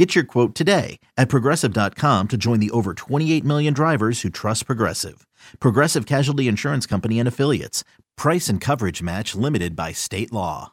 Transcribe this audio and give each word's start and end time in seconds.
Get 0.00 0.14
your 0.14 0.24
quote 0.24 0.54
today 0.54 0.98
at 1.18 1.28
progressive.com 1.28 2.28
to 2.28 2.38
join 2.38 2.58
the 2.58 2.70
over 2.70 2.94
28 2.94 3.44
million 3.44 3.74
drivers 3.74 4.22
who 4.22 4.30
trust 4.30 4.64
Progressive. 4.64 5.26
Progressive 5.60 6.06
Casualty 6.06 6.48
Insurance 6.48 6.86
Company 6.86 7.18
and 7.18 7.28
Affiliates. 7.28 7.84
Price 8.16 8.48
and 8.48 8.62
coverage 8.62 9.02
match 9.02 9.34
limited 9.34 9.76
by 9.76 9.92
state 9.92 10.32
law. 10.32 10.72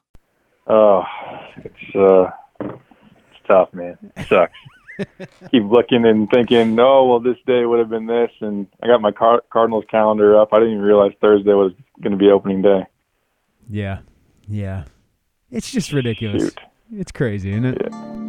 Oh, 0.68 1.04
it's 1.58 1.94
uh, 1.94 2.30
it's 2.62 3.46
tough, 3.46 3.74
man. 3.74 3.98
It 4.16 4.28
sucks. 4.30 4.54
Keep 5.52 5.64
looking 5.72 6.06
and 6.06 6.30
thinking, 6.30 6.80
oh 6.80 7.06
well, 7.08 7.20
this 7.20 7.36
day 7.46 7.66
would 7.66 7.80
have 7.80 7.90
been 7.90 8.08
this, 8.08 8.32
and 8.40 8.66
I 8.82 8.88
got 8.88 9.02
my 9.02 9.12
Car- 9.12 9.44
Cardinals 9.52 9.84
calendar 9.92 10.40
up. 10.40 10.54
I 10.54 10.60
didn't 10.60 10.76
even 10.76 10.86
realize 10.86 11.12
Thursday 11.20 11.52
was 11.52 11.74
going 12.02 12.14
to 12.14 12.18
be 12.18 12.30
opening 12.30 12.62
day. 12.62 12.86
Yeah, 13.70 14.00
yeah. 14.48 14.86
It's 15.52 15.70
just 15.70 15.92
ridiculous. 15.92 16.44
Shoot. 16.44 16.60
It's 16.94 17.12
crazy, 17.12 17.52
isn't 17.52 17.66
it? 17.66 17.82
Yeah. 17.92 18.27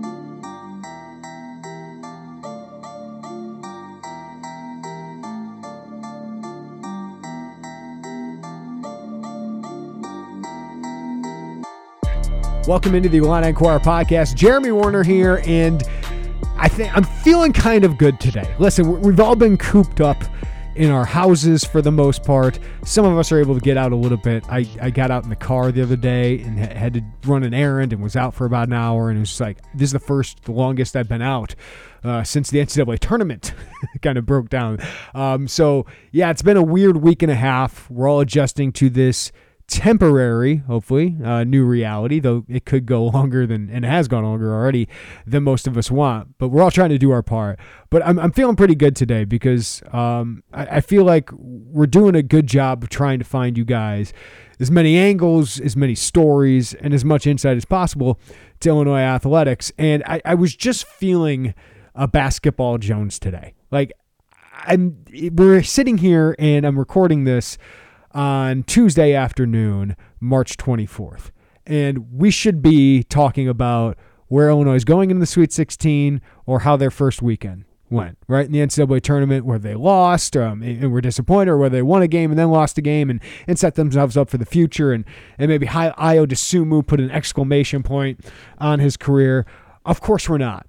Welcome 12.69 12.95
into 12.95 13.09
the 13.09 13.17
Illini 13.17 13.49
Inquirer 13.49 13.81
podcast. 13.81 14.35
Jeremy 14.35 14.73
Werner 14.73 15.03
here, 15.03 15.41
and 15.47 15.83
I 16.59 16.69
think 16.69 16.95
I'm 16.95 17.03
feeling 17.03 17.51
kind 17.51 17.83
of 17.83 17.97
good 17.97 18.21
today. 18.21 18.55
Listen, 18.59 18.93
we- 18.93 18.99
we've 19.09 19.21
all 19.21 19.35
been 19.35 19.57
cooped 19.57 20.03
up 20.03 20.23
in 20.75 20.91
our 20.91 21.07
houses 21.07 21.65
for 21.65 21.81
the 21.81 21.91
most 21.91 22.25
part. 22.25 22.59
Some 22.85 23.07
of 23.07 23.17
us 23.17 23.33
are 23.33 23.41
able 23.41 23.55
to 23.55 23.61
get 23.63 23.79
out 23.79 23.93
a 23.93 23.97
little 23.97 24.19
bit. 24.19 24.45
I, 24.51 24.67
I 24.83 24.91
got 24.91 25.11
out 25.11 25.25
in 25.25 25.31
the 25.31 25.35
car 25.35 25.73
the 25.73 25.81
other 25.81 25.97
day 25.97 26.41
and 26.43 26.59
ha- 26.59 26.75
had 26.79 26.93
to 26.93 27.03
run 27.25 27.43
an 27.43 27.55
errand 27.55 27.95
and 27.95 28.03
was 28.03 28.17
out 28.17 28.35
for 28.35 28.45
about 28.45 28.67
an 28.69 28.75
hour. 28.75 29.09
And 29.09 29.17
it 29.17 29.21
was 29.21 29.41
like, 29.41 29.57
this 29.73 29.89
is 29.89 29.93
the 29.93 29.99
first, 29.99 30.45
the 30.45 30.53
longest 30.53 30.95
I've 30.95 31.09
been 31.09 31.23
out 31.23 31.55
uh, 32.05 32.23
since 32.23 32.51
the 32.51 32.59
NCAA 32.59 32.99
tournament 32.99 33.55
kind 34.03 34.19
of 34.19 34.27
broke 34.27 34.51
down. 34.51 34.79
Um, 35.15 35.49
so, 35.49 35.87
yeah, 36.13 36.31
it's 36.31 36.43
been 36.43 36.59
a 36.59 36.63
weird 36.63 36.99
week 36.99 37.23
and 37.23 37.33
a 37.33 37.37
half. 37.37 37.91
We're 37.91 38.11
all 38.11 38.21
adjusting 38.21 38.73
to 38.73 38.91
this 38.91 39.33
temporary, 39.69 40.57
hopefully, 40.57 41.17
uh, 41.23 41.45
new 41.45 41.65
reality, 41.65 42.19
though 42.19 42.45
it 42.49 42.65
could 42.65 42.87
go 42.87 43.05
longer 43.15 43.47
than, 43.47 43.71
and 43.71 43.85
has 43.85 44.09
gone 44.09 44.25
longer 44.25 44.53
already 44.53 44.89
than 45.27 45.45
most 45.45 45.67
of 45.67 45.77
us 45.77 45.91
want. 45.91 46.37
But 46.39 46.49
we're 46.49 46.63
all 46.63 46.71
trying 46.71 46.91
to 46.91 46.99
do 46.99 47.11
our 47.11 47.23
part. 47.23 47.61
But 47.91 48.05
I'm, 48.05 48.19
I'm 48.19 48.33
feeling 48.33 48.57
pretty 48.57 48.75
good 48.75 48.97
today 48.97 49.25
because 49.25 49.83
um, 49.93 50.43
I, 50.53 50.77
I 50.77 50.81
feel 50.81 51.05
like 51.05 51.31
we're 51.33 51.87
doing 51.87 52.17
a 52.17 52.23
good 52.23 52.47
job 52.47 52.83
of 52.83 52.89
trying 52.89 53.19
to 53.19 53.25
find 53.25 53.57
you 53.57 53.65
guys 53.65 54.13
as 54.59 54.71
many 54.71 54.97
angles, 54.97 55.61
as 55.61 55.77
many 55.77 55.95
stories, 55.95 56.75
and 56.75 56.93
as 56.93 57.05
much 57.05 57.27
insight 57.27 57.57
as 57.57 57.65
possible 57.65 58.19
to 58.61 58.71
Illinois 58.71 59.01
athletics. 59.01 59.71
And 59.79 60.03
I, 60.05 60.21
I 60.25 60.35
was 60.35 60.57
just 60.57 60.87
feeling 60.87 61.55
a 61.95 62.09
basketball 62.09 62.79
Jones 62.79 63.19
today. 63.19 63.55
Like, 63.71 63.93
I'm 64.65 65.05
we're 65.33 65.63
sitting 65.63 65.99
here 65.99 66.35
and 66.39 66.67
I'm 66.67 66.77
recording 66.79 67.23
this 67.23 67.59
on 68.19 68.65
Tuesday 68.65 69.15
afternoon, 69.15 69.95
March 70.19 70.57
24th. 70.57 71.31
And 71.65 72.13
we 72.13 72.33
should 72.33 72.61
be 72.61 73.05
talking 73.05 73.49
about 73.49 73.97
where 74.27 74.49
Illinois 74.49 74.75
is 74.75 74.85
going 74.85 75.13
in 75.13 75.21
the 75.21 75.27
Sweet 75.27 75.53
16 75.53 76.21
or 76.45 76.61
how 76.61 76.77
their 76.77 76.91
first 76.91 77.23
weekend 77.23 77.65
went, 77.91 78.19
right? 78.27 78.45
In 78.45 78.51
the 78.51 78.59
NCAA 78.59 79.03
tournament 79.03 79.47
where 79.47 79.61
they 79.61 79.77
lost 79.77 80.37
um, 80.37 80.63
and 80.63 80.91
were 80.91 81.01
disappointed, 81.01 81.53
or 81.53 81.59
where 81.59 81.69
they 81.69 81.81
won 81.81 82.03
a 82.03 82.09
game 82.09 82.33
and 82.33 82.39
then 82.39 82.51
lost 82.51 82.77
a 82.77 82.83
game 82.83 83.09
and, 83.09 83.21
and 83.47 83.57
set 83.57 83.77
themselves 83.77 84.17
up 84.17 84.29
for 84.29 84.37
the 84.37 84.45
future. 84.45 84.93
And, 84.93 85.05
and 85.39 85.49
maybe 85.49 85.69
Ayo 85.69 86.27
Dosunmu 86.27 86.89
put 86.89 86.99
an 86.99 87.13
exclamation 87.13 87.85
point 87.85 88.29
on 88.59 88.81
his 88.81 88.97
career. 88.97 89.47
Of 89.85 90.01
course, 90.01 90.29
we're 90.29 90.39
not. 90.39 90.67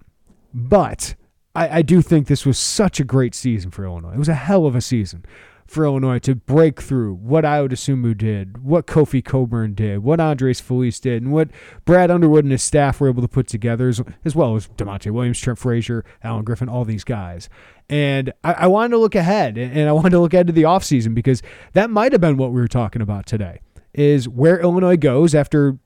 But 0.53 1.15
I, 1.55 1.79
I 1.79 1.81
do 1.81 2.03
think 2.03 2.27
this 2.27 2.45
was 2.45 2.59
such 2.59 2.99
a 2.99 3.03
great 3.03 3.33
season 3.33 3.71
for 3.71 3.85
Illinois. 3.85 4.13
It 4.13 4.19
was 4.19 4.29
a 4.29 4.35
hell 4.35 4.67
of 4.67 4.75
a 4.75 4.81
season 4.81 5.25
for 5.69 5.85
Illinois 5.85 6.19
to 6.19 6.35
break 6.35 6.81
through 6.81 7.13
what 7.13 7.44
Ayo 7.44 7.69
Dosunmu 7.69 8.18
did, 8.18 8.63
what 8.63 8.88
Kofi 8.88 9.24
Cockburn 9.24 9.74
did, 9.74 10.00
what 10.00 10.19
Andres 10.19 10.59
Feliz 10.59 11.00
did, 11.00 11.22
and 11.22 11.31
what 11.31 11.50
Brad 11.85 12.09
Underwood 12.09 12.44
and 12.44 12.52
his 12.52 12.63
staff 12.63 13.00
were 13.00 13.09
able 13.09 13.22
to 13.22 13.28
put 13.28 13.47
together, 13.47 13.88
as, 13.88 14.02
as 14.25 14.35
well 14.35 14.56
as 14.56 14.68
Da'Monte 14.69 15.12
Williams, 15.12 15.40
Trent 15.40 15.59
Frazier, 15.59 16.03
Alan 16.24 16.44
Griffin, 16.44 16.69
all 16.69 16.85
these 16.85 17.03
guys. 17.03 17.50
And 17.90 18.34
I, 18.44 18.53
I 18.53 18.68
wanted 18.68 18.90
to 18.90 18.97
look 18.97 19.16
ahead, 19.16 19.57
and 19.57 19.88
I 19.88 19.91
wanted 19.91 20.12
to 20.12 20.19
look 20.19 20.34
ahead 20.34 20.47
to 20.47 20.53
the 20.53 20.63
offseason 20.63 21.13
because 21.13 21.41
that 21.74 21.90
might 21.90 22.12
have 22.12 22.22
been 22.22 22.38
what 22.38 22.51
we 22.51 22.59
were 22.62 22.68
talking 22.68 23.01
about 23.01 23.25
today, 23.25 23.62
is 23.94 24.28
where 24.28 24.59
Illinois 24.59 24.97
goes 24.97 25.36
after, 25.36 25.78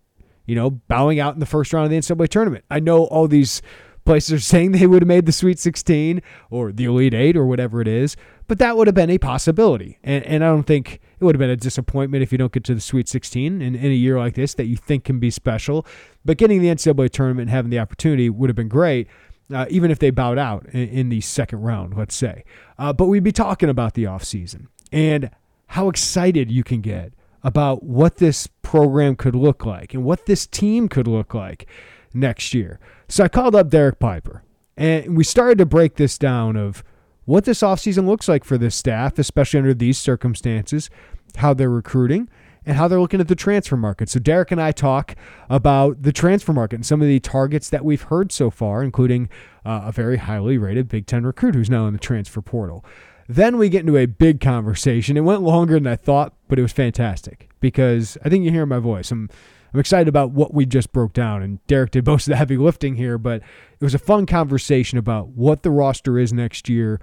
you 0.45 0.55
know, 0.55 0.69
bowing 0.69 1.19
out 1.19 1.33
in 1.33 1.39
the 1.39 1.45
first 1.45 1.73
round 1.73 1.85
of 1.85 1.91
the 1.91 1.97
NCAA 1.97 2.29
tournament. 2.29 2.63
I 2.71 2.79
know 2.79 3.05
all 3.05 3.27
these 3.27 3.61
places 4.05 4.33
are 4.33 4.39
saying 4.39 4.71
they 4.71 4.87
would 4.87 5.01
have 5.01 5.07
made 5.07 5.25
the 5.25 5.31
Sweet 5.31 5.59
16 5.59 6.21
or 6.49 6.71
the 6.71 6.85
Elite 6.85 7.13
Eight 7.13 7.37
or 7.37 7.45
whatever 7.45 7.81
it 7.81 7.87
is, 7.87 8.15
but 8.47 8.59
that 8.59 8.77
would 8.77 8.87
have 8.87 8.95
been 8.95 9.09
a 9.09 9.17
possibility. 9.17 9.99
And, 10.03 10.23
and 10.25 10.43
I 10.43 10.47
don't 10.47 10.63
think 10.63 10.99
it 11.19 11.23
would 11.23 11.35
have 11.35 11.39
been 11.39 11.49
a 11.49 11.55
disappointment 11.55 12.23
if 12.23 12.31
you 12.31 12.37
don't 12.37 12.51
get 12.51 12.63
to 12.65 12.75
the 12.75 12.81
Sweet 12.81 13.07
16 13.07 13.61
in, 13.61 13.75
in 13.75 13.85
a 13.85 13.89
year 13.89 14.17
like 14.17 14.35
this 14.35 14.53
that 14.55 14.65
you 14.65 14.77
think 14.77 15.03
can 15.03 15.19
be 15.19 15.29
special. 15.29 15.85
But 16.25 16.37
getting 16.37 16.61
the 16.61 16.67
NCAA 16.67 17.09
tournament 17.09 17.43
and 17.43 17.49
having 17.49 17.71
the 17.71 17.79
opportunity 17.79 18.29
would 18.29 18.49
have 18.49 18.55
been 18.55 18.69
great. 18.69 19.07
Uh, 19.53 19.65
even 19.69 19.91
if 19.91 19.99
they 19.99 20.09
bowed 20.09 20.37
out 20.37 20.65
in, 20.67 20.87
in 20.87 21.09
the 21.09 21.19
second 21.19 21.61
round, 21.61 21.95
let's 21.95 22.15
say. 22.15 22.45
Uh, 22.79 22.93
but 22.93 23.05
we'd 23.05 23.23
be 23.23 23.31
talking 23.31 23.69
about 23.69 23.93
the 23.93 24.05
offseason 24.05 24.67
and 24.91 25.29
how 25.67 25.89
excited 25.89 26.49
you 26.49 26.63
can 26.63 26.81
get 26.81 27.13
about 27.43 27.83
what 27.83 28.17
this 28.17 28.47
program 28.61 29.15
could 29.15 29.35
look 29.35 29.65
like 29.65 29.93
and 29.93 30.03
what 30.03 30.25
this 30.27 30.47
team 30.47 30.87
could 30.87 31.07
look 31.07 31.33
like 31.33 31.67
next 32.13 32.53
year. 32.53 32.79
So 33.09 33.25
I 33.25 33.27
called 33.27 33.53
up 33.53 33.69
Derek 33.69 33.99
Piper 33.99 34.43
and 34.77 35.17
we 35.17 35.23
started 35.23 35.57
to 35.59 35.65
break 35.65 35.95
this 35.95 36.17
down 36.17 36.55
of 36.55 36.83
what 37.25 37.45
this 37.45 37.61
offseason 37.61 38.05
looks 38.05 38.27
like 38.27 38.43
for 38.43 38.57
this 38.57 38.75
staff, 38.75 39.17
especially 39.17 39.59
under 39.59 39.73
these 39.73 39.97
circumstances, 39.97 40.89
how 41.37 41.53
they're 41.53 41.69
recruiting, 41.69 42.29
and 42.65 42.77
how 42.77 42.87
they're 42.87 42.99
looking 42.99 43.19
at 43.19 43.27
the 43.27 43.35
transfer 43.35 43.75
market. 43.75 44.09
So 44.09 44.19
Derek 44.19 44.51
and 44.51 44.61
I 44.61 44.71
talk 44.71 45.15
about 45.49 46.01
the 46.01 46.13
transfer 46.13 46.53
market 46.53 46.77
and 46.77 46.85
some 46.85 47.01
of 47.01 47.07
the 47.07 47.19
targets 47.19 47.69
that 47.69 47.83
we've 47.83 48.03
heard 48.03 48.31
so 48.31 48.49
far, 48.49 48.83
including 48.83 49.29
uh, 49.65 49.81
a 49.85 49.91
very 49.91 50.17
highly 50.17 50.57
rated 50.57 50.87
Big 50.87 51.05
Ten 51.05 51.25
recruit 51.25 51.55
who's 51.55 51.69
now 51.69 51.87
in 51.87 51.93
the 51.93 51.99
transfer 51.99 52.41
portal. 52.41 52.85
Then 53.27 53.57
we 53.57 53.69
get 53.69 53.81
into 53.81 53.97
a 53.97 54.05
big 54.05 54.41
conversation. 54.41 55.15
It 55.17 55.21
went 55.21 55.41
longer 55.41 55.75
than 55.75 55.87
I 55.87 55.95
thought, 55.95 56.33
but 56.47 56.59
it 56.59 56.61
was 56.61 56.73
fantastic 56.73 57.49
because 57.59 58.17
I 58.23 58.29
think 58.29 58.43
you 58.43 58.51
hear 58.51 58.65
my 58.65 58.79
voice. 58.79 59.11
I'm 59.11 59.29
I'm 59.73 59.79
excited 59.79 60.07
about 60.07 60.31
what 60.31 60.53
we 60.53 60.65
just 60.65 60.91
broke 60.91 61.13
down. 61.13 61.41
And 61.41 61.65
Derek 61.67 61.91
did 61.91 62.05
most 62.05 62.27
of 62.27 62.31
the 62.31 62.37
heavy 62.37 62.57
lifting 62.57 62.95
here, 62.95 63.17
but 63.17 63.41
it 63.41 63.83
was 63.83 63.95
a 63.95 63.99
fun 63.99 64.25
conversation 64.25 64.97
about 64.97 65.29
what 65.29 65.63
the 65.63 65.71
roster 65.71 66.19
is 66.19 66.31
next 66.31 66.69
year, 66.69 67.01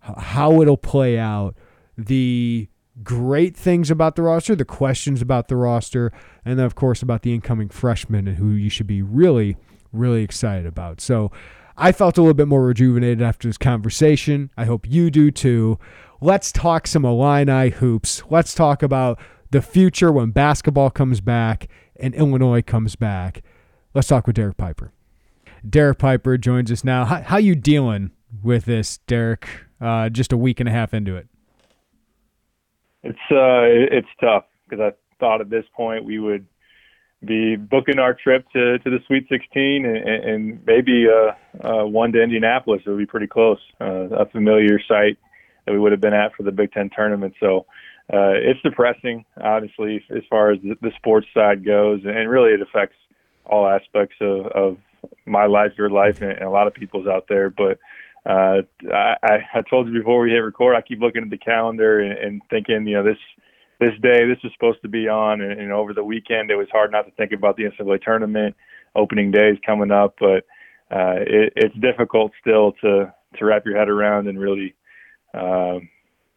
how 0.00 0.60
it'll 0.60 0.76
play 0.76 1.18
out, 1.18 1.56
the 1.96 2.68
great 3.02 3.56
things 3.56 3.90
about 3.90 4.16
the 4.16 4.22
roster, 4.22 4.54
the 4.54 4.64
questions 4.64 5.22
about 5.22 5.48
the 5.48 5.56
roster, 5.56 6.12
and 6.44 6.58
then, 6.58 6.66
of 6.66 6.74
course, 6.74 7.02
about 7.02 7.22
the 7.22 7.32
incoming 7.32 7.68
freshmen 7.68 8.28
and 8.28 8.36
who 8.36 8.50
you 8.50 8.68
should 8.68 8.86
be 8.86 9.00
really, 9.00 9.56
really 9.92 10.22
excited 10.22 10.66
about. 10.66 11.00
So 11.00 11.32
I 11.76 11.92
felt 11.92 12.18
a 12.18 12.20
little 12.20 12.34
bit 12.34 12.48
more 12.48 12.64
rejuvenated 12.64 13.22
after 13.22 13.48
this 13.48 13.56
conversation. 13.56 14.50
I 14.56 14.66
hope 14.66 14.86
you 14.86 15.10
do 15.10 15.30
too. 15.30 15.78
Let's 16.20 16.52
talk 16.52 16.86
some 16.86 17.06
Illini 17.06 17.70
hoops. 17.70 18.22
Let's 18.28 18.54
talk 18.54 18.82
about 18.82 19.18
the 19.50 19.62
future 19.62 20.12
when 20.12 20.30
basketball 20.30 20.90
comes 20.90 21.22
back 21.22 21.68
and 22.00 22.14
Illinois 22.14 22.62
comes 22.62 22.96
back. 22.96 23.42
Let's 23.94 24.08
talk 24.08 24.26
with 24.26 24.36
Derek 24.36 24.56
Piper. 24.56 24.92
Derek 25.68 25.98
Piper 25.98 26.38
joins 26.38 26.70
us 26.72 26.84
now. 26.84 27.04
How, 27.04 27.22
how 27.22 27.36
you 27.36 27.54
dealing 27.54 28.10
with 28.42 28.64
this, 28.64 28.98
Derek? 29.06 29.46
Uh, 29.80 30.08
just 30.08 30.32
a 30.32 30.36
week 30.36 30.60
and 30.60 30.68
a 30.68 30.72
half 30.72 30.94
into 30.94 31.16
it. 31.16 31.26
It's 33.02 33.18
uh, 33.30 33.96
it's 33.96 34.08
tough 34.20 34.44
because 34.68 34.80
I 34.80 34.92
thought 35.18 35.40
at 35.40 35.48
this 35.48 35.64
point 35.74 36.04
we 36.04 36.18
would 36.18 36.46
be 37.24 37.56
booking 37.56 37.98
our 37.98 38.14
trip 38.14 38.46
to, 38.52 38.78
to 38.78 38.90
the 38.90 38.98
Sweet 39.06 39.26
16 39.28 39.84
and, 39.84 39.96
and 39.96 40.66
maybe 40.66 41.06
uh, 41.06 41.66
uh, 41.66 41.84
one 41.84 42.12
to 42.12 42.22
Indianapolis. 42.22 42.82
It 42.84 42.90
would 42.90 42.98
be 42.98 43.06
pretty 43.06 43.26
close, 43.26 43.58
uh, 43.80 44.08
a 44.08 44.26
familiar 44.26 44.80
site 44.88 45.18
that 45.66 45.72
we 45.72 45.78
would 45.78 45.92
have 45.92 46.00
been 46.00 46.14
at 46.14 46.34
for 46.34 46.42
the 46.42 46.52
Big 46.52 46.72
Ten 46.72 46.90
tournament. 46.94 47.34
So 47.38 47.66
uh, 48.12 48.34
it's 48.34 48.60
depressing, 48.62 49.24
honestly, 49.40 50.02
as 50.10 50.22
far 50.28 50.50
as 50.50 50.58
the, 50.62 50.90
sports 50.96 51.28
side 51.32 51.64
goes, 51.64 52.00
and 52.04 52.28
really 52.28 52.50
it 52.50 52.60
affects 52.60 52.96
all 53.46 53.68
aspects 53.68 54.16
of, 54.20 54.46
of 54.46 54.76
my 55.26 55.46
life, 55.46 55.72
your 55.78 55.90
life, 55.90 56.20
and, 56.20 56.40
a 56.40 56.50
lot 56.50 56.66
of 56.66 56.74
people's 56.74 57.06
out 57.06 57.26
there. 57.28 57.50
But 57.50 57.78
uh, 58.26 58.62
I, 58.92 59.38
I 59.54 59.62
told 59.68 59.86
you 59.86 59.94
before 59.94 60.20
we 60.22 60.30
hit 60.30 60.38
record, 60.38 60.74
I 60.74 60.82
keep 60.82 61.00
looking 61.00 61.22
at 61.22 61.30
the 61.30 61.38
calendar 61.38 62.00
and, 62.00 62.18
and 62.18 62.42
thinking, 62.50 62.86
you 62.86 62.96
know, 62.96 63.04
this 63.04 63.18
this 63.78 63.94
day 64.02 64.26
this 64.26 64.42
was 64.42 64.52
supposed 64.52 64.82
to 64.82 64.88
be 64.88 65.08
on, 65.08 65.40
and, 65.40 65.58
and 65.60 65.72
over 65.72 65.94
the 65.94 66.04
weekend 66.04 66.50
it 66.50 66.56
was 66.56 66.68
hard 66.70 66.90
not 66.90 67.06
to 67.06 67.12
think 67.12 67.32
about 67.32 67.56
the 67.56 67.64
NCAA 67.64 68.02
tournament 68.02 68.56
opening 68.94 69.30
days 69.30 69.56
coming 69.64 69.92
up, 69.92 70.16
but 70.18 70.44
uh, 70.90 71.16
it, 71.20 71.52
it's 71.54 71.76
difficult 71.76 72.32
still 72.40 72.72
to 72.82 73.14
to 73.38 73.44
wrap 73.44 73.64
your 73.64 73.78
head 73.78 73.88
around 73.88 74.26
and 74.26 74.40
really 74.40 74.74
uh, 75.32 75.78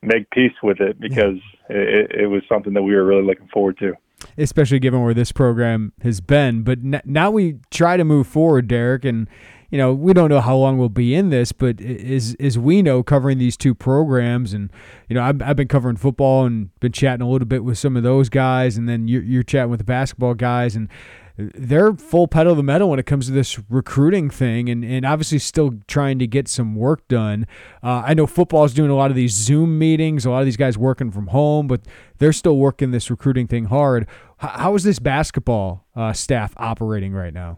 make 0.03 0.29
peace 0.31 0.53
with 0.61 0.79
it 0.79 0.99
because 0.99 1.37
it, 1.69 2.11
it 2.11 2.27
was 2.27 2.41
something 2.49 2.73
that 2.73 2.83
we 2.83 2.95
were 2.95 3.05
really 3.05 3.23
looking 3.23 3.47
forward 3.47 3.77
to 3.79 3.93
especially 4.37 4.79
given 4.79 5.03
where 5.03 5.13
this 5.13 5.31
program 5.31 5.93
has 6.01 6.21
been. 6.21 6.63
But 6.63 6.79
n- 6.79 7.01
now 7.05 7.31
we 7.31 7.57
try 7.71 7.97
to 7.97 8.03
move 8.03 8.27
forward, 8.27 8.67
Derek, 8.67 9.05
and 9.05 9.27
you 9.69 9.77
know 9.77 9.93
we 9.93 10.13
don't 10.13 10.29
know 10.29 10.39
how 10.39 10.55
long 10.55 10.77
we'll 10.77 10.89
be 10.89 11.15
in 11.15 11.29
this, 11.29 11.51
but 11.51 11.81
as 11.81 12.35
as 12.39 12.57
we 12.57 12.81
know, 12.81 13.03
covering 13.03 13.37
these 13.37 13.57
two 13.57 13.73
programs, 13.73 14.53
and 14.53 14.71
you 15.09 15.15
know 15.15 15.23
I've, 15.23 15.41
I've 15.41 15.55
been 15.55 15.67
covering 15.67 15.97
football 15.97 16.45
and 16.45 16.77
been 16.79 16.91
chatting 16.91 17.25
a 17.25 17.29
little 17.29 17.47
bit 17.47 17.63
with 17.63 17.77
some 17.77 17.97
of 17.97 18.03
those 18.03 18.29
guys, 18.29 18.77
and 18.77 18.87
then 18.87 19.07
you're, 19.07 19.23
you're 19.23 19.43
chatting 19.43 19.71
with 19.71 19.79
the 19.79 19.85
basketball 19.85 20.35
guys, 20.35 20.75
and 20.75 20.89
they're 21.37 21.93
full 21.93 22.27
pedal 22.27 22.53
to 22.53 22.57
the 22.57 22.63
metal 22.63 22.89
when 22.89 22.99
it 22.99 23.05
comes 23.05 23.25
to 23.25 23.31
this 23.31 23.59
recruiting 23.69 24.29
thing 24.29 24.69
and, 24.69 24.85
and 24.85 25.05
obviously 25.05 25.39
still 25.39 25.73
trying 25.87 26.19
to 26.19 26.27
get 26.27 26.47
some 26.47 26.75
work 26.75 27.07
done. 27.07 27.47
Uh, 27.81 28.03
I 28.05 28.13
know 28.13 28.27
football 28.27 28.63
is 28.65 28.73
doing 28.73 28.91
a 28.91 28.95
lot 28.95 29.09
of 29.09 29.15
these 29.15 29.33
Zoom 29.33 29.79
meetings, 29.79 30.25
a 30.25 30.29
lot 30.29 30.39
of 30.39 30.45
these 30.45 30.57
guys 30.57 30.77
working 30.77 31.11
from 31.11 31.27
home, 31.27 31.67
but 31.67 31.81
they're 32.19 32.33
still 32.33 32.57
working 32.57 32.91
this 32.91 33.09
recruiting 33.09 33.47
thing 33.47 33.65
hard. 33.65 34.07
how 34.37 34.75
is 34.75 34.83
this 34.83 34.99
basketball 34.99 35.85
uh, 35.95 36.13
staff 36.13 36.53
operating 36.57 37.13
right 37.13 37.33
now? 37.33 37.57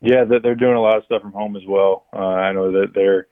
Yeah, 0.00 0.24
they're 0.24 0.54
doing 0.54 0.74
a 0.74 0.80
lot 0.80 0.98
of 0.98 1.04
stuff 1.04 1.22
from 1.22 1.32
home 1.32 1.56
as 1.56 1.62
well. 1.66 2.06
Uh, 2.12 2.18
I 2.18 2.52
know 2.52 2.70
that 2.72 2.92
they're 2.94 3.26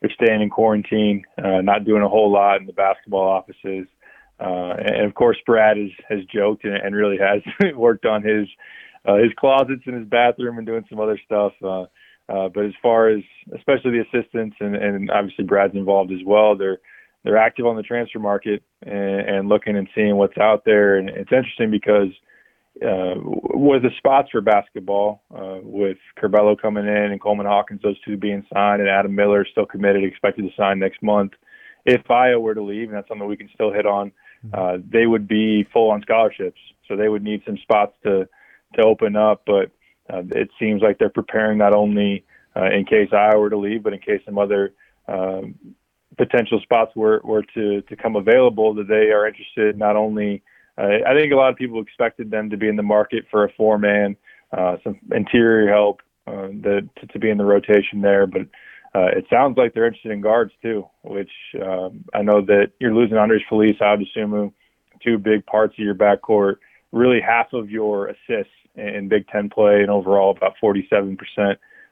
they're 0.00 0.12
staying 0.22 0.40
in 0.40 0.48
quarantine, 0.48 1.24
uh, 1.38 1.60
not 1.60 1.84
doing 1.84 2.02
a 2.02 2.08
whole 2.08 2.32
lot 2.32 2.60
in 2.60 2.66
the 2.66 2.72
basketball 2.72 3.28
offices. 3.28 3.86
Uh, 4.40 4.74
and 4.78 5.04
of 5.04 5.14
course, 5.14 5.36
Brad 5.44 5.76
has 5.76 5.90
has 6.08 6.20
joked 6.32 6.64
and, 6.64 6.74
and 6.74 6.94
really 6.94 7.18
has 7.18 7.42
worked 7.74 8.06
on 8.06 8.22
his 8.22 8.48
uh, 9.06 9.16
his 9.16 9.32
closets 9.38 9.82
in 9.86 9.94
his 9.94 10.06
bathroom 10.08 10.58
and 10.58 10.66
doing 10.66 10.84
some 10.88 11.00
other 11.00 11.18
stuff. 11.24 11.52
Uh, 11.62 11.82
uh, 12.28 12.48
but 12.48 12.64
as 12.64 12.72
far 12.80 13.08
as 13.08 13.22
especially 13.56 13.90
the 13.90 14.04
assistants 14.08 14.56
and, 14.60 14.76
and 14.76 15.10
obviously 15.10 15.44
Brad's 15.44 15.74
involved 15.74 16.12
as 16.12 16.20
well, 16.24 16.56
they're 16.56 16.78
they're 17.24 17.36
active 17.36 17.66
on 17.66 17.76
the 17.76 17.82
transfer 17.82 18.18
market 18.18 18.62
and, 18.82 19.20
and 19.20 19.48
looking 19.48 19.76
and 19.76 19.88
seeing 19.94 20.16
what's 20.16 20.38
out 20.38 20.64
there. 20.64 20.96
And 20.96 21.10
it's 21.10 21.32
interesting 21.32 21.70
because 21.70 22.08
uh, 22.82 23.14
with 23.54 23.82
the 23.82 23.90
spots 23.98 24.28
for 24.30 24.40
basketball, 24.40 25.22
uh, 25.34 25.58
with 25.62 25.98
Curbelo 26.18 26.58
coming 26.58 26.86
in 26.86 27.10
and 27.12 27.20
Coleman 27.20 27.46
Hawkins, 27.46 27.80
those 27.82 28.00
two 28.02 28.16
being 28.16 28.46
signed, 28.52 28.80
and 28.80 28.88
Adam 28.88 29.14
Miller 29.14 29.46
still 29.50 29.66
committed, 29.66 30.04
expected 30.04 30.42
to 30.42 30.50
sign 30.56 30.78
next 30.78 31.02
month. 31.02 31.32
If 31.84 32.02
Ayo 32.04 32.40
were 32.40 32.54
to 32.54 32.62
leave, 32.62 32.88
and 32.88 32.96
that's 32.96 33.08
something 33.08 33.26
we 33.26 33.36
can 33.36 33.50
still 33.54 33.72
hit 33.72 33.86
on. 33.86 34.12
Uh, 34.52 34.78
they 34.88 35.06
would 35.06 35.28
be 35.28 35.64
full 35.72 35.90
on 35.90 36.02
scholarships. 36.02 36.60
So 36.88 36.96
they 36.96 37.08
would 37.08 37.22
need 37.22 37.42
some 37.46 37.58
spots 37.58 37.94
to 38.04 38.28
to 38.74 38.82
open 38.82 39.16
up. 39.16 39.42
But 39.46 39.70
uh, 40.12 40.22
it 40.30 40.50
seems 40.58 40.82
like 40.82 40.98
they're 40.98 41.08
preparing 41.08 41.58
not 41.58 41.74
only 41.74 42.24
uh, 42.56 42.70
in 42.70 42.84
case 42.84 43.10
Ayo 43.10 43.38
were 43.38 43.50
to 43.50 43.56
leave, 43.56 43.82
but 43.82 43.92
in 43.92 44.00
case 44.00 44.20
some 44.24 44.38
other 44.38 44.72
um, 45.08 45.54
potential 46.16 46.60
spots 46.62 46.94
were, 46.94 47.20
were 47.24 47.44
to, 47.54 47.82
to 47.82 47.96
come 47.96 48.16
available, 48.16 48.74
that 48.74 48.88
they 48.88 49.10
are 49.10 49.26
interested 49.26 49.78
not 49.78 49.96
only. 49.96 50.42
Uh, 50.76 50.98
I 51.06 51.18
think 51.18 51.32
a 51.32 51.36
lot 51.36 51.50
of 51.50 51.56
people 51.56 51.80
expected 51.80 52.30
them 52.30 52.50
to 52.50 52.56
be 52.56 52.68
in 52.68 52.76
the 52.76 52.82
market 52.82 53.24
for 53.30 53.44
a 53.44 53.52
four 53.52 53.78
man, 53.78 54.16
uh, 54.56 54.76
some 54.82 54.98
interior 55.12 55.70
help, 55.70 56.00
uh, 56.26 56.48
the, 56.48 56.88
to, 57.00 57.06
to 57.06 57.18
be 57.18 57.30
in 57.30 57.38
the 57.38 57.44
rotation 57.44 58.00
there, 58.00 58.26
but 58.26 58.42
uh, 58.94 59.06
it 59.16 59.26
sounds 59.30 59.56
like 59.56 59.72
they're 59.72 59.86
interested 59.86 60.10
in 60.10 60.20
guards 60.20 60.52
too, 60.62 60.86
which 61.02 61.30
um, 61.62 62.04
I 62.12 62.22
know 62.22 62.40
that 62.42 62.72
you're 62.80 62.94
losing 62.94 63.16
Andres 63.16 63.42
Feliz, 63.48 63.76
Ayo 63.80 64.04
Dosunmu, 64.04 64.52
two 65.02 65.18
big 65.18 65.46
parts 65.46 65.74
of 65.74 65.84
your 65.84 65.94
backcourt, 65.94 66.56
really 66.90 67.20
half 67.20 67.52
of 67.52 67.70
your 67.70 68.08
assists 68.08 68.52
in 68.74 69.08
Big 69.08 69.28
Ten 69.28 69.48
play 69.48 69.80
and 69.80 69.90
overall 69.90 70.30
about 70.36 70.54
47% 70.62 71.16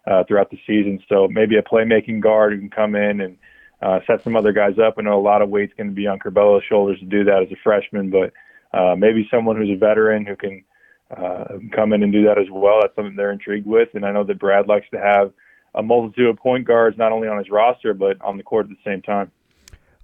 uh, 0.06 0.24
throughout 0.24 0.50
the 0.50 0.58
season. 0.66 1.00
So 1.08 1.28
maybe 1.28 1.56
a 1.56 1.62
playmaking 1.62 2.20
guard 2.20 2.52
who 2.52 2.58
can 2.58 2.70
come 2.70 2.96
in 2.96 3.20
and 3.20 3.36
uh, 3.80 4.00
set 4.04 4.24
some 4.24 4.34
other 4.34 4.52
guys 4.52 4.78
up. 4.78 4.94
I 4.98 5.02
know 5.02 5.18
a 5.18 5.22
lot 5.22 5.40
of 5.40 5.50
weight's 5.50 5.74
going 5.76 5.90
to 5.90 5.94
be 5.94 6.08
on 6.08 6.18
Curbelo's 6.18 6.64
shoulders 6.68 6.98
to 6.98 7.06
do 7.06 7.22
that 7.24 7.44
as 7.44 7.52
a 7.52 7.56
freshman, 7.62 8.10
but 8.10 8.32
uh, 8.76 8.96
maybe 8.96 9.28
someone 9.30 9.56
who's 9.56 9.70
a 9.70 9.78
veteran 9.78 10.26
who 10.26 10.34
can 10.34 10.64
uh, 11.16 11.58
come 11.72 11.92
in 11.92 12.02
and 12.02 12.12
do 12.12 12.24
that 12.24 12.38
as 12.38 12.50
well. 12.50 12.80
That's 12.80 12.96
something 12.96 13.14
they're 13.14 13.30
intrigued 13.30 13.66
with. 13.66 13.90
And 13.94 14.04
I 14.04 14.10
know 14.10 14.24
that 14.24 14.40
Brad 14.40 14.66
likes 14.66 14.86
to 14.90 14.98
have– 14.98 15.32
a 15.74 15.82
multitude 15.82 16.26
of 16.28 16.36
point 16.36 16.66
guards 16.66 16.96
not 16.98 17.12
only 17.12 17.28
on 17.28 17.38
his 17.38 17.50
roster 17.50 17.94
but 17.94 18.20
on 18.22 18.36
the 18.36 18.42
court 18.42 18.66
at 18.66 18.70
the 18.70 18.90
same 18.90 19.02
time. 19.02 19.30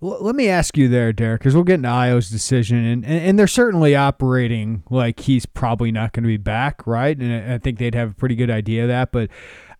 Let 0.01 0.35
me 0.35 0.49
ask 0.49 0.77
you 0.77 0.89
there, 0.89 1.15
Derek, 1.15 1.41
because 1.41 1.55
we'll 1.55 1.65
get 1.65 1.77
into 1.77 1.89
Ayo's 1.89 2.29
decision, 2.29 2.85
and, 2.85 3.07
and, 3.07 3.25
and 3.25 3.39
they're 3.39 3.47
certainly 3.47 3.97
operating 3.97 4.83
like 4.91 5.21
he's 5.21 5.47
probably 5.47 5.91
not 5.93 6.13
going 6.13 6.25
to 6.25 6.29
be 6.29 6.37
back, 6.37 6.87
right? 6.87 7.17
And 7.17 7.53
I 7.53 7.57
think 7.57 7.79
they'd 7.79 7.95
have 7.95 8.11
a 8.11 8.15
pretty 8.15 8.35
good 8.35 8.51
idea 8.51 8.83
of 8.83 8.89
that. 8.89 9.13
But 9.13 9.31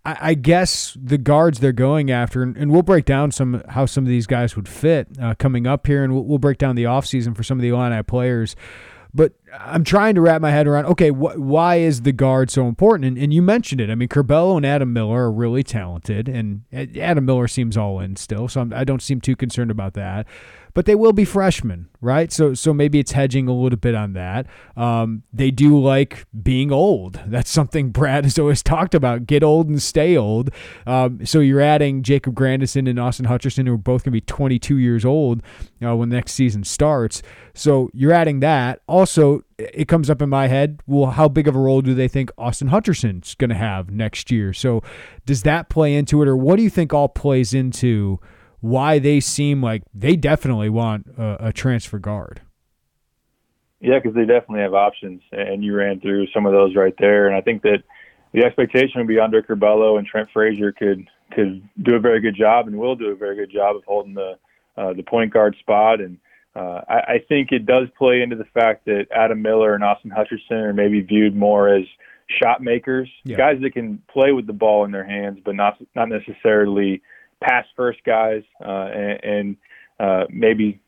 I, 0.05 0.17
I 0.21 0.35
guess 0.35 0.97
the 0.99 1.19
guards 1.19 1.61
they're 1.61 1.73
going 1.73 2.11
after, 2.11 2.43
and, 2.43 2.57
and, 2.57 2.71
we'll 2.71 2.83
break 2.83 3.05
down 3.05 3.33
some 3.33 3.63
how 3.69 3.85
some 3.85 4.05
of 4.05 4.09
these 4.09 4.27
guys 4.27 4.57
would 4.57 4.69
fit 4.69 5.09
uh, 5.21 5.35
coming 5.35 5.67
up 5.67 5.87
here, 5.87 6.03
and 6.03 6.15
we'll, 6.15 6.25
we'll 6.25 6.39
break 6.39 6.57
down 6.57 6.75
the 6.75 6.85
offseason 6.85 7.37
for 7.37 7.43
some 7.43 7.59
of 7.59 7.63
the 7.63 7.69
Illini 7.69 8.03
players. 8.03 8.57
But 9.15 9.33
I'm 9.57 9.85
trying 9.85 10.17
to 10.17 10.21
wrap 10.21 10.41
my 10.41 10.51
head 10.51 10.67
around 10.67 10.87
okay, 10.87 11.11
wh- 11.11 11.39
why 11.39 11.77
is 11.77 12.03
the 12.03 12.13
guard 12.13 12.51
so 12.51 12.67
important? 12.67 13.07
And, 13.07 13.19
and 13.19 13.33
you 13.33 13.43
mentioned 13.43 13.81
it. 13.81 13.89
I 13.89 13.95
mean, 13.95 14.09
Curbelo 14.09 14.57
and 14.57 14.67
Adam 14.67 14.93
Miller 14.93 15.25
are 15.25 15.33
really 15.33 15.63
talented, 15.63 16.29
and 16.29 16.63
Adam 16.73 17.25
Miller 17.25 17.47
seems 17.47 17.77
all 17.77 18.01
in 18.01 18.17
still, 18.17 18.49
so 18.49 18.61
I'm, 18.61 18.73
I 18.73 18.83
do 18.85 18.95
not 18.95 19.03
seem 19.03 19.21
too 19.21 19.37
concerned 19.37 19.71
about 19.71 19.95
that 19.95 20.27
but 20.75 20.87
they 20.87 20.97
will 20.97 21.13
be 21.13 21.25
freshmen, 21.25 21.89
right? 22.01 22.33
So 22.33 22.53
so 22.53 22.75
maybe 22.75 22.99
it's 22.99 23.13
hedging 23.13 23.49
a 23.49 23.55
little 23.55 23.79
bit 23.79 23.95
on 23.95 24.13
that. 24.15 24.47
Um, 24.77 25.23
they 25.33 25.53
do 25.53 25.81
like 25.81 26.27
being 26.43 26.73
old. 26.73 27.21
That's 27.27 27.51
something 27.51 27.91
Brad 27.91 28.25
has 28.25 28.39
always 28.39 28.63
talked 28.63 28.95
about. 28.95 29.27
Get 29.27 29.45
old 29.45 29.69
and 29.69 29.81
stay 29.81 30.17
old. 30.17 30.51
Um, 30.87 31.25
so 31.25 31.39
you're 31.39 31.61
adding 31.61 32.03
Jacob 32.03 32.35
Grandison 32.35 32.89
and 32.89 32.99
Austin 32.99 33.27
Hutcherson, 33.27 33.67
who 33.67 33.75
are 33.75 33.79
both 33.79 34.03
going 34.03 34.11
to 34.11 34.17
be 34.17 34.21
22 34.21 34.77
years 34.79 35.05
old 35.05 35.43
uh, 35.85 35.95
when 35.95 36.09
next 36.09 36.33
season 36.33 36.65
starts. 36.65 37.23
So 37.55 37.89
you're 37.95 38.13
adding 38.13 38.41
that. 38.41 38.81
Also, 38.89 39.43
it 39.59 39.87
comes 39.87 40.11
up 40.11 40.21
in 40.21 40.29
my 40.29 40.49
head. 40.49 40.81
Well, 40.89 41.13
how 41.13 41.29
big 41.29 41.47
of 41.47 41.55
a 41.55 41.61
role 41.61 41.83
do 41.83 41.95
they 41.95 42.09
think 42.09 42.33
Austin 42.37 42.69
Hutcherson's 42.69 43.37
going 43.37 43.51
to 43.51 43.57
have 43.57 43.91
next 43.91 44.33
year? 44.33 44.53
So 44.53 44.83
does 45.25 45.45
that 45.45 45.69
play 45.69 45.95
into 45.95 46.21
it, 46.21 46.29
or 46.29 46.37
what 46.37 46.57
do 46.57 46.65
you 46.65 46.71
think 46.71 46.93
all 46.93 47.09
plays 47.09 47.55
into? 47.55 48.19
Why 48.65 48.99
they 48.99 49.21
seem 49.21 49.63
like 49.63 49.83
they 49.93 50.17
definitely 50.17 50.71
want 50.71 51.07
a, 51.19 51.49
a 51.49 51.53
transfer 51.53 51.99
guard. 51.99 52.41
Yeah, 53.79 53.99
because 53.99 54.15
they 54.15 54.25
definitely 54.25 54.61
have 54.61 54.73
options, 54.73 55.21
and 55.33 55.63
you 55.63 55.75
ran 55.75 56.01
through 56.01 56.29
some 56.29 56.47
of 56.47 56.53
those 56.53 56.75
right 56.75 56.95
there. 56.99 57.27
And 57.27 57.37
I 57.37 57.43
think 57.43 57.61
that 57.63 57.83
the 58.33 58.43
expectation 58.43 58.93
would 58.97 59.07
be 59.07 59.21
under 59.21 59.43
Curbelo 59.43 59.99
and 59.99 60.07
Trent 60.07 60.31
Frazier 60.33 60.73
could 60.73 61.07
could 61.33 61.63
do 61.83 61.95
a 61.97 62.01
very 62.01 62.23
good 62.23 62.37
job 62.37 62.67
and 62.67 62.79
will 62.79 62.97
do 62.97 63.09
a 63.09 63.15
very 63.15 63.37
good 63.37 63.53
job 63.53 63.77
of 63.77 63.85
holding 63.85 64.15
the 64.15 64.39
uh, 64.79 64.95
the 64.95 65.03
point 65.03 65.31
guard 65.31 65.55
spot. 65.61 66.01
And 66.01 66.17
uh, 66.57 66.81
I, 66.89 66.95
I 66.97 67.25
think 67.29 67.53
it 67.53 67.67
does 67.67 67.89
play 67.99 68.23
into 68.23 68.37
the 68.37 68.47
fact 68.55 68.87
that 68.87 69.09
Adam 69.15 69.43
Miller 69.43 69.75
and 69.75 69.85
Austin 69.85 70.11
Hutcherson 70.11 70.63
are 70.63 70.73
maybe 70.73 71.03
viewed 71.03 71.37
more 71.37 71.69
as 71.69 71.85
shot 72.43 72.63
makers, 72.63 73.11
yeah. 73.25 73.37
guys 73.37 73.61
that 73.61 73.75
can 73.75 74.03
play 74.11 74.33
with 74.33 74.47
the 74.47 74.55
ball 74.55 74.87
in 74.87 74.91
their 74.91 75.05
hands, 75.05 75.41
but 75.45 75.55
not 75.55 75.77
not 75.95 76.09
necessarily 76.09 77.03
pass 77.45 77.67
first 77.77 77.99
guys 78.05 78.43
uh, 78.65 78.89
and, 78.95 79.25
and 79.25 79.57
uh, 80.01 80.25
maybe 80.31 80.81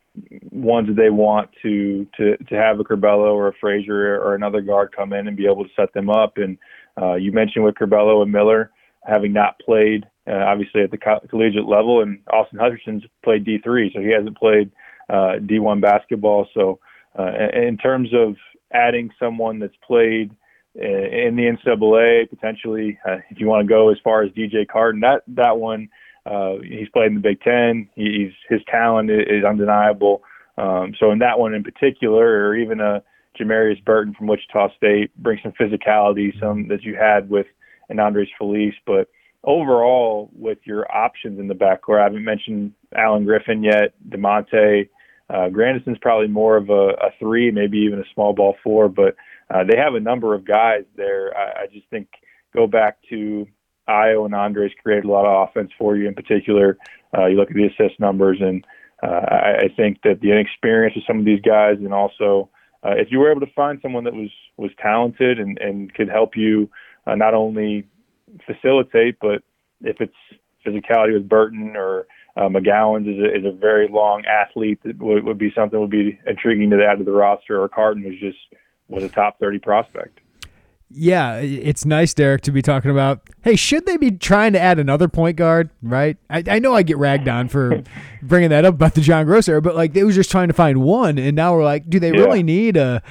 ones 0.51 0.89
that 0.89 0.97
they 0.97 1.11
want 1.11 1.51
to 1.63 2.07
to 2.17 2.37
to 2.49 2.55
have 2.55 2.81
a 2.81 2.85
Curbelo 2.85 3.33
or 3.35 3.49
a 3.49 3.53
Frazier 3.61 4.21
or 4.21 4.35
another 4.35 4.63
guard 4.63 4.95
come 4.97 5.13
in 5.13 5.29
and 5.29 5.37
be 5.37 5.47
able 5.47 5.65
to 5.65 5.71
set 5.77 5.93
them 5.93 6.09
up. 6.09 6.39
And 6.39 6.59
uh, 7.01 7.15
you 7.15 7.33
mentioned 7.33 7.65
with 7.65 7.75
Curbelo 7.75 8.23
and 8.23 8.33
Miller 8.33 8.71
having 9.05 9.33
not 9.33 9.59
played 9.61 10.05
uh, 10.29 10.45
obviously 10.47 10.83
at 10.83 10.91
the 10.91 10.99
co- 10.99 11.21
collegiate 11.29 11.67
level, 11.67 12.03
and 12.03 12.21
Austin 12.33 12.59
Hutcherson's 12.59 13.05
played 13.23 13.45
D3, 13.45 13.93
so 13.93 14.01
he 14.01 14.11
hasn't 14.11 14.37
played 14.37 14.73
uh, 15.09 15.39
D1 15.39 15.81
basketball. 15.81 16.49
So 16.53 16.81
in 17.19 17.79
terms 17.79 18.09
of 18.13 18.35
adding 18.73 19.11
someone 19.19 19.59
that's 19.59 19.77
played 19.87 20.31
in 20.75 21.37
the 21.37 21.57
NCAA, 21.57 22.29
potentially, 22.29 22.99
uh, 23.09 23.19
if 23.31 23.41
you 23.41 23.47
want 23.47 23.67
to 23.67 23.69
go 23.69 23.91
as 23.91 23.97
far 24.05 24.23
as 24.23 24.31
DJ 24.33 24.67
Carton, 24.69 25.01
that 25.01 25.23
that 25.29 25.57
one 25.57 25.89
uh, 26.27 26.57
he's 26.63 26.89
played 26.89 27.09
in 27.09 27.15
the 27.15 27.21
Big 27.21 27.41
Ten. 27.41 27.89
He's 27.95 28.33
his 28.49 28.61
talent 28.69 29.11
is 29.11 29.45
undeniable. 29.45 30.23
Um, 30.59 30.95
so 30.99 31.11
in 31.11 31.21
that 31.21 31.39
one 31.39 31.55
in 31.55 31.63
particular, 31.63 32.49
or 32.49 32.57
even 32.57 32.81
a 32.81 33.03
Jamarius 33.39 33.85
Burton 33.85 34.15
from 34.15 34.27
Wichita 34.27 34.75
State, 34.77 35.17
brings 35.17 35.43
some 35.43 35.53
physicality, 35.53 36.39
some 36.41 36.69
that 36.69 36.83
you 36.83 36.97
had 36.97 37.29
with 37.31 37.47
an 37.89 38.01
Andres 38.01 38.29
Feliz. 38.39 38.75
But 38.87 39.09
overall, 39.45 40.31
with 40.35 40.59
your 40.65 40.91
options 40.95 41.39
in 41.39 41.47
the 41.47 41.55
backcourt, 41.55 42.01
I 42.01 42.05
haven't 42.05 42.25
mentioned 42.25 42.73
Alan 42.97 43.25
Griffin 43.25 43.63
yet. 43.63 43.95
Da'Monte 44.09 44.89
uh, 45.29 45.49
Grandison's 45.49 45.99
probably 46.01 46.29
more 46.29 46.57
of 46.57 46.71
a, 46.71 46.91
a 46.91 47.11
three, 47.19 47.51
maybe 47.51 47.79
even 47.79 48.01
a 48.01 48.15
small 48.15 48.33
ball 48.33 48.57
four. 48.65 48.89
But 48.89 49.17
uh, 49.51 49.65
they 49.65 49.77
have 49.77 49.95
a 49.95 50.01
number 50.01 50.35
of 50.35 50.45
guys 50.45 50.85
there. 50.97 51.37
I, 51.37 51.63
I 51.63 51.67
just 51.73 51.89
think 51.89 52.09
go 52.55 52.67
back 52.67 52.99
to 53.11 53.47
Ayo 53.89 54.25
and 54.25 54.35
Andres 54.35 54.73
created 54.83 55.05
a 55.05 55.11
lot 55.11 55.27
of 55.27 55.49
offense 55.49 55.71
for 55.79 55.97
you. 55.97 56.09
In 56.09 56.15
particular, 56.15 56.79
uh, 57.17 57.27
you 57.27 57.37
look 57.37 57.51
at 57.51 57.57
the 57.57 57.67
assist 57.67 57.99
numbers, 58.01 58.39
and 58.41 58.65
uh, 59.03 59.07
I, 59.07 59.59
I 59.65 59.69
think 59.77 60.03
that 60.03 60.21
the 60.21 60.33
inexperience 60.33 60.97
of 60.97 61.03
some 61.07 61.19
of 61.19 61.25
these 61.25 61.41
guys, 61.41 61.77
and 61.79 61.95
also 61.95 62.49
uh, 62.85 62.95
if 62.97 63.09
you 63.11 63.19
were 63.19 63.31
able 63.31 63.41
to 63.41 63.53
find 63.55 63.79
someone 63.81 64.05
that 64.05 64.15
was 64.15 64.31
was 64.57 64.71
talented 64.81 65.39
and 65.39 65.59
and 65.59 65.93
could 65.95 66.09
help 66.09 66.37
you 66.37 66.71
uh, 67.07 67.15
not 67.15 67.35
only 67.35 67.87
facilitate, 68.47 69.19
but 69.21 69.43
if 69.83 70.01
it's 70.01 70.15
physicality 70.65 71.13
with 71.13 71.29
Burton 71.29 71.77
or 71.77 72.07
uh, 72.37 72.49
McGowens 72.49 73.09
is 73.09 73.23
a, 73.23 73.39
is 73.39 73.45
a 73.45 73.57
very 73.57 73.89
long 73.89 74.25
athlete 74.27 74.81
that 74.85 74.99
would, 74.99 75.25
would 75.25 75.39
be 75.39 75.53
something 75.55 75.79
would 75.81 75.91
be 75.91 76.19
intriguing 76.27 76.71
to 76.71 76.85
add 76.85 76.99
to 76.99 77.05
the 77.05 77.13
roster. 77.13 77.63
Or 77.63 77.69
Carton 77.69 78.03
was 78.05 78.19
just 78.19 78.39
was 78.89 79.05
a 79.05 79.09
top 79.09 79.39
thirty 79.39 79.59
prospect. 79.59 80.21
Yeah, 80.89 81.39
it's 81.39 81.85
nice, 81.85 82.15
Derek, 82.15 82.43
to 82.43 82.53
be 82.53 82.63
talking 82.63 82.91
about. 82.91 83.29
Hey, 83.43 83.57
should 83.57 83.87
they 83.87 83.97
be 83.97 84.13
trying 84.13 84.53
to 84.53 84.61
add 84.61 84.79
another 84.79 85.09
point 85.09 85.37
guard? 85.37 85.71
Right? 85.83 86.17
I, 86.31 86.45
I 86.47 86.59
know 86.61 86.75
I 86.75 86.83
get 86.83 86.97
ragged 86.97 87.29
on 87.29 87.49
for 87.49 87.83
bringing 88.23 88.51
that 88.51 88.65
up 88.65 88.75
about 88.75 88.95
the 88.95 89.01
John 89.01 89.27
Groce 89.27 89.49
era, 89.49 89.61
but 89.61 89.75
like 89.75 89.95
they 89.95 90.05
was 90.05 90.15
just 90.15 90.31
trying 90.31 90.49
to 90.49 90.55
find 90.55 90.83
one, 90.83 91.19
and 91.19 91.35
now 91.35 91.55
we're 91.55 91.65
like, 91.65 91.91
do 91.91 91.99
they 91.99 92.13
yeah. 92.13 92.21
really 92.21 92.45
need 92.45 92.77
a, 92.77 93.03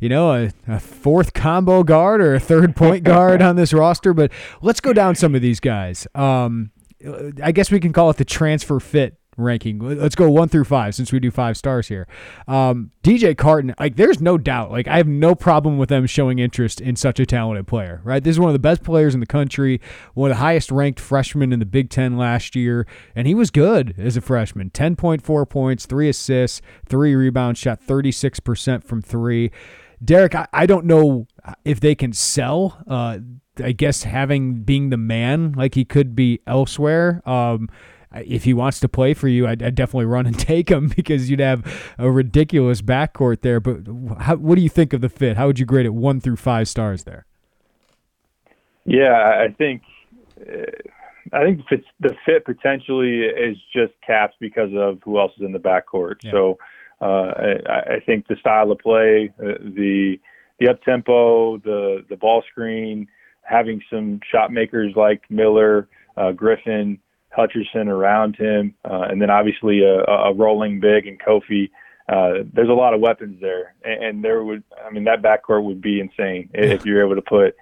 you 0.00 0.08
know, 0.08 0.32
a, 0.32 0.50
a, 0.66 0.80
fourth 0.80 1.34
combo 1.34 1.82
guard 1.82 2.22
or 2.22 2.34
a 2.34 2.40
third 2.40 2.74
point 2.74 3.04
guard 3.04 3.42
on 3.42 3.56
this 3.56 3.74
roster? 3.74 4.14
But 4.14 4.32
let's 4.62 4.80
go 4.80 4.94
down 4.94 5.14
some 5.14 5.34
of 5.34 5.42
these 5.42 5.60
guys. 5.60 6.06
Um, 6.14 6.70
I 7.42 7.52
guess 7.52 7.70
we 7.70 7.78
can 7.78 7.92
call 7.92 8.08
it 8.08 8.16
the 8.16 8.24
transfer 8.24 8.80
fit 8.80 9.18
ranking. 9.38 9.78
Let's 9.78 10.14
go 10.14 10.28
one 10.30 10.48
through 10.48 10.64
five 10.64 10.94
since 10.94 11.12
we 11.12 11.20
do 11.20 11.30
five 11.30 11.56
stars 11.56 11.88
here. 11.88 12.06
Um, 12.46 12.90
DJ 13.02 13.36
Carton, 13.36 13.74
like, 13.78 13.96
there's 13.96 14.20
no 14.20 14.36
doubt. 14.36 14.70
Like, 14.70 14.88
I 14.88 14.96
have 14.96 15.06
no 15.06 15.34
problem 15.34 15.78
with 15.78 15.88
them 15.88 16.06
showing 16.06 16.38
interest 16.38 16.80
in 16.80 16.96
such 16.96 17.18
a 17.20 17.26
talented 17.26 17.66
player, 17.66 18.00
right? 18.04 18.22
This 18.22 18.32
is 18.32 18.40
one 18.40 18.48
of 18.48 18.54
the 18.54 18.58
best 18.58 18.82
players 18.82 19.14
in 19.14 19.20
the 19.20 19.26
country, 19.26 19.80
one 20.14 20.30
of 20.30 20.36
the 20.36 20.40
highest 20.40 20.70
ranked 20.70 21.00
freshmen 21.00 21.52
in 21.52 21.60
the 21.60 21.66
Big 21.66 21.88
Ten 21.90 22.18
last 22.18 22.54
year, 22.54 22.86
and 23.14 23.26
he 23.26 23.34
was 23.34 23.50
good 23.50 23.94
as 23.98 24.16
a 24.16 24.20
freshman 24.20 24.70
10.4 24.70 25.48
points, 25.48 25.86
three 25.86 26.08
assists, 26.08 26.60
three 26.86 27.14
rebounds, 27.14 27.58
shot 27.58 27.80
36% 27.80 28.84
from 28.84 29.00
three. 29.00 29.50
Derek, 30.04 30.34
I, 30.34 30.46
I 30.52 30.66
don't 30.66 30.84
know 30.84 31.26
if 31.64 31.80
they 31.80 31.94
can 31.94 32.12
sell. 32.12 32.82
Uh, 32.86 33.18
I 33.62 33.72
guess 33.72 34.04
having 34.04 34.62
being 34.62 34.90
the 34.90 34.96
man 34.96 35.52
like 35.52 35.74
he 35.74 35.84
could 35.84 36.14
be 36.14 36.40
elsewhere. 36.46 37.22
Um, 37.28 37.68
if 38.26 38.44
he 38.44 38.54
wants 38.54 38.80
to 38.80 38.88
play 38.88 39.14
for 39.14 39.28
you, 39.28 39.46
I'd, 39.46 39.62
I'd, 39.62 39.74
definitely 39.74 40.06
run 40.06 40.26
and 40.26 40.38
take 40.38 40.70
him 40.70 40.88
because 40.88 41.30
you'd 41.30 41.40
have 41.40 41.64
a 41.98 42.10
ridiculous 42.10 42.82
backcourt 42.82 43.42
there. 43.42 43.60
But 43.60 44.20
how, 44.20 44.36
what 44.36 44.56
do 44.56 44.62
you 44.62 44.68
think 44.68 44.92
of 44.92 45.00
the 45.00 45.08
fit? 45.08 45.36
How 45.36 45.46
would 45.46 45.58
you 45.58 45.66
grade 45.66 45.86
it 45.86 45.94
one 45.94 46.20
through 46.20 46.36
five 46.36 46.68
stars 46.68 47.04
there? 47.04 47.26
Yeah, 48.84 49.44
I 49.44 49.52
think 49.56 49.82
uh, 50.40 50.62
I 51.32 51.44
think 51.44 51.60
the 52.00 52.14
fit 52.24 52.44
potentially 52.44 53.20
is 53.20 53.56
just 53.74 53.92
caps 54.06 54.34
because 54.40 54.70
of 54.74 54.98
who 55.04 55.18
else 55.18 55.32
is 55.36 55.44
in 55.44 55.52
the 55.52 55.58
backcourt. 55.58 56.16
Yeah. 56.22 56.30
So 56.30 56.58
uh, 57.00 57.04
I, 57.66 57.94
I, 57.96 58.00
think 58.04 58.26
the 58.26 58.36
style 58.40 58.72
of 58.72 58.78
play, 58.78 59.32
uh, 59.38 59.58
the 59.60 60.16
the 60.58 60.68
up 60.68 60.82
tempo, 60.82 61.58
the 61.58 62.04
the 62.08 62.16
ball 62.16 62.42
screen, 62.50 63.06
having 63.42 63.82
some 63.90 64.20
shot 64.30 64.52
makers 64.52 64.94
like 64.96 65.22
Miller, 65.30 65.88
uh, 66.16 66.32
Griffin 66.32 66.98
Hutcherson 67.36 67.88
around 67.88 68.36
him, 68.36 68.74
uh, 68.84 69.06
and 69.10 69.20
then 69.20 69.30
obviously 69.30 69.82
a, 69.82 70.04
a 70.04 70.34
rolling 70.34 70.80
big 70.80 71.06
and 71.06 71.20
Kofi. 71.20 71.70
Uh, 72.08 72.44
there's 72.54 72.70
a 72.70 72.72
lot 72.72 72.94
of 72.94 73.00
weapons 73.00 73.38
there, 73.40 73.74
and, 73.84 74.04
and 74.04 74.24
there 74.24 74.42
would, 74.42 74.62
I 74.84 74.90
mean, 74.90 75.04
that 75.04 75.22
backcourt 75.22 75.62
would 75.64 75.82
be 75.82 76.00
insane 76.00 76.48
if 76.54 76.86
you're 76.86 77.04
able 77.04 77.16
to 77.16 77.22
put 77.22 77.54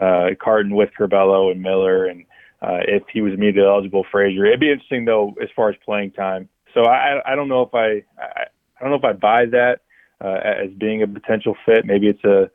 uh, 0.00 0.30
Carton 0.38 0.74
with 0.74 0.90
Curbelo 0.98 1.50
and 1.50 1.62
Miller, 1.62 2.04
and 2.04 2.24
uh, 2.62 2.80
if 2.86 3.04
he 3.12 3.20
was 3.22 3.32
immediately 3.32 3.68
eligible, 3.68 4.04
Frazier. 4.10 4.46
It'd 4.46 4.60
be 4.60 4.70
interesting 4.70 5.04
though 5.04 5.34
as 5.42 5.48
far 5.56 5.70
as 5.70 5.76
playing 5.84 6.12
time. 6.12 6.48
So 6.74 6.82
I, 6.84 7.20
I 7.24 7.34
don't 7.34 7.48
know 7.48 7.62
if 7.62 7.74
I, 7.74 8.04
I, 8.20 8.44
I 8.78 8.82
don't 8.82 8.90
know 8.90 8.96
if 8.96 9.04
I 9.04 9.12
buy 9.14 9.46
that 9.46 9.80
uh, 10.22 10.40
as 10.44 10.70
being 10.76 11.02
a 11.02 11.06
potential 11.06 11.56
fit. 11.64 11.86
Maybe 11.86 12.08
it's 12.08 12.24
a, 12.24 12.50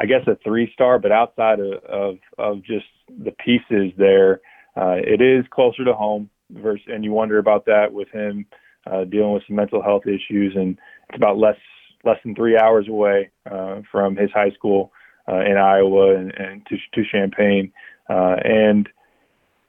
I 0.00 0.06
guess 0.06 0.26
a 0.26 0.36
three 0.42 0.70
star, 0.72 0.98
but 0.98 1.12
outside 1.12 1.60
of, 1.60 1.84
of, 1.84 2.18
of 2.38 2.64
just 2.64 2.86
the 3.08 3.30
pieces 3.30 3.92
there 3.96 4.40
uh, 4.76 4.96
it 4.96 5.20
is 5.20 5.44
closer 5.50 5.84
to 5.84 5.94
home, 5.94 6.30
versus, 6.50 6.86
and 6.88 7.04
you 7.04 7.12
wonder 7.12 7.38
about 7.38 7.66
that 7.66 7.92
with 7.92 8.08
him 8.10 8.46
uh, 8.90 9.04
dealing 9.04 9.32
with 9.32 9.42
some 9.46 9.56
mental 9.56 9.82
health 9.82 10.06
issues, 10.06 10.54
and 10.56 10.78
it's 11.08 11.16
about 11.16 11.38
less 11.38 11.58
less 12.04 12.18
than 12.24 12.34
three 12.34 12.58
hours 12.58 12.88
away 12.88 13.30
uh, 13.50 13.80
from 13.90 14.16
his 14.16 14.30
high 14.32 14.50
school 14.50 14.92
uh, 15.28 15.38
in 15.40 15.56
Iowa 15.56 16.16
and, 16.16 16.34
and 16.34 16.66
to, 16.66 16.76
to 16.94 17.08
Champaign, 17.08 17.72
uh, 18.10 18.36
and 18.42 18.88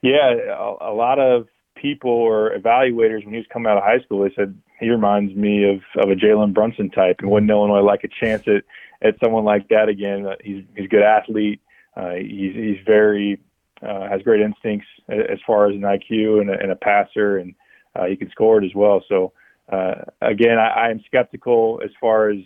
yeah, 0.02 0.34
a, 0.50 0.92
a 0.92 0.94
lot 0.94 1.20
of 1.20 1.48
people 1.76 2.12
or 2.12 2.58
evaluators 2.58 3.24
when 3.24 3.34
he 3.34 3.38
was 3.38 3.46
coming 3.52 3.70
out 3.70 3.78
of 3.78 3.84
high 3.84 4.00
school, 4.00 4.24
they 4.24 4.34
said 4.36 4.58
he 4.80 4.90
reminds 4.90 5.36
me 5.36 5.70
of 5.70 5.82
of 6.02 6.10
a 6.10 6.16
Jalen 6.16 6.54
Brunson 6.54 6.90
type, 6.90 7.18
and 7.20 7.30
wouldn't 7.30 7.52
Illinois 7.52 7.82
like 7.82 8.04
a 8.04 8.26
chance 8.26 8.44
at 8.48 8.64
at 9.02 9.16
someone 9.24 9.44
like 9.44 9.68
that 9.70 9.90
again? 9.90 10.26
Uh, 10.26 10.36
he's 10.44 10.64
he's 10.76 10.86
a 10.86 10.90
good 10.90 11.04
athlete. 11.04 11.62
Uh, 11.96 12.14
he's 12.16 12.56
he's 12.56 12.78
very 12.86 13.40
uh, 13.88 14.08
has 14.10 14.22
great 14.22 14.42
instincts 14.42 14.88
as 15.10 15.40
far 15.46 15.70
as 15.70 15.76
an 15.76 15.82
IQ 15.82 16.42
and 16.42 16.50
a, 16.50 16.54
and 16.54 16.72
a 16.72 16.76
passer, 16.76 17.38
and 17.38 17.54
uh, 17.96 18.06
he 18.06 18.16
can 18.16 18.30
score 18.32 18.62
it 18.62 18.66
as 18.66 18.74
well. 18.76 19.04
So 19.08 19.34
uh, 19.72 19.96
again, 20.22 20.58
I, 20.58 20.88
I 20.88 20.90
am 20.90 21.02
skeptical 21.06 21.82
as 21.84 21.92
far 22.00 22.30
as 22.30 22.40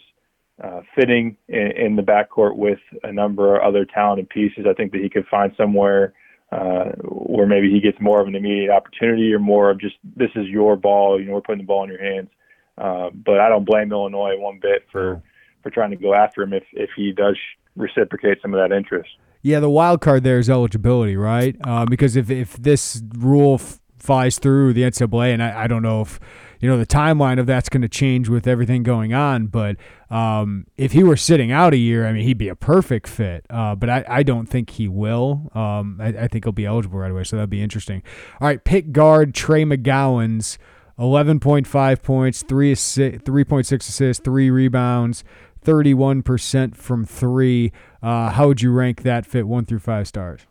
uh, 0.63 0.82
fitting 0.96 1.38
in, 1.48 1.72
in 1.77 1.96
the 1.96 2.01
backcourt 2.01 2.56
with 2.56 2.79
a 3.03 3.12
number 3.12 3.56
of 3.56 3.63
other 3.63 3.86
talented 3.86 4.29
pieces. 4.29 4.65
I 4.70 4.74
think 4.74 4.91
that 4.91 5.01
he 5.01 5.10
could 5.10 5.27
find 5.27 5.53
somewhere 5.58 6.13
uh, 6.51 6.91
where 7.03 7.46
maybe 7.46 7.70
he 7.70 7.79
gets 7.79 8.00
more 8.00 8.22
of 8.22 8.27
an 8.27 8.36
immediate 8.36 8.72
opportunity 8.72 9.34
or 9.34 9.39
more 9.39 9.70
of 9.70 9.79
just 9.79 9.96
this 10.15 10.32
is 10.36 10.48
your 10.48 10.75
ball. 10.75 11.20
You 11.20 11.27
know, 11.27 11.34
we're 11.34 11.41
putting 11.41 11.62
the 11.62 11.67
ball 11.67 11.84
in 11.84 11.89
your 11.89 12.01
hands. 12.01 12.29
Uh, 12.77 13.10
but 13.25 13.39
I 13.39 13.50
don't 13.50 13.65
blame 13.65 13.91
Illinois 13.91 14.38
one 14.38 14.60
bit 14.62 14.86
for 14.91 15.22
for 15.63 15.72
trying 15.72 15.89
to 15.89 15.98
go 15.98 16.13
after 16.13 16.44
him 16.44 16.53
if 16.53 16.63
if 16.74 16.89
he 16.96 17.12
does 17.12 17.36
reciprocate 17.75 18.41
some 18.41 18.53
of 18.53 18.60
that 18.60 18.75
interest. 18.75 19.10
Yeah, 19.41 19.60
the 19.60 19.70
wild 19.70 20.01
card 20.01 20.24
there 20.24 20.39
is 20.39 20.50
eligibility, 20.50 21.15
right? 21.15 21.56
Uh, 21.63 21.86
because 21.86 22.15
if 22.15 22.29
if 22.29 22.58
this 22.58 23.01
rule 23.17 23.56
f- 23.56 23.79
flies 23.98 24.39
through 24.39 24.74
the 24.74 24.82
NCAA, 24.82 25.34
and 25.34 25.41
I, 25.44 25.63
I 25.63 25.67
don't 25.67 25.84
know 25.84 26.01
if 26.01 26.20
you 26.60 26.67
know 26.70 26.77
the 26.77 26.86
timeline 26.88 27.39
of 27.39 27.46
that's 27.46 27.70
going 27.70 27.84
to 27.84 27.89
change 27.89 28.29
with 28.29 28.48
everything 28.48 28.84
going 28.84 29.13
on, 29.13 29.48
but 29.48 29.77
um, 30.10 30.65
if 30.77 30.91
he 30.91 31.03
were 31.03 31.17
sitting 31.17 31.51
out 31.51 31.74
a 31.74 31.77
year, 31.77 32.08
I 32.08 32.13
mean, 32.13 32.24
he'd 32.24 32.38
be 32.38 32.50
a 32.50 32.56
perfect 32.56 33.08
fit. 33.08 33.46
Uh, 33.50 33.75
but 33.75 33.89
I, 33.89 34.06
I 34.08 34.24
don't 34.24 34.48
think 34.48 34.72
he 34.72 34.88
will. 34.88 35.51
Um, 35.53 36.00
I, 36.01 36.08
I 36.08 36.27
think 36.27 36.46
he'll 36.46 36.51
be 36.51 36.65
eligible 36.65 37.00
right 37.00 37.12
away, 37.12 37.24
so 37.24 37.36
that'd 37.36 37.50
be 37.50 37.62
interesting. 37.62 38.01
All 38.41 38.48
right, 38.48 38.63
pick 38.63 38.91
guard 38.91 39.34
Trey 39.36 39.63
McGowens. 39.63 40.58
11.5 41.00 42.01
points, 42.01 42.41
3 42.41 42.74
assi- 42.74 43.22
3.6 43.22 43.72
assists, 43.88 44.24
3 44.24 44.50
rebounds, 44.50 45.24
31% 45.67 46.75
from 46.75 47.03
3. 47.03 47.71
Uh, 48.01 48.29
how 48.29 48.47
would 48.47 48.62
you 48.62 48.71
rank 48.71 49.03
that 49.03 49.25
fit 49.25 49.45
one 49.45 49.65
through 49.65 49.79
five 49.79 50.07
stars? 50.07 50.47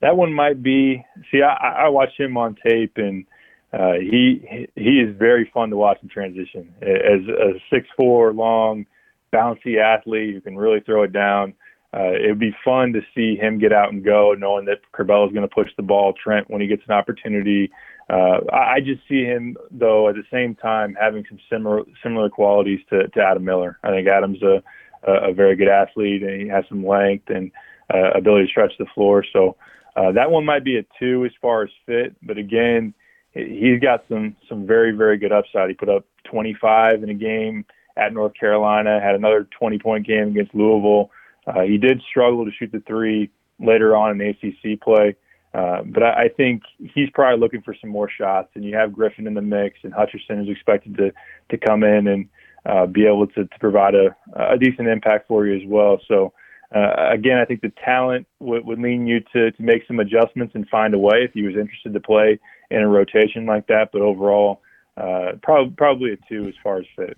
That 0.00 0.16
one 0.16 0.34
might 0.34 0.62
be. 0.62 1.02
See, 1.30 1.40
I, 1.42 1.86
I 1.86 1.88
watch 1.88 2.10
him 2.16 2.36
on 2.36 2.56
tape, 2.62 2.92
and 2.96 3.24
uh, 3.72 3.94
he 3.94 4.68
he 4.76 5.00
is 5.00 5.16
very 5.18 5.50
fun 5.52 5.70
to 5.70 5.76
watch 5.76 5.98
in 6.02 6.08
transition. 6.08 6.72
As 6.82 7.26
a 7.26 7.58
six 7.72 7.88
four 7.96 8.32
long, 8.32 8.86
bouncy 9.32 9.78
athlete 9.82 10.34
who 10.34 10.40
can 10.40 10.56
really 10.56 10.80
throw 10.80 11.02
it 11.02 11.12
down. 11.12 11.54
Uh, 11.92 12.12
it 12.12 12.28
would 12.28 12.38
be 12.38 12.54
fun 12.64 12.92
to 12.92 13.00
see 13.14 13.34
him 13.34 13.58
get 13.58 13.72
out 13.72 13.92
and 13.92 14.04
go, 14.04 14.34
knowing 14.38 14.66
that 14.66 14.78
Curbelo 14.92 15.26
is 15.26 15.32
going 15.32 15.48
to 15.48 15.52
push 15.52 15.70
the 15.76 15.82
ball. 15.82 16.12
Trent, 16.22 16.48
when 16.50 16.60
he 16.60 16.66
gets 16.66 16.82
an 16.86 16.94
opportunity, 16.94 17.70
uh, 18.10 18.40
I 18.52 18.80
just 18.80 19.02
see 19.08 19.24
him 19.24 19.56
though 19.70 20.08
at 20.08 20.14
the 20.14 20.24
same 20.32 20.54
time 20.54 20.96
having 20.98 21.24
some 21.28 21.38
similar 21.50 21.82
similar 22.02 22.30
qualities 22.30 22.80
to, 22.90 23.08
to 23.08 23.22
Adam 23.22 23.44
Miller. 23.44 23.78
I 23.82 23.90
think 23.90 24.08
Adam's 24.08 24.42
a 24.42 24.62
a, 25.04 25.32
very 25.32 25.56
good 25.56 25.68
athlete, 25.68 26.22
and 26.22 26.40
he 26.40 26.48
has 26.48 26.64
some 26.68 26.84
length 26.84 27.30
and 27.30 27.52
uh, 27.92 28.10
ability 28.14 28.46
to 28.46 28.50
stretch 28.50 28.72
the 28.78 28.86
floor. 28.94 29.24
So 29.32 29.56
uh, 29.96 30.12
that 30.12 30.30
one 30.30 30.44
might 30.44 30.64
be 30.64 30.78
a 30.78 30.84
two 30.98 31.24
as 31.24 31.32
far 31.40 31.62
as 31.62 31.70
fit, 31.86 32.16
but 32.22 32.38
again, 32.38 32.94
he's 33.32 33.80
got 33.80 34.04
some 34.08 34.36
some 34.48 34.66
very 34.66 34.92
very 34.92 35.18
good 35.18 35.32
upside. 35.32 35.68
He 35.68 35.74
put 35.74 35.88
up 35.88 36.06
25 36.30 37.02
in 37.02 37.10
a 37.10 37.14
game 37.14 37.64
at 37.96 38.12
North 38.12 38.32
Carolina, 38.38 39.00
had 39.00 39.14
another 39.14 39.46
20 39.58 39.78
point 39.78 40.06
game 40.06 40.28
against 40.28 40.54
Louisville. 40.54 41.10
Uh, 41.46 41.62
he 41.62 41.78
did 41.78 42.02
struggle 42.08 42.44
to 42.44 42.50
shoot 42.52 42.70
the 42.72 42.80
three 42.86 43.30
later 43.58 43.96
on 43.96 44.20
in 44.20 44.28
ACC 44.28 44.80
play. 44.80 45.16
Uh, 45.54 45.82
but 45.82 46.02
I, 46.02 46.24
I 46.24 46.28
think 46.36 46.62
he's 46.78 47.08
probably 47.14 47.40
looking 47.40 47.62
for 47.62 47.74
some 47.80 47.90
more 47.90 48.08
shots, 48.10 48.50
and 48.54 48.64
you 48.64 48.76
have 48.76 48.92
Griffin 48.92 49.26
in 49.26 49.34
the 49.34 49.42
mix, 49.42 49.78
and 49.82 49.92
Hutcherson 49.92 50.42
is 50.42 50.48
expected 50.48 50.96
to 50.98 51.12
to 51.50 51.58
come 51.58 51.82
in 51.82 52.06
and 52.06 52.28
uh, 52.66 52.86
be 52.86 53.06
able 53.06 53.26
to, 53.28 53.44
to 53.44 53.58
provide 53.58 53.94
a, 53.94 54.14
a 54.36 54.58
decent 54.58 54.88
impact 54.88 55.26
for 55.26 55.46
you 55.46 55.56
as 55.56 55.62
well. 55.66 55.98
So, 56.06 56.32
uh, 56.74 57.10
again, 57.12 57.38
I 57.38 57.44
think 57.46 57.62
the 57.62 57.72
talent 57.82 58.26
would, 58.40 58.64
would 58.66 58.78
lean 58.78 59.06
you 59.06 59.20
to, 59.32 59.50
to 59.50 59.62
make 59.62 59.86
some 59.86 60.00
adjustments 60.00 60.54
and 60.54 60.68
find 60.68 60.92
a 60.92 60.98
way 60.98 61.22
if 61.22 61.32
he 61.32 61.42
was 61.42 61.54
interested 61.54 61.94
to 61.94 62.00
play 62.00 62.38
in 62.70 62.82
a 62.82 62.88
rotation 62.88 63.46
like 63.46 63.66
that. 63.68 63.88
But 63.92 64.02
overall, 64.02 64.60
uh, 64.96 65.32
probably 65.42 65.74
probably 65.76 66.12
a 66.12 66.16
two 66.28 66.46
as 66.46 66.54
far 66.62 66.78
as 66.78 66.84
fit. 66.94 67.16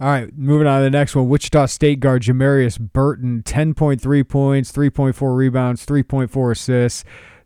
All 0.00 0.08
right, 0.08 0.36
moving 0.36 0.66
on 0.66 0.80
to 0.80 0.84
the 0.84 0.90
next 0.90 1.14
one. 1.14 1.28
Wichita 1.28 1.66
State 1.66 2.00
guard 2.00 2.22
Jamarius 2.22 2.80
Burton, 2.80 3.42
10.3 3.44 4.28
points, 4.28 4.72
3.4 4.72 5.36
rebounds, 5.36 5.86
3.4 5.86 6.50
assists, 6.50 7.04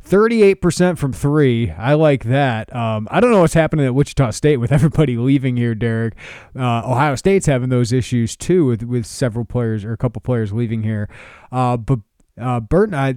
38% 0.08 0.96
from 0.96 1.12
three. 1.12 1.70
I 1.70 1.94
like 1.94 2.24
that. 2.24 2.74
Um, 2.74 3.08
I 3.10 3.20
don't 3.20 3.30
know 3.30 3.40
what's 3.40 3.54
happening 3.54 3.84
at 3.84 3.94
Wichita 3.94 4.30
State 4.30 4.56
with 4.56 4.72
everybody 4.78 5.16
leaving 5.16 5.56
here, 5.56 5.74
Derek. 5.74 6.14
Uh, 6.56 6.82
Ohio 6.84 7.14
State's 7.14 7.46
having 7.46 7.68
those 7.68 7.92
issues 7.92 8.36
too 8.36 8.66
with, 8.66 8.82
with 8.82 9.06
several 9.06 9.44
players 9.44 9.84
or 9.84 9.92
a 9.92 9.96
couple 9.96 10.20
players 10.20 10.52
leaving 10.52 10.82
here. 10.82 11.08
Uh, 11.52 11.76
but 11.76 12.00
uh, 12.40 12.60
Burton, 12.60 12.94
I, 12.94 13.16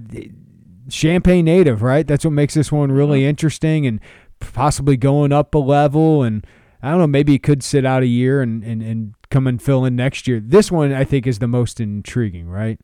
Champaign 0.90 1.44
native, 1.44 1.80
right? 1.80 2.06
That's 2.06 2.24
what 2.24 2.32
makes 2.32 2.54
this 2.54 2.72
one 2.72 2.90
really 2.90 3.20
mm-hmm. 3.20 3.28
interesting 3.28 3.86
and 3.86 4.00
possibly 4.40 4.96
going 4.96 5.32
up 5.32 5.54
a 5.54 5.58
level. 5.58 6.22
And 6.22 6.46
I 6.82 6.90
don't 6.90 6.98
know, 6.98 7.06
maybe 7.06 7.32
he 7.32 7.38
could 7.38 7.62
sit 7.62 7.86
out 7.86 8.02
a 8.02 8.06
year 8.06 8.42
and, 8.42 8.64
and, 8.64 8.82
and 8.82 9.14
come 9.30 9.46
and 9.46 9.62
fill 9.62 9.84
in 9.84 9.94
next 9.94 10.26
year. 10.26 10.40
This 10.40 10.72
one, 10.72 10.92
I 10.92 11.04
think, 11.04 11.26
is 11.26 11.38
the 11.38 11.46
most 11.46 11.80
intriguing, 11.80 12.48
right? 12.48 12.80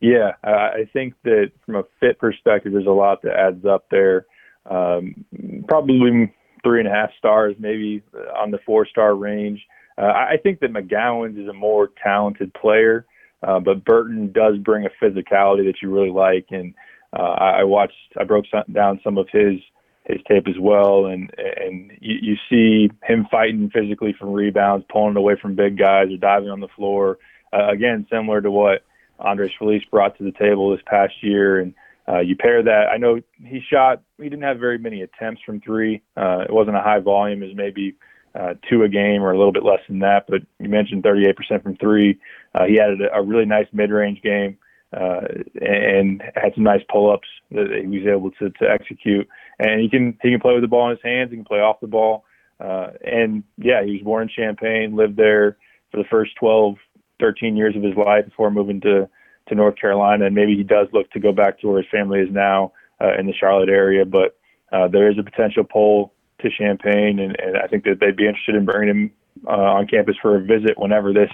Yeah, 0.00 0.32
I 0.42 0.88
think 0.92 1.14
that 1.24 1.52
from 1.66 1.76
a 1.76 1.82
fit 2.00 2.18
perspective, 2.18 2.72
there's 2.72 2.86
a 2.86 2.90
lot 2.90 3.20
that 3.22 3.36
adds 3.36 3.64
up 3.66 3.86
there. 3.90 4.26
Um, 4.68 5.24
probably 5.68 6.32
three 6.62 6.80
and 6.80 6.88
a 6.88 6.92
half 6.92 7.10
stars, 7.18 7.54
maybe 7.58 8.02
on 8.36 8.50
the 8.50 8.58
four 8.64 8.86
star 8.86 9.14
range. 9.14 9.60
Uh, 9.98 10.06
I 10.06 10.36
think 10.42 10.60
that 10.60 10.72
McGowens 10.72 11.40
is 11.40 11.48
a 11.48 11.52
more 11.52 11.90
talented 12.02 12.54
player, 12.54 13.04
uh, 13.46 13.60
but 13.60 13.84
Burton 13.84 14.32
does 14.32 14.56
bring 14.58 14.86
a 14.86 15.04
physicality 15.04 15.66
that 15.66 15.76
you 15.82 15.92
really 15.92 16.10
like. 16.10 16.46
And 16.50 16.74
uh, 17.12 17.34
I 17.38 17.64
watched, 17.64 17.94
I 18.18 18.24
broke 18.24 18.46
down 18.72 19.00
some 19.04 19.18
of 19.18 19.28
his 19.30 19.60
his 20.06 20.18
tape 20.26 20.48
as 20.48 20.58
well, 20.58 21.06
and 21.06 21.30
and 21.38 21.92
you, 22.00 22.16
you 22.22 22.36
see 22.48 22.90
him 23.04 23.26
fighting 23.30 23.70
physically 23.70 24.14
from 24.18 24.32
rebounds, 24.32 24.86
pulling 24.90 25.16
away 25.16 25.34
from 25.40 25.54
big 25.54 25.78
guys, 25.78 26.08
or 26.10 26.16
diving 26.16 26.48
on 26.48 26.60
the 26.60 26.68
floor. 26.74 27.18
Uh, 27.52 27.68
again, 27.68 28.06
similar 28.10 28.40
to 28.40 28.50
what 28.50 28.82
Andres 29.20 29.52
Feliz 29.58 29.82
brought 29.90 30.16
to 30.18 30.24
the 30.24 30.32
table 30.32 30.70
this 30.70 30.84
past 30.86 31.14
year. 31.22 31.60
And 31.60 31.74
uh, 32.08 32.20
you 32.20 32.36
pair 32.36 32.62
that, 32.62 32.88
I 32.92 32.96
know 32.96 33.20
he 33.42 33.60
shot, 33.70 34.02
he 34.18 34.24
didn't 34.24 34.42
have 34.42 34.58
very 34.58 34.78
many 34.78 35.02
attempts 35.02 35.42
from 35.44 35.60
three. 35.60 36.02
Uh, 36.16 36.44
it 36.48 36.52
wasn't 36.52 36.76
a 36.76 36.80
high 36.80 37.00
volume, 37.00 37.40
was 37.40 37.54
maybe 37.54 37.94
uh, 38.34 38.54
two 38.68 38.82
a 38.82 38.88
game 38.88 39.22
or 39.22 39.32
a 39.32 39.38
little 39.38 39.52
bit 39.52 39.64
less 39.64 39.80
than 39.88 40.00
that. 40.00 40.26
But 40.28 40.42
you 40.58 40.68
mentioned 40.68 41.02
38% 41.02 41.62
from 41.62 41.76
three. 41.76 42.18
Uh, 42.54 42.64
he 42.66 42.76
had 42.76 43.00
a, 43.00 43.14
a 43.14 43.22
really 43.22 43.46
nice 43.46 43.66
mid 43.72 43.90
range 43.90 44.22
game. 44.22 44.58
Uh, 44.92 45.20
and 45.60 46.20
had 46.34 46.52
some 46.52 46.64
nice 46.64 46.82
pull-ups 46.90 47.28
that 47.52 47.68
he 47.80 47.86
was 47.86 48.08
able 48.08 48.28
to, 48.32 48.50
to 48.50 48.68
execute. 48.68 49.28
And 49.60 49.80
he 49.80 49.88
can 49.88 50.18
he 50.20 50.32
can 50.32 50.40
play 50.40 50.52
with 50.52 50.62
the 50.62 50.68
ball 50.68 50.90
in 50.90 50.96
his 50.96 51.04
hands. 51.04 51.30
He 51.30 51.36
can 51.36 51.44
play 51.44 51.60
off 51.60 51.78
the 51.78 51.86
ball. 51.86 52.24
Uh, 52.58 52.88
and 53.04 53.44
yeah, 53.56 53.84
he 53.84 53.92
was 53.92 54.02
born 54.02 54.24
in 54.24 54.28
Champaign, 54.28 54.96
lived 54.96 55.16
there 55.16 55.56
for 55.90 55.98
the 55.98 56.08
first 56.10 56.32
12 56.40 56.74
13 57.20 57.56
years 57.56 57.76
of 57.76 57.82
his 57.82 57.96
life 57.96 58.24
before 58.24 58.50
moving 58.50 58.80
to 58.82 59.08
to 59.48 59.54
North 59.54 59.76
Carolina, 59.76 60.26
and 60.26 60.34
maybe 60.34 60.56
he 60.56 60.62
does 60.62 60.86
look 60.92 61.10
to 61.10 61.20
go 61.20 61.32
back 61.32 61.60
to 61.60 61.68
where 61.68 61.82
his 61.82 61.90
family 61.90 62.20
is 62.20 62.28
now 62.30 62.72
uh, 63.00 63.18
in 63.18 63.26
the 63.26 63.32
Charlotte 63.32 63.68
area. 63.68 64.04
But 64.04 64.38
uh, 64.72 64.88
there 64.88 65.10
is 65.10 65.18
a 65.18 65.22
potential 65.22 65.64
pull 65.64 66.12
to 66.40 66.48
Champaign, 66.50 67.18
and, 67.18 67.36
and 67.38 67.56
I 67.56 67.66
think 67.66 67.84
that 67.84 67.98
they'd 68.00 68.16
be 68.16 68.26
interested 68.26 68.54
in 68.54 68.64
bringing 68.64 68.88
him 68.88 69.10
uh, 69.46 69.50
on 69.50 69.86
campus 69.86 70.16
for 70.22 70.36
a 70.36 70.40
visit 70.40 70.78
whenever 70.78 71.12
this 71.12 71.30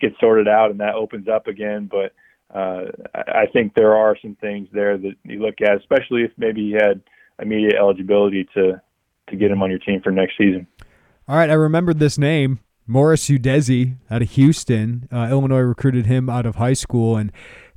gets 0.00 0.14
sorted 0.20 0.48
out 0.48 0.70
and 0.70 0.80
that 0.80 0.94
opens 0.94 1.28
up 1.28 1.46
again. 1.46 1.90
But 1.90 2.14
uh, 2.54 2.90
I 3.14 3.46
think 3.52 3.74
there 3.74 3.96
are 3.96 4.16
some 4.20 4.36
things 4.40 4.68
there 4.72 4.96
that 4.96 5.14
you 5.24 5.40
look 5.40 5.60
at, 5.60 5.76
especially 5.78 6.22
if 6.22 6.30
maybe 6.38 6.62
he 6.62 6.72
had 6.72 7.02
immediate 7.40 7.74
eligibility 7.78 8.48
to 8.54 8.80
to 9.28 9.36
get 9.36 9.50
him 9.50 9.62
on 9.62 9.68
your 9.68 9.78
team 9.78 10.00
for 10.02 10.10
next 10.10 10.38
season. 10.38 10.66
All 11.28 11.36
right, 11.36 11.50
I 11.50 11.54
remembered 11.54 11.98
this 11.98 12.16
name. 12.16 12.60
Morris 12.88 13.28
Udeze 13.28 13.96
out 14.10 14.22
of 14.22 14.30
Houston. 14.30 15.08
Uh, 15.12 15.28
Illinois 15.30 15.58
recruited 15.58 16.06
him 16.06 16.30
out 16.30 16.46
of 16.46 16.56
high 16.56 16.72
school, 16.72 17.16
and 17.16 17.30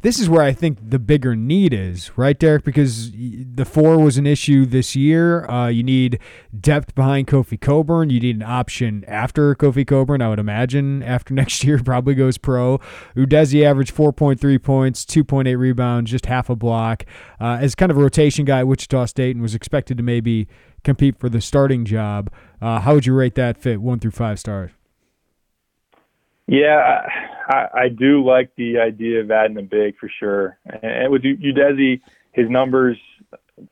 this 0.04 0.20
is 0.20 0.30
where 0.30 0.42
I 0.42 0.54
think 0.54 0.80
the 0.90 0.98
bigger 0.98 1.36
need 1.36 1.74
is, 1.74 2.18
right, 2.18 2.40
Derek? 2.40 2.64
Because 2.64 3.12
the 3.12 3.66
four 3.66 4.00
was 4.00 4.18
an 4.18 4.26
issue 4.26 4.66
this 4.66 4.96
year. 4.96 5.46
Uh, 5.48 5.68
you 5.68 5.84
need 5.84 6.18
depth 6.58 6.96
behind 6.96 7.28
Kofi 7.28 7.60
Cockburn. 7.60 8.10
You 8.10 8.20
need 8.20 8.38
an 8.38 8.42
option 8.42 9.04
after 9.08 9.54
Kofi 9.54 9.86
Cockburn, 9.86 10.22
I 10.22 10.30
would 10.30 10.40
imagine 10.40 11.04
after 11.04 11.34
next 11.36 11.64
year 11.64 11.78
probably 11.78 12.16
goes 12.16 12.38
pro. 12.38 12.80
Udeze 13.16 13.64
averaged 13.64 13.94
4.3 13.94 14.64
points, 14.64 15.06
2.8 15.06 15.58
rebounds, 15.58 16.10
just 16.10 16.26
half 16.26 16.50
a 16.50 16.56
block. 16.56 17.06
Uh, 17.40 17.58
as 17.62 17.76
kind 17.76 17.92
of 17.92 17.98
a 17.98 18.02
rotation 18.02 18.46
guy 18.46 18.60
at 18.60 18.68
Wichita 18.68 19.06
State 19.06 19.36
and 19.36 19.44
was 19.44 19.54
expected 19.54 19.98
to 19.98 20.04
maybe 20.04 20.48
compete 20.84 21.20
for 21.20 21.30
the 21.30 21.42
starting 21.42 21.86
job. 21.86 22.32
Uh, 22.62 22.80
how 22.80 22.96
would 22.96 23.06
you 23.06 23.14
rate 23.14 23.36
that 23.36 23.58
fit, 23.58 23.82
one 23.82 24.00
through 24.00 24.12
five 24.12 24.40
stars? 24.40 24.72
Yeah, 26.52 27.08
I, 27.48 27.68
I 27.74 27.88
do 27.88 28.26
like 28.26 28.52
the 28.58 28.78
idea 28.78 29.22
of 29.22 29.32
adding 29.32 29.58
a 29.58 29.62
big 29.62 29.98
for 29.98 30.12
sure. 30.20 30.60
And 30.84 31.10
with 31.10 31.22
Udeze, 31.22 32.02
his 32.34 32.50
numbers 32.50 32.98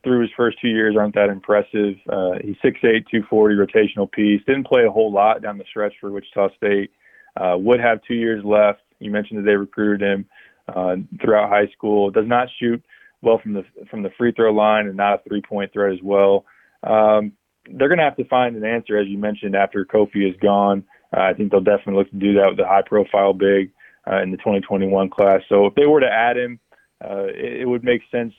through 0.01 0.21
his 0.21 0.29
first 0.37 0.61
two 0.61 0.69
years 0.69 0.95
aren't 0.97 1.15
that 1.15 1.27
impressive. 1.27 1.95
Uh, 2.07 2.35
he's 2.41 2.55
6'8", 2.63 3.03
240, 3.11 3.55
rotational 3.55 4.09
piece. 4.09 4.41
Didn't 4.47 4.65
play 4.65 4.85
a 4.85 4.89
whole 4.89 5.11
lot 5.11 5.41
down 5.41 5.57
the 5.57 5.65
stretch 5.69 5.91
for 5.99 6.09
Wichita 6.09 6.55
State. 6.55 6.91
Uh, 7.35 7.57
would 7.57 7.81
have 7.81 7.99
two 8.07 8.13
years 8.13 8.45
left. 8.45 8.79
You 8.99 9.11
mentioned 9.11 9.39
that 9.39 9.45
they 9.45 9.57
recruited 9.57 10.07
him 10.07 10.25
uh, 10.73 10.95
throughout 11.21 11.49
high 11.49 11.67
school. 11.75 12.11
Does 12.11 12.27
not 12.27 12.47
shoot 12.61 12.81
well 13.21 13.41
from 13.43 13.55
the 13.55 13.65
from 13.91 14.03
the 14.03 14.09
free 14.17 14.31
throw 14.31 14.53
line 14.53 14.87
and 14.87 14.95
not 14.95 15.15
a 15.15 15.23
three 15.27 15.41
point 15.41 15.73
threat 15.73 15.91
as 15.91 15.99
well. 16.01 16.45
Um, 16.83 17.33
they're 17.73 17.89
going 17.89 17.99
to 17.99 18.05
have 18.05 18.15
to 18.15 18.25
find 18.29 18.55
an 18.55 18.63
answer, 18.63 18.97
as 18.97 19.07
you 19.09 19.17
mentioned, 19.17 19.53
after 19.53 19.83
Kofi 19.83 20.29
is 20.29 20.35
gone. 20.41 20.85
Uh, 21.15 21.21
I 21.21 21.33
think 21.33 21.51
they'll 21.51 21.61
definitely 21.61 21.95
look 21.95 22.09
to 22.11 22.17
do 22.17 22.33
that 22.35 22.51
with 22.51 22.59
a 22.59 22.67
high 22.67 22.83
profile 22.85 23.33
big 23.33 23.71
uh, 24.09 24.21
in 24.21 24.31
the 24.31 24.37
2021 24.37 25.09
class. 25.09 25.41
So 25.49 25.65
if 25.65 25.75
they 25.75 25.85
were 25.85 25.99
to 25.99 26.11
add 26.11 26.37
him, 26.37 26.59
uh, 27.03 27.25
it, 27.25 27.61
it 27.61 27.65
would 27.67 27.83
make 27.83 28.01
sense 28.11 28.33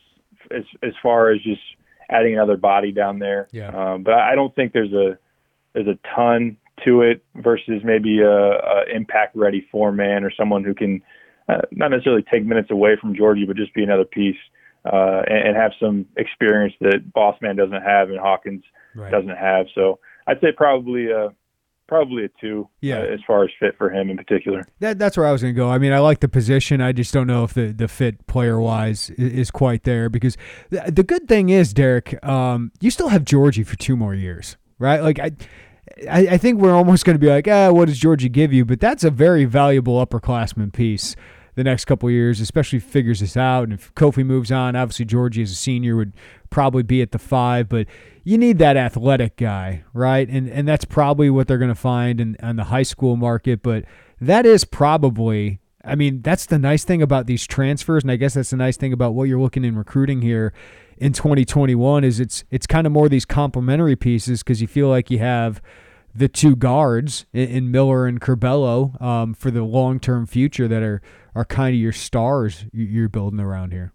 as 0.51 0.65
as 0.83 0.93
far 1.03 1.31
as 1.31 1.41
just 1.43 1.61
adding 2.11 2.35
another 2.35 2.57
body 2.57 2.93
down 2.93 3.19
there. 3.19 3.49
Yeah. 3.53 3.69
Um, 3.69 4.03
but 4.03 4.15
I 4.15 4.35
don't 4.35 4.55
think 4.55 4.73
there's 4.73 4.93
a 4.93 5.19
there's 5.73 5.87
a 5.87 5.99
ton 6.15 6.57
to 6.85 7.03
it 7.03 7.23
versus 7.37 7.83
maybe 7.85 8.21
a, 8.21 8.31
a 8.31 8.85
impact 8.95 9.37
ready 9.37 9.67
four 9.71 9.93
man 9.93 10.25
or 10.25 10.31
someone 10.31 10.65
who 10.65 10.75
can 10.75 11.03
uh, 11.49 11.63
not 11.71 11.91
necessarily 11.91 12.25
take 12.31 12.45
minutes 12.45 12.71
away 12.71 12.97
from 13.01 13.15
Giorgi, 13.15 13.47
but 13.47 13.57
just 13.57 13.75
be 13.75 13.83
another 13.83 14.05
piece 14.05 14.37
uh, 14.85 15.23
and, 15.27 15.49
and 15.49 15.57
have 15.57 15.73
some 15.81 16.07
experience 16.17 16.75
that 16.81 17.13
Bosmans 17.15 17.57
doesn't 17.57 17.83
have 17.83 18.09
and 18.11 18.19
Hawkins 18.19 18.65
right. 18.95 19.11
doesn't 19.11 19.37
have. 19.37 19.67
So 19.75 19.99
I'd 20.27 20.41
say 20.41 20.53
probably 20.57 21.11
a 21.11 21.35
probably 21.91 22.25
a 22.25 22.29
two. 22.41 22.69
Yeah. 22.81 23.01
Uh, 23.01 23.03
as 23.03 23.21
far 23.27 23.43
as 23.45 23.51
fit 23.59 23.77
for 23.77 23.91
him 23.91 24.09
in 24.09 24.17
particular. 24.17 24.67
That 24.79 24.99
that's 24.99 25.17
where 25.17 25.27
I 25.27 25.33
was 25.33 25.43
going 25.43 25.53
to 25.53 25.59
go. 25.59 25.69
I 25.69 25.77
mean, 25.79 25.93
I 25.93 25.99
like 25.99 26.21
the 26.21 26.29
position. 26.29 26.81
I 26.81 26.93
just 26.93 27.13
don't 27.13 27.27
know 27.27 27.45
if 27.45 27.53
the 27.53 27.73
the 27.73 27.89
fit 27.89 28.27
player 28.29 28.59
wise 28.61 29.11
is, 29.11 29.33
is 29.33 29.51
quite 29.51 29.83
there 29.83 30.09
because 30.09 30.39
the, 30.71 30.91
the 30.91 31.03
good 31.03 31.29
thing 31.29 31.51
is, 31.51 31.75
Derek, 31.75 32.25
um, 32.25 32.71
you 32.81 32.91
still 32.91 33.09
have 33.09 33.25
Giorgi 33.25 33.67
for 33.67 33.77
two 33.77 33.97
more 33.97 34.15
years, 34.15 34.57
right? 34.79 35.03
Like 35.03 35.19
I. 35.19 35.33
I, 36.09 36.29
I 36.29 36.39
think 36.39 36.61
we're 36.61 36.75
almost 36.75 37.05
going 37.05 37.17
to 37.17 37.19
be 37.19 37.27
like, 37.27 37.49
ah, 37.49 37.73
what 37.73 37.89
does 37.89 37.99
Giorgi 37.99 38.31
give 38.31 38.53
you? 38.53 38.65
But 38.65 38.79
that's 38.81 39.03
a 39.03 39.11
very 39.11 39.45
valuable 39.45 40.05
upperclassman 40.07 40.73
piece 40.73 41.17
the 41.61 41.65
next 41.65 41.85
couple 41.85 42.11
years, 42.11 42.41
especially 42.41 42.79
figures 42.79 43.21
this 43.21 43.37
out. 43.37 43.65
And 43.65 43.75
if 43.75 43.95
Kofi 43.95 44.25
moves 44.25 44.51
on, 44.51 44.75
obviously 44.75 45.05
Giorgi 45.05 45.43
as 45.43 45.53
a 45.53 45.55
senior 45.55 45.95
would 45.95 46.15
probably 46.49 46.83
be 46.83 47.03
at 47.03 47.13
the 47.13 47.19
five, 47.19 47.69
but 47.69 47.87
you 48.25 48.39
need 48.39 48.57
that 48.61 48.79
athletic 48.79 49.37
guy, 49.37 49.85
right? 49.93 50.27
And 50.27 50.49
and 50.49 50.67
that's 50.67 50.87
probably 50.87 51.29
what 51.29 51.49
they're 51.49 51.59
going 51.59 51.69
to 51.69 51.75
find 51.75 52.19
in 52.19 52.39
on 52.43 52.57
the 52.57 52.65
high 52.65 52.83
school 52.83 53.15
market. 53.15 53.63
But 53.63 53.85
that 54.23 54.47
is 54.47 54.65
probably, 54.65 55.61
I 55.85 55.97
mean, 55.97 56.23
that's 56.23 56.47
the 56.47 56.59
nice 56.59 56.85
thing 56.85 57.03
about 57.03 57.27
these 57.27 57.47
transfers, 57.47 58.05
and 58.05 58.11
I 58.11 58.17
guess 58.17 58.33
that's 58.33 58.51
the 58.51 58.57
nice 58.57 58.79
thing 58.79 58.95
about 58.95 59.13
what 59.13 59.25
you're 59.25 59.41
looking 59.41 59.63
in 59.63 59.77
recruiting 59.77 60.23
here 60.23 60.55
in 60.97 61.13
2021 61.13 62.05
is 62.05 62.21
it's 62.21 62.43
it's 62.51 62.67
kind 62.67 62.87
of 62.87 62.93
more 62.93 63.11
these 63.11 63.27
complementary 63.27 63.97
pieces 63.97 64.43
because 64.43 64.63
you 64.63 64.67
feel 64.67 64.89
like 64.89 65.11
you 65.11 65.19
have 65.19 65.61
the 66.15 66.29
two 66.29 66.57
guards 66.57 67.27
in, 67.33 67.71
Miller 67.71 68.07
and 68.07 68.21
Curbelo 68.21 69.01
um, 69.01 69.35
for 69.35 69.51
the 69.51 69.63
long 69.63 70.01
term 70.01 70.27
future 70.27 70.67
that 70.69 70.83
are 70.83 71.03
are 71.35 71.45
kind 71.45 71.75
of 71.75 71.81
your 71.81 71.93
stars 71.93 72.67
you're 72.73 73.09
building 73.09 73.41
around 73.41 73.73
here. 73.73 73.93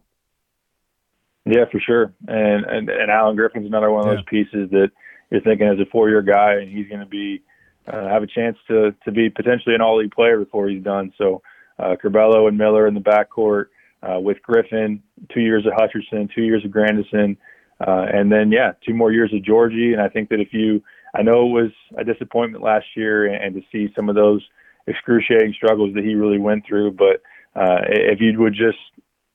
Yeah, 1.46 1.66
for 1.72 1.80
sure. 1.80 2.14
And 2.28 2.66
and, 2.66 2.90
and 2.90 3.12
Alan 3.12 3.36
Griffin's 3.36 3.68
another 3.68 3.92
one 3.92 4.08
of 4.08 4.12
yeah. 4.12 4.16
those 4.16 4.26
pieces 4.26 4.70
that 4.72 4.92
you're 5.30 5.42
thinking 5.42 5.68
as 5.68 5.80
a 5.80 5.90
four 5.92 6.10
year 6.10 6.22
guy, 6.22 6.54
and 6.54 6.70
he's 6.70 6.88
going 6.88 7.02
to 7.02 7.06
be 7.06 7.44
uh, 7.88 8.08
have 8.10 8.24
a 8.24 8.28
chance 8.28 8.58
to 8.68 8.96
to 9.06 9.12
be 9.12 9.30
potentially 9.30 9.76
an 9.76 9.82
all 9.82 9.98
league 10.00 10.12
player 10.12 10.40
before 10.40 10.68
he's 10.70 10.84
done. 10.84 11.14
So, 11.18 11.42
uh, 11.78 11.96
Curbelo 12.04 12.48
and 12.48 12.58
Miller 12.58 12.88
in 12.88 12.96
the 12.96 13.00
backcourt 13.00 13.66
uh, 14.02 14.20
with 14.20 14.42
Griffin, 14.42 15.04
two 15.34 15.42
years 15.42 15.66
of 15.66 15.74
Hutcherson, 15.74 16.34
two 16.34 16.44
years 16.44 16.66
of 16.66 16.72
Grandison, 16.72 17.38
uh, 17.86 18.06
and 18.12 18.32
then 18.32 18.52
yeah, 18.52 18.72
two 18.86 18.94
more 18.94 19.12
years 19.12 19.32
of 19.34 19.42
Giorgi. 19.42 19.94
And 19.94 20.02
I 20.02 20.10
think 20.10 20.30
that 20.30 20.40
if 20.40 20.50
you, 20.52 20.82
I 21.14 21.22
know 21.22 21.46
it 21.46 21.52
was 21.52 21.72
a 21.98 22.04
disappointment 22.04 22.64
last 22.64 22.86
year, 22.96 23.28
and, 23.28 23.44
and 23.44 23.56
to 23.56 23.62
see 23.72 23.94
some 23.96 24.10
of 24.10 24.16
those 24.16 24.42
excruciating 24.88 25.54
struggles 25.54 25.94
that 25.96 26.04
he 26.04 26.16
really 26.16 26.40
went 26.40 26.66
through, 26.66 26.92
but 26.92 27.22
uh, 27.56 27.82
if 27.88 28.20
you 28.22 28.38
would 28.40 28.54
just 28.54 28.78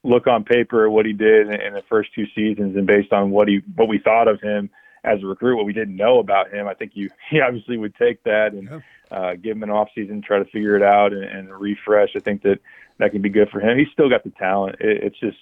look 0.03 0.27
on 0.27 0.45
paper 0.45 0.87
at 0.87 0.93
what 0.93 1.07
he 1.07 1.13
did 1.13 1.49
in 1.49 1.75
the 1.75 1.83
first 1.89 2.11
two 2.15 2.27
seasons 2.35 2.77
and 2.77 2.87
based 2.87 3.13
on 3.13 3.31
what 3.31 3.49
he 3.49 3.61
what 3.77 3.89
we 3.89 3.99
thought 3.99 4.29
of 4.29 4.41
him 4.41 4.71
as 5.05 5.23
a 5.23 5.27
recruit, 5.27 5.57
what 5.57 5.67
we 5.67 5.73
didn't 5.73 5.97
know 5.97 6.19
about 6.19 6.53
him, 6.53 6.69
I 6.69 6.75
think 6.75 6.93
you 6.95 7.11
he 7.31 7.41
obviously 7.41 7.77
would 7.77 7.95
take 7.97 8.23
that 8.25 8.53
and 8.53 8.83
uh, 9.11 9.35
give 9.35 9.57
him 9.57 9.63
an 9.63 9.71
off 9.71 9.89
season, 9.95 10.23
try 10.23 10.39
to 10.39 10.45
figure 10.47 10.77
it 10.77 10.83
out 10.83 11.13
and, 11.13 11.25
and 11.25 11.61
refresh. 11.61 12.11
I 12.17 12.21
think 12.21 12.43
that 12.43 12.59
that 12.99 13.13
can 13.13 13.23
be 13.23 13.31
good 13.31 13.49
for 13.51 13.61
him. 13.61 13.79
He's 13.79 13.89
still 13.93 14.11
got 14.11 14.25
the 14.25 14.31
talent. 14.31 14.77
It, 14.81 15.05
it's 15.05 15.19
just 15.19 15.39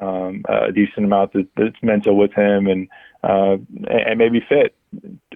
um, 0.00 0.44
a 0.48 0.70
decent 0.72 1.04
amount 1.04 1.32
that, 1.32 1.48
that's 1.56 1.82
mental 1.82 2.16
with 2.16 2.32
him 2.32 2.66
and 2.68 2.88
uh, 3.22 3.56
and 3.88 4.18
maybe 4.18 4.40
fit. 4.48 4.74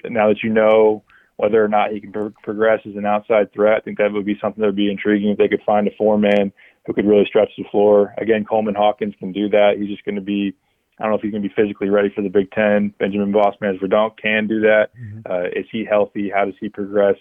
Now 0.04 0.28
that 0.28 0.42
you 0.42 0.50
know 0.50 1.02
whether 1.36 1.62
or 1.62 1.68
not 1.68 1.92
he 1.92 2.00
can 2.00 2.12
pro- 2.12 2.32
progress 2.42 2.80
as 2.86 2.96
an 2.96 3.06
outside 3.06 3.52
threat, 3.52 3.78
I 3.78 3.80
think 3.80 3.98
that 3.98 4.12
would 4.12 4.26
be 4.26 4.38
something 4.40 4.60
that 4.60 4.68
would 4.68 4.76
be 4.76 4.90
intriguing 4.90 5.30
if 5.30 5.38
they 5.38 5.48
could 5.48 5.62
find 5.66 5.86
a 5.88 5.90
four 5.96 6.18
man 6.18 6.52
who 6.86 6.92
could 6.92 7.06
really 7.06 7.24
stretch 7.26 7.50
the 7.56 7.64
floor. 7.70 8.14
Again, 8.18 8.44
Coleman 8.44 8.74
Hawkins 8.74 9.14
can 9.18 9.32
do 9.32 9.48
that. 9.48 9.74
He's 9.78 9.88
just 9.88 10.04
going 10.04 10.16
to 10.16 10.20
be 10.20 10.54
I 10.98 11.02
don't 11.02 11.10
know 11.10 11.16
if 11.16 11.22
he's 11.22 11.32
going 11.32 11.42
to 11.42 11.48
be 11.48 11.54
physically 11.54 11.88
ready 11.88 12.08
for 12.14 12.22
the 12.22 12.28
Big 12.28 12.50
Ten. 12.52 12.94
Benjamin 12.98 13.32
Bosmans 13.32 13.80
Verdonk 13.80 14.16
can 14.16 14.46
do 14.46 14.60
that. 14.60 14.90
Mm-hmm. 14.96 15.20
Uh, 15.30 15.46
is 15.48 15.66
he 15.72 15.84
healthy? 15.84 16.30
How 16.32 16.44
does 16.44 16.54
he 16.60 16.68
progress? 16.68 17.16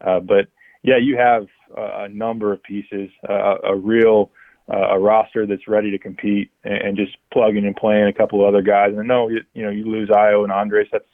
Uh, 0.00 0.20
but 0.20 0.46
yeah, 0.82 0.96
you 0.96 1.18
have 1.18 1.46
uh, 1.76 2.04
a 2.04 2.08
number 2.08 2.52
of 2.52 2.62
pieces, 2.62 3.10
uh, 3.28 3.56
a 3.64 3.76
real 3.76 4.30
uh, 4.72 4.94
a 4.94 4.98
roster 4.98 5.46
that's 5.46 5.66
ready 5.66 5.90
to 5.90 5.98
compete, 5.98 6.50
and, 6.64 6.76
and 6.76 6.96
just 6.96 7.16
plugging 7.32 7.66
and 7.66 7.76
playing 7.76 8.06
a 8.06 8.12
couple 8.12 8.40
of 8.40 8.48
other 8.48 8.62
guys. 8.62 8.90
And 8.90 9.00
I 9.00 9.04
know 9.04 9.28
you, 9.28 9.40
you 9.52 9.62
know 9.62 9.70
you 9.70 9.84
lose 9.84 10.08
Ayo 10.08 10.44
and 10.44 10.52
Andres. 10.52 10.88
That's 10.90 11.04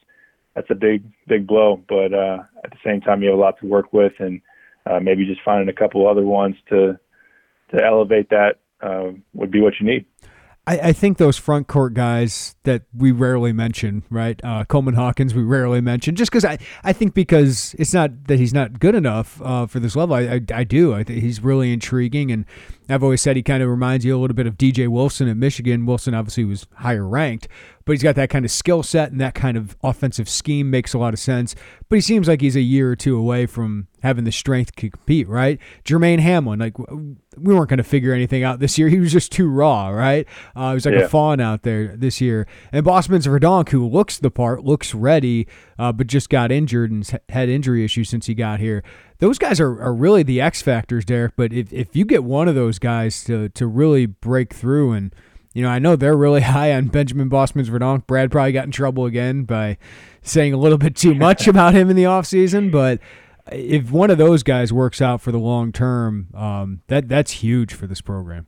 that's 0.54 0.70
a 0.70 0.74
big 0.74 1.04
big 1.26 1.46
blow. 1.46 1.82
But 1.88 2.12
uh, 2.14 2.38
at 2.62 2.70
the 2.70 2.78
same 2.84 3.00
time, 3.00 3.22
you 3.22 3.30
have 3.30 3.38
a 3.38 3.40
lot 3.40 3.58
to 3.60 3.66
work 3.66 3.92
with, 3.92 4.12
and 4.18 4.40
uh, 4.86 5.00
maybe 5.00 5.26
just 5.26 5.40
finding 5.44 5.68
a 5.68 5.72
couple 5.72 6.08
other 6.08 6.24
ones 6.24 6.56
to 6.70 6.98
to 7.74 7.84
elevate 7.84 8.30
that 8.30 8.56
uh, 8.82 9.10
would 9.32 9.50
be 9.50 9.60
what 9.60 9.74
you 9.80 9.86
need. 9.86 10.04
I, 10.66 10.78
I, 10.78 10.92
think 10.92 11.18
those 11.18 11.36
front 11.36 11.66
court 11.66 11.92
guys 11.92 12.56
that 12.62 12.84
we 12.96 13.12
rarely 13.12 13.52
mention, 13.52 14.02
right? 14.08 14.40
Uh, 14.42 14.64
Coleman 14.64 14.94
Hawkins, 14.94 15.34
we 15.34 15.42
rarely 15.42 15.82
mention, 15.82 16.14
just 16.14 16.30
because 16.30 16.44
I, 16.44 16.58
I 16.82 16.94
think 16.94 17.12
because 17.12 17.74
it's 17.78 17.92
not 17.92 18.28
that 18.28 18.38
he's 18.38 18.54
not 18.54 18.80
good 18.80 18.94
enough 18.94 19.42
uh, 19.42 19.66
for 19.66 19.78
this 19.78 19.94
level. 19.94 20.16
I, 20.16 20.22
I, 20.22 20.40
I 20.54 20.64
do. 20.64 20.94
I 20.94 21.04
think 21.04 21.20
he's 21.20 21.42
really 21.42 21.70
intriguing, 21.70 22.30
and 22.30 22.46
I've 22.88 23.02
always 23.02 23.22
said 23.22 23.36
he 23.36 23.42
kind 23.42 23.62
of 23.62 23.68
reminds 23.68 24.04
you 24.04 24.16
a 24.16 24.20
little 24.20 24.34
bit 24.34 24.46
of 24.46 24.58
DJ 24.58 24.88
Wilson 24.88 25.28
at 25.28 25.36
Michigan. 25.36 25.86
Wilson 25.86 26.14
obviously 26.14 26.44
was 26.44 26.66
higher 26.76 27.06
ranked, 27.06 27.48
but 27.86 27.92
he's 27.92 28.02
got 28.02 28.14
that 28.16 28.28
kind 28.28 28.44
of 28.44 28.50
skill 28.50 28.82
set 28.82 29.10
and 29.10 29.20
that 29.20 29.34
kind 29.34 29.56
of 29.56 29.76
offensive 29.82 30.28
scheme 30.28 30.70
makes 30.70 30.92
a 30.92 30.98
lot 30.98 31.14
of 31.14 31.20
sense. 31.20 31.54
But 31.88 31.96
he 31.96 32.00
seems 32.02 32.28
like 32.28 32.42
he's 32.42 32.56
a 32.56 32.60
year 32.60 32.90
or 32.90 32.96
two 32.96 33.16
away 33.16 33.46
from 33.46 33.88
having 34.02 34.24
the 34.24 34.32
strength 34.32 34.74
to 34.76 34.90
compete, 34.90 35.26
right? 35.28 35.58
Jermaine 35.84 36.18
Hamlin, 36.18 36.58
like 36.58 36.78
we 36.78 37.54
weren't 37.54 37.70
going 37.70 37.78
to 37.78 37.84
figure 37.84 38.12
anything 38.12 38.42
out 38.42 38.60
this 38.60 38.78
year. 38.78 38.88
He 38.94 39.00
was 39.00 39.12
just 39.12 39.32
too 39.32 39.48
raw, 39.48 39.88
right? 39.88 40.26
Uh, 40.54 40.68
he 40.68 40.74
was 40.74 40.86
like 40.86 40.94
yeah. 40.94 41.00
a 41.00 41.08
fawn 41.08 41.40
out 41.40 41.62
there 41.62 41.96
this 41.96 42.20
year. 42.20 42.46
And 42.70 42.86
Bosmans 42.86 43.26
Verdonk, 43.26 43.70
who 43.70 43.88
looks 43.88 44.18
the 44.18 44.30
part, 44.30 44.62
looks 44.62 44.94
ready, 44.94 45.48
uh, 45.78 45.90
but 45.90 46.06
just 46.06 46.28
got 46.28 46.52
injured 46.52 46.92
and 46.92 47.20
had 47.30 47.48
injury 47.48 47.84
issues 47.84 48.08
since 48.08 48.26
he 48.26 48.34
got 48.34 48.60
here. 48.60 48.84
Those 49.18 49.38
guys 49.38 49.60
are, 49.60 49.80
are 49.80 49.94
really 49.94 50.22
the 50.22 50.40
X 50.40 50.62
factors, 50.62 51.04
Derek. 51.04 51.34
But 51.36 51.52
if, 51.52 51.72
if 51.72 51.94
you 51.94 52.04
get 52.04 52.24
one 52.24 52.48
of 52.48 52.54
those 52.54 52.78
guys 52.78 53.24
to, 53.24 53.48
to 53.50 53.66
really 53.66 54.06
break 54.06 54.52
through 54.52 54.92
and– 54.92 55.14
you 55.54 55.62
know, 55.62 55.68
I 55.70 55.78
know 55.78 55.96
they're 55.96 56.16
really 56.16 56.40
high 56.42 56.74
on 56.74 56.88
Benjamin 56.88 57.30
Bosmans 57.30 57.70
Verdonk. 57.70 58.06
Brad 58.06 58.30
probably 58.30 58.52
got 58.52 58.66
in 58.66 58.72
trouble 58.72 59.06
again 59.06 59.44
by 59.44 59.78
saying 60.20 60.52
a 60.52 60.58
little 60.58 60.78
bit 60.78 60.96
too 60.96 61.14
much 61.14 61.48
about 61.48 61.74
him 61.74 61.88
in 61.88 61.96
the 61.96 62.04
offseason, 62.04 62.70
but 62.70 63.00
if 63.52 63.90
one 63.90 64.10
of 64.10 64.18
those 64.18 64.42
guys 64.42 64.72
works 64.72 65.00
out 65.00 65.20
for 65.20 65.32
the 65.32 65.38
long 65.38 65.72
term, 65.72 66.28
um, 66.34 66.82
that 66.88 67.08
that's 67.08 67.30
huge 67.30 67.72
for 67.72 67.86
this 67.86 68.00
program. 68.00 68.46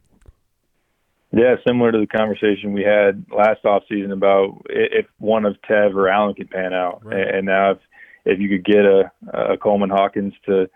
Yeah, 1.33 1.57
similar 1.67 1.93
to 1.93 1.99
the 1.99 2.07
conversation 2.07 2.73
we 2.73 2.83
had 2.83 3.27
last 3.31 3.63
offseason 3.65 4.13
about 4.13 4.63
if 4.71 5.07
one 5.19 5.45
of 5.45 5.57
Tev 5.69 5.95
or 5.95 6.09
Alan 6.09 6.35
could 6.35 6.51
pan 6.51 6.73
out, 6.73 7.05
right. 7.05 7.35
and 7.35 7.47
now 7.47 7.73
if 7.73 7.79
if 8.27 8.39
you 8.39 8.49
could 8.49 8.65
get 8.65 8.85
a, 8.85 9.11
a 9.33 9.57
Coleman 9.57 9.91
Hawkins 9.91 10.35
to 10.47 10.69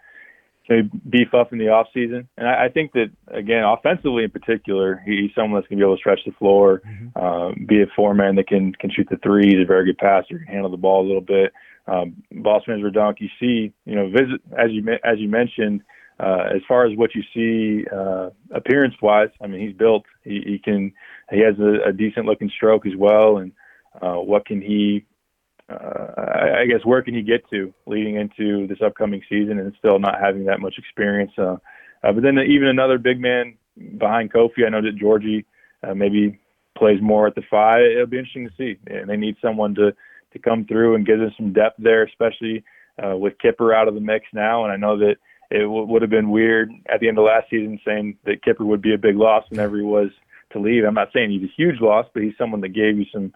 beef 1.09 1.35
up 1.35 1.53
in 1.53 1.59
the 1.59 1.69
off 1.69 1.89
season. 1.93 2.29
And 2.37 2.47
I, 2.47 2.67
I 2.67 2.69
think 2.69 2.93
that 2.93 3.11
again, 3.29 3.65
offensively 3.65 4.25
in 4.25 4.31
particular, 4.31 5.03
he's 5.05 5.31
someone 5.35 5.61
that's 5.61 5.69
going 5.69 5.79
to 5.79 5.85
be 5.85 5.87
able 5.87 5.97
to 5.97 6.01
stretch 6.01 6.21
the 6.25 6.33
floor, 6.33 6.81
mm-hmm. 6.87 7.23
um, 7.23 7.67
be 7.69 7.83
a 7.83 7.87
four 7.97 8.15
man 8.15 8.37
that 8.37 8.47
can 8.47 8.73
can 8.75 8.91
shoot 8.91 9.09
the 9.11 9.17
three. 9.17 9.49
He's 9.49 9.65
a 9.65 9.67
very 9.67 9.87
good 9.87 9.99
passer, 9.99 10.39
can 10.39 10.47
handle 10.47 10.71
the 10.71 10.77
ball 10.77 11.05
a 11.05 11.09
little 11.09 11.21
bit. 11.21 11.53
Um, 11.89 12.23
Bosmans 12.33 12.83
Verdonk, 12.83 13.17
you 13.19 13.29
see, 13.41 13.73
you 13.85 13.97
know, 13.97 14.09
visit 14.11 14.41
as 14.57 14.71
you 14.71 14.87
as 15.05 15.19
you 15.19 15.29
mentioned. 15.29 15.83
Uh, 16.21 16.51
as 16.55 16.61
far 16.69 16.85
as 16.85 16.95
what 16.99 17.15
you 17.15 17.23
see 17.33 17.87
uh, 17.91 18.29
appearance 18.55 18.95
wise, 19.01 19.31
I 19.41 19.47
mean, 19.47 19.67
he's 19.67 19.77
built. 19.77 20.05
He, 20.23 20.43
he 20.47 20.59
can. 20.63 20.93
He 21.31 21.41
has 21.41 21.59
a, 21.59 21.89
a 21.89 21.93
decent 21.93 22.27
looking 22.27 22.51
stroke 22.55 22.87
as 22.87 22.93
well. 22.95 23.39
And 23.39 23.53
uh, 24.03 24.17
what 24.17 24.45
can 24.45 24.61
he 24.61 25.07
uh, 25.71 26.61
I, 26.61 26.67
guess 26.67 26.85
where 26.85 27.03
can 27.03 27.15
he 27.15 27.23
get 27.23 27.49
to 27.51 27.73
leading 27.87 28.17
into 28.17 28.67
this 28.67 28.79
upcoming 28.85 29.23
season 29.29 29.59
and 29.59 29.73
still 29.79 29.99
not 29.99 30.21
having 30.21 30.45
that 30.45 30.61
much 30.61 30.75
experience? 30.79 31.33
Uh, 31.39 31.57
uh, 32.03 32.13
but 32.13 32.23
then 32.23 32.39
even 32.39 32.69
another 32.69 32.99
big 32.99 33.21
man 33.21 33.57
behind 33.99 34.33
Kofi, 34.33 34.67
I 34.67 34.71
know 34.71 34.83
that 34.83 34.99
Giorgi 35.01 35.45
uh, 35.83 35.95
maybe 35.95 36.39
plays 36.77 37.01
more 37.01 37.27
at 37.27 37.35
the 37.35 37.43
five. 37.51 37.83
It'll 37.83 38.07
be 38.07 38.19
interesting 38.19 38.49
to 38.49 38.55
see. 38.57 38.79
And 38.87 39.09
they 39.09 39.17
need 39.17 39.37
someone 39.43 39.75
to 39.77 39.95
to 40.33 40.39
come 40.39 40.65
through 40.65 40.95
and 40.95 41.07
give 41.07 41.19
them 41.19 41.33
some 41.37 41.53
depth 41.53 41.77
there, 41.79 42.05
especially 42.05 42.63
uh, 43.03 43.17
with 43.17 43.39
Kipper 43.39 43.75
out 43.75 43.89
of 43.89 43.95
the 43.95 44.01
mix 44.01 44.27
now. 44.33 44.63
And 44.63 44.73
I 44.73 44.77
know 44.77 44.97
that 44.99 45.17
it 45.51 45.63
w- 45.63 45.87
would 45.87 46.03
have 46.03 46.11
been 46.11 46.31
weird 46.31 46.71
at 46.89 47.01
the 47.01 47.09
end 47.09 47.19
of 47.19 47.25
last 47.25 47.51
season 47.51 47.81
saying 47.85 48.17
that 48.25 48.45
Kipper 48.45 48.65
would 48.65 48.81
be 48.81 48.95
a 48.95 48.99
big 48.99 49.17
loss 49.17 49.45
whenever 49.49 49.77
he 49.77 49.83
was 49.83 50.11
to 50.53 50.61
leave. 50.61 50.85
I'm 50.85 50.95
not 50.95 51.09
saying 51.13 51.31
he's 51.31 51.49
a 51.49 51.53
huge 51.57 51.81
loss, 51.81 52.07
but 52.15 52.23
he's 52.23 52.37
someone 52.39 52.61
that 52.61 52.69
gave 52.69 52.97
you 52.97 53.07
some 53.13 53.33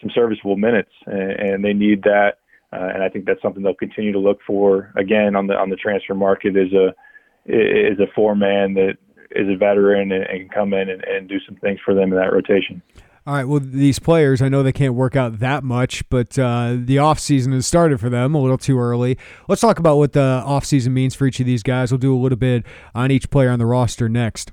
some 0.00 0.10
serviceable 0.14 0.56
minutes, 0.56 0.90
and, 1.06 1.30
and 1.32 1.64
they 1.64 1.72
need 1.72 2.02
that. 2.02 2.38
Uh, 2.72 2.90
and 2.94 3.02
I 3.02 3.08
think 3.08 3.26
that's 3.26 3.40
something 3.40 3.62
they'll 3.62 3.74
continue 3.74 4.12
to 4.12 4.18
look 4.18 4.40
for 4.46 4.92
again 4.96 5.36
on 5.36 5.46
the 5.46 5.54
on 5.54 5.70
the 5.70 5.76
transfer 5.76 6.14
market 6.14 6.56
is 6.56 6.72
a 6.72 6.94
is 7.46 7.98
a 8.00 8.06
four 8.14 8.34
man 8.34 8.74
that 8.74 8.96
is 9.30 9.48
a 9.48 9.56
veteran 9.56 10.12
and, 10.12 10.24
and 10.24 10.40
can 10.40 10.48
come 10.48 10.72
in 10.74 10.88
and, 10.88 11.02
and 11.04 11.28
do 11.28 11.38
some 11.46 11.56
things 11.56 11.78
for 11.84 11.94
them 11.94 12.12
in 12.12 12.18
that 12.18 12.32
rotation. 12.32 12.82
All 13.26 13.34
right. 13.34 13.44
Well, 13.44 13.60
these 13.60 13.98
players, 13.98 14.40
I 14.40 14.48
know 14.48 14.62
they 14.62 14.72
can't 14.72 14.94
work 14.94 15.16
out 15.16 15.40
that 15.40 15.64
much, 15.64 16.08
but 16.10 16.38
uh, 16.38 16.76
the 16.78 16.96
offseason 16.96 17.52
has 17.54 17.66
started 17.66 17.98
for 17.98 18.08
them 18.08 18.36
a 18.36 18.40
little 18.40 18.58
too 18.58 18.78
early. 18.78 19.18
Let's 19.48 19.60
talk 19.60 19.80
about 19.80 19.96
what 19.96 20.12
the 20.12 20.44
offseason 20.46 20.92
means 20.92 21.16
for 21.16 21.26
each 21.26 21.40
of 21.40 21.46
these 21.46 21.64
guys. 21.64 21.90
We'll 21.90 21.98
do 21.98 22.14
a 22.14 22.20
little 22.20 22.38
bit 22.38 22.64
on 22.94 23.10
each 23.10 23.28
player 23.30 23.50
on 23.50 23.58
the 23.58 23.66
roster 23.66 24.08
next. 24.08 24.52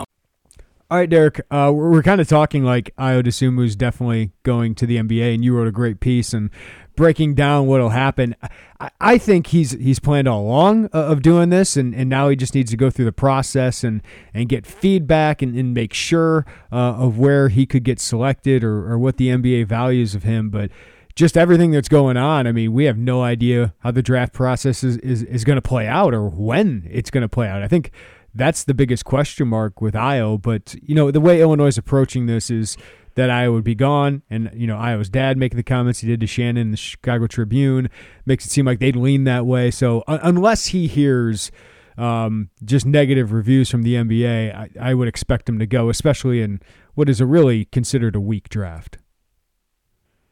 All 0.91 0.97
right, 0.97 1.09
Derek. 1.09 1.39
Uh, 1.49 1.71
we're, 1.73 1.89
we're 1.89 2.03
kind 2.03 2.19
of 2.19 2.27
talking 2.27 2.65
like 2.65 2.93
Ayo 2.97 3.23
Dosunmu's 3.23 3.77
definitely 3.77 4.33
going 4.43 4.75
to 4.75 4.85
the 4.85 4.97
NBA, 4.97 5.33
and 5.33 5.41
you 5.41 5.55
wrote 5.55 5.69
a 5.69 5.71
great 5.71 6.01
piece 6.01 6.33
and 6.33 6.49
breaking 6.97 7.33
down 7.33 7.67
what'll 7.67 7.91
happen. 7.91 8.35
I, 8.77 8.89
I 8.99 9.17
think 9.17 9.47
he's 9.47 9.71
he's 9.71 9.99
planned 9.99 10.27
all 10.27 10.41
along 10.41 10.87
uh, 10.87 11.05
of 11.05 11.21
doing 11.21 11.49
this, 11.49 11.77
and, 11.77 11.95
and 11.95 12.09
now 12.09 12.27
he 12.27 12.35
just 12.35 12.53
needs 12.53 12.71
to 12.71 12.77
go 12.77 12.89
through 12.89 13.05
the 13.05 13.13
process 13.13 13.85
and, 13.85 14.01
and 14.33 14.49
get 14.49 14.65
feedback 14.65 15.41
and, 15.41 15.55
and 15.55 15.73
make 15.73 15.93
sure 15.93 16.45
uh, 16.73 16.75
of 16.75 17.17
where 17.17 17.47
he 17.47 17.65
could 17.65 17.85
get 17.85 18.01
selected 18.01 18.61
or, 18.61 18.91
or 18.91 18.99
what 18.99 19.15
the 19.15 19.29
NBA 19.29 19.67
values 19.67 20.13
of 20.13 20.23
him. 20.23 20.49
But 20.49 20.71
just 21.15 21.37
everything 21.37 21.71
that's 21.71 21.89
going 21.89 22.17
on. 22.17 22.47
I 22.47 22.51
mean, 22.51 22.73
we 22.73 22.83
have 22.83 22.97
no 22.97 23.21
idea 23.21 23.73
how 23.79 23.91
the 23.91 24.01
draft 24.01 24.33
process 24.33 24.83
is, 24.83 24.97
is, 24.97 25.23
is 25.23 25.45
going 25.45 25.57
to 25.57 25.61
play 25.61 25.87
out 25.87 26.13
or 26.13 26.27
when 26.27 26.85
it's 26.91 27.09
going 27.09 27.21
to 27.21 27.29
play 27.29 27.47
out. 27.47 27.61
I 27.61 27.69
think 27.69 27.91
that's 28.33 28.63
the 28.63 28.73
biggest 28.73 29.05
question 29.05 29.47
mark 29.47 29.81
with 29.81 29.93
Ayo. 29.93 30.41
But 30.41 30.75
you 30.81 30.95
know, 30.95 31.11
the 31.11 31.21
way 31.21 31.41
Illinois 31.41 31.67
is 31.67 31.77
approaching 31.77 32.25
this 32.25 32.49
is 32.49 32.77
that 33.15 33.29
Ayo 33.29 33.53
would 33.53 33.63
be 33.63 33.75
gone, 33.75 34.21
and 34.29 34.49
you 34.53 34.67
know, 34.67 34.77
Ayo's 34.77 35.09
dad 35.09 35.37
making 35.37 35.57
the 35.57 35.63
comments 35.63 35.99
he 35.99 36.07
did 36.07 36.19
to 36.21 36.27
Shannon 36.27 36.57
in 36.57 36.71
the 36.71 36.77
Chicago 36.77 37.27
Tribune 37.27 37.89
makes 38.25 38.45
it 38.45 38.51
seem 38.51 38.65
like 38.65 38.79
they'd 38.79 38.95
lean 38.95 39.25
that 39.25 39.45
way. 39.45 39.71
So 39.71 40.03
uh, 40.07 40.19
unless 40.23 40.67
he 40.67 40.87
hears. 40.87 41.51
um, 41.97 42.49
just 42.63 42.85
negative 42.85 43.33
reviews 43.33 43.69
from 43.69 43.83
the 43.83 43.95
NBA, 43.95 44.55
I, 44.55 44.69
I 44.79 44.93
would 44.93 45.09
expect 45.09 45.47
him 45.47 45.59
to 45.59 45.67
go, 45.67 45.89
especially 45.89 46.41
in 46.41 46.61
what 46.95 47.09
is 47.09 47.19
a 47.19 47.25
really 47.25 47.65
considered 47.65 48.15
a 48.15 48.19
weak 48.19 48.47
draft. 48.49 48.97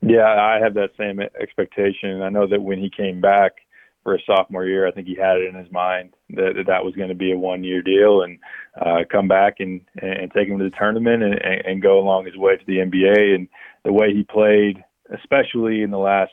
Yeah, 0.02 0.26
I 0.26 0.60
have 0.64 0.74
that 0.76 0.92
same 0.98 1.20
expectation. 1.20 2.22
I 2.22 2.30
know 2.30 2.48
that 2.48 2.62
when 2.62 2.80
he 2.80 2.90
came 2.90 3.20
back 3.20 3.52
for 4.04 4.14
his 4.14 4.22
sophomore 4.26 4.66
year, 4.66 4.88
I 4.88 4.92
think 4.92 5.08
he 5.08 5.16
had 5.16 5.38
it 5.38 5.54
in 5.54 5.56
his 5.56 5.72
mind 5.72 6.14
that 6.30 6.54
that, 6.56 6.68
that 6.68 6.86
was 6.86 6.96
going 6.96 7.10
to 7.10 7.16
be 7.16 7.32
a 7.32 7.38
one 7.38 7.64
year 7.64 7.82
deal 7.82 8.22
and 8.22 8.40
uh, 8.80 9.00
come 9.12 9.28
back 9.28 9.56
and 9.60 9.82
and 10.02 10.32
take 10.32 10.48
him 10.48 10.58
to 10.60 10.64
the 10.64 10.76
tournament 10.78 11.24
and, 11.24 11.36
and 11.66 11.82
go 11.82 12.00
along 12.00 12.26
his 12.26 12.38
way 12.38 12.56
to 12.56 12.66
the 12.66 12.78
NBA. 12.78 13.36
And 13.36 13.48
the 13.84 13.94
way 13.94 14.14
he 14.14 14.24
played, 14.24 14.84
especially 15.14 15.82
in 15.82 15.92
the 15.92 15.98
last 15.98 16.32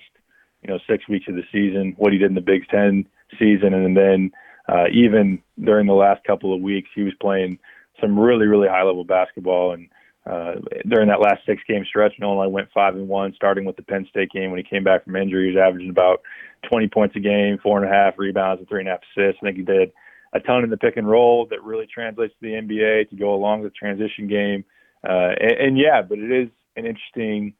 you 0.62 0.68
know 0.68 0.78
six 0.88 1.08
weeks 1.08 1.26
of 1.28 1.34
the 1.34 1.44
season, 1.52 1.94
what 1.98 2.12
he 2.12 2.18
did 2.18 2.28
in 2.28 2.34
the 2.34 2.40
Big 2.40 2.68
Ten 2.68 3.06
season, 3.38 3.74
and 3.74 3.96
then 3.96 4.30
uh, 4.68 4.86
even 4.92 5.42
during 5.62 5.86
the 5.86 5.92
last 5.92 6.24
couple 6.24 6.54
of 6.54 6.60
weeks, 6.60 6.88
he 6.94 7.02
was 7.02 7.14
playing 7.20 7.58
some 8.00 8.18
really 8.18 8.46
really 8.46 8.68
high 8.68 8.82
level 8.82 9.04
basketball 9.04 9.72
and 9.72 9.88
uh, 10.26 10.54
during 10.88 11.08
that 11.08 11.20
last 11.20 11.42
six 11.46 11.62
game 11.68 11.84
stretch, 11.88 12.14
Illinois 12.20 12.48
went 12.48 12.68
five 12.74 12.94
and 12.94 13.08
one, 13.08 13.32
starting 13.34 13.64
with 13.64 13.76
the 13.76 13.82
Penn 13.82 14.06
State 14.10 14.30
game 14.30 14.50
when 14.50 14.58
he 14.58 14.64
came 14.68 14.82
back 14.82 15.04
from 15.04 15.14
injury. 15.14 15.50
He 15.50 15.56
was 15.56 15.62
averaging 15.64 15.90
about 15.90 16.22
20 16.68 16.88
points 16.88 17.14
a 17.16 17.20
game, 17.20 17.58
four 17.62 17.82
and 17.82 17.88
a 17.88 17.94
half 17.94 18.14
rebounds, 18.18 18.58
and 18.58 18.68
three 18.68 18.80
and 18.80 18.88
a 18.88 18.92
half 18.92 19.00
assists. 19.16 19.38
I 19.40 19.46
think 19.46 19.58
he 19.58 19.62
did 19.62 19.92
a 20.32 20.40
ton 20.40 20.64
in 20.64 20.70
the 20.70 20.76
pick 20.76 20.96
and 20.96 21.08
roll 21.08 21.46
that 21.50 21.62
really 21.62 21.86
translates 21.86 22.34
to 22.34 22.40
the 22.40 22.54
NBA 22.54 23.10
to 23.10 23.16
go 23.16 23.34
along 23.34 23.62
with 23.62 23.72
the 23.72 23.78
transition 23.78 24.26
game. 24.26 24.64
Uh, 25.08 25.32
and, 25.40 25.52
and 25.52 25.78
yeah, 25.78 26.02
but 26.02 26.18
it 26.18 26.32
is 26.32 26.48
an 26.76 26.86
interesting 26.86 27.54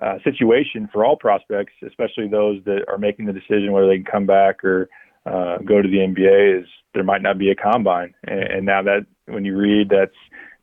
uh, 0.00 0.18
situation 0.22 0.88
for 0.92 1.04
all 1.04 1.16
prospects, 1.16 1.72
especially 1.86 2.28
those 2.28 2.62
that 2.64 2.84
are 2.88 2.98
making 2.98 3.24
the 3.24 3.32
decision 3.32 3.72
whether 3.72 3.86
they 3.86 3.96
can 3.96 4.04
come 4.04 4.26
back 4.26 4.62
or 4.64 4.88
uh, 5.24 5.58
go 5.64 5.80
to 5.80 5.88
the 5.88 5.98
NBA. 5.98 6.60
Is 6.60 6.68
there 6.92 7.04
might 7.04 7.22
not 7.22 7.38
be 7.38 7.50
a 7.50 7.54
combine, 7.54 8.14
and, 8.24 8.42
and 8.42 8.66
now 8.66 8.82
that 8.82 9.06
when 9.26 9.44
you 9.44 9.56
read 9.56 9.88
that's 9.88 10.12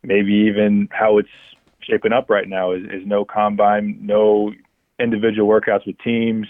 maybe 0.03 0.33
even 0.33 0.87
how 0.91 1.17
it's 1.17 1.29
shaping 1.81 2.13
up 2.13 2.29
right 2.29 2.47
now 2.47 2.71
is, 2.71 2.83
is 2.85 3.05
no 3.05 3.25
combine, 3.25 3.97
no 4.01 4.51
individual 4.99 5.47
workouts 5.47 5.85
with 5.85 5.97
teams. 5.99 6.47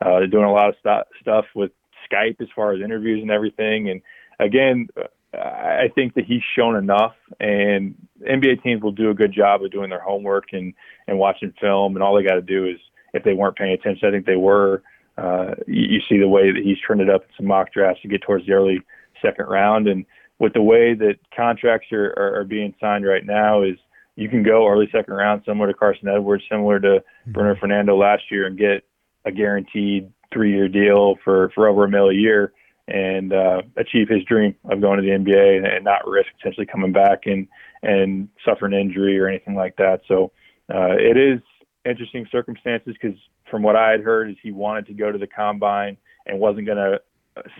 Uh, 0.00 0.18
they're 0.18 0.26
doing 0.26 0.44
a 0.44 0.52
lot 0.52 0.68
of 0.68 0.74
st- 0.82 1.06
stuff 1.20 1.44
with 1.54 1.70
Skype 2.10 2.40
as 2.40 2.48
far 2.54 2.72
as 2.72 2.80
interviews 2.80 3.22
and 3.22 3.30
everything. 3.30 3.90
And 3.90 4.02
again, 4.40 4.88
I 5.34 5.90
think 5.94 6.14
that 6.14 6.26
he's 6.26 6.42
shown 6.56 6.76
enough, 6.76 7.14
and 7.40 7.94
NBA 8.20 8.62
teams 8.62 8.82
will 8.82 8.92
do 8.92 9.08
a 9.08 9.14
good 9.14 9.32
job 9.32 9.62
of 9.62 9.70
doing 9.70 9.88
their 9.88 10.00
homework 10.00 10.52
and 10.52 10.74
and 11.06 11.18
watching 11.18 11.54
film. 11.58 11.96
And 11.96 12.02
all 12.02 12.14
they 12.14 12.22
got 12.22 12.34
to 12.34 12.42
do 12.42 12.66
is, 12.66 12.78
if 13.14 13.24
they 13.24 13.32
weren't 13.32 13.56
paying 13.56 13.72
attention, 13.72 14.08
I 14.08 14.10
think 14.10 14.26
they 14.26 14.36
were. 14.36 14.82
Uh, 15.16 15.54
you, 15.66 15.94
you 15.94 16.00
see 16.08 16.18
the 16.18 16.28
way 16.28 16.52
that 16.52 16.62
he's 16.62 16.78
turned 16.86 17.00
it 17.00 17.08
up 17.08 17.22
in 17.22 17.28
some 17.36 17.46
mock 17.46 17.72
drafts 17.72 18.02
to 18.02 18.08
get 18.08 18.22
towards 18.22 18.46
the 18.46 18.52
early 18.52 18.80
second 19.22 19.46
round, 19.46 19.88
and 19.88 20.04
with 20.42 20.52
the 20.54 20.62
way 20.62 20.92
that 20.92 21.14
contracts 21.34 21.86
are, 21.92 22.12
are, 22.16 22.40
are 22.40 22.44
being 22.44 22.74
signed 22.80 23.06
right 23.06 23.24
now 23.24 23.62
is 23.62 23.76
you 24.16 24.28
can 24.28 24.42
go 24.42 24.66
early 24.66 24.88
second 24.90 25.14
round, 25.14 25.42
similar 25.46 25.68
to 25.68 25.74
Carson 25.74 26.08
Edwards, 26.08 26.42
similar 26.50 26.80
to 26.80 26.88
mm-hmm. 26.88 27.32
Bruno 27.32 27.54
Fernando 27.60 27.96
last 27.96 28.24
year, 28.28 28.46
and 28.46 28.58
get 28.58 28.82
a 29.24 29.30
guaranteed 29.30 30.10
three-year 30.32 30.66
deal 30.68 31.14
for 31.22 31.50
for 31.54 31.68
over 31.68 31.84
a 31.84 31.88
mil 31.88 32.10
a 32.10 32.14
year, 32.14 32.52
and 32.88 33.32
uh, 33.32 33.62
achieve 33.76 34.08
his 34.08 34.24
dream 34.24 34.56
of 34.64 34.80
going 34.80 35.00
to 35.00 35.02
the 35.02 35.12
NBA 35.12 35.58
and, 35.58 35.66
and 35.66 35.84
not 35.84 36.06
risk 36.08 36.26
potentially 36.36 36.66
coming 36.66 36.92
back 36.92 37.20
and 37.26 37.46
and 37.84 38.28
suffer 38.44 38.66
an 38.66 38.74
injury 38.74 39.18
or 39.20 39.28
anything 39.28 39.54
like 39.54 39.76
that. 39.76 40.00
So 40.08 40.32
uh, 40.74 40.96
it 40.98 41.16
is 41.16 41.40
interesting 41.84 42.26
circumstances 42.32 42.96
because 43.00 43.16
from 43.48 43.62
what 43.62 43.76
I 43.76 43.92
had 43.92 44.00
heard 44.00 44.28
is 44.28 44.36
he 44.42 44.50
wanted 44.50 44.86
to 44.86 44.94
go 44.94 45.12
to 45.12 45.18
the 45.18 45.26
combine 45.28 45.96
and 46.26 46.40
wasn't 46.40 46.66
going 46.66 46.78
to 46.78 47.00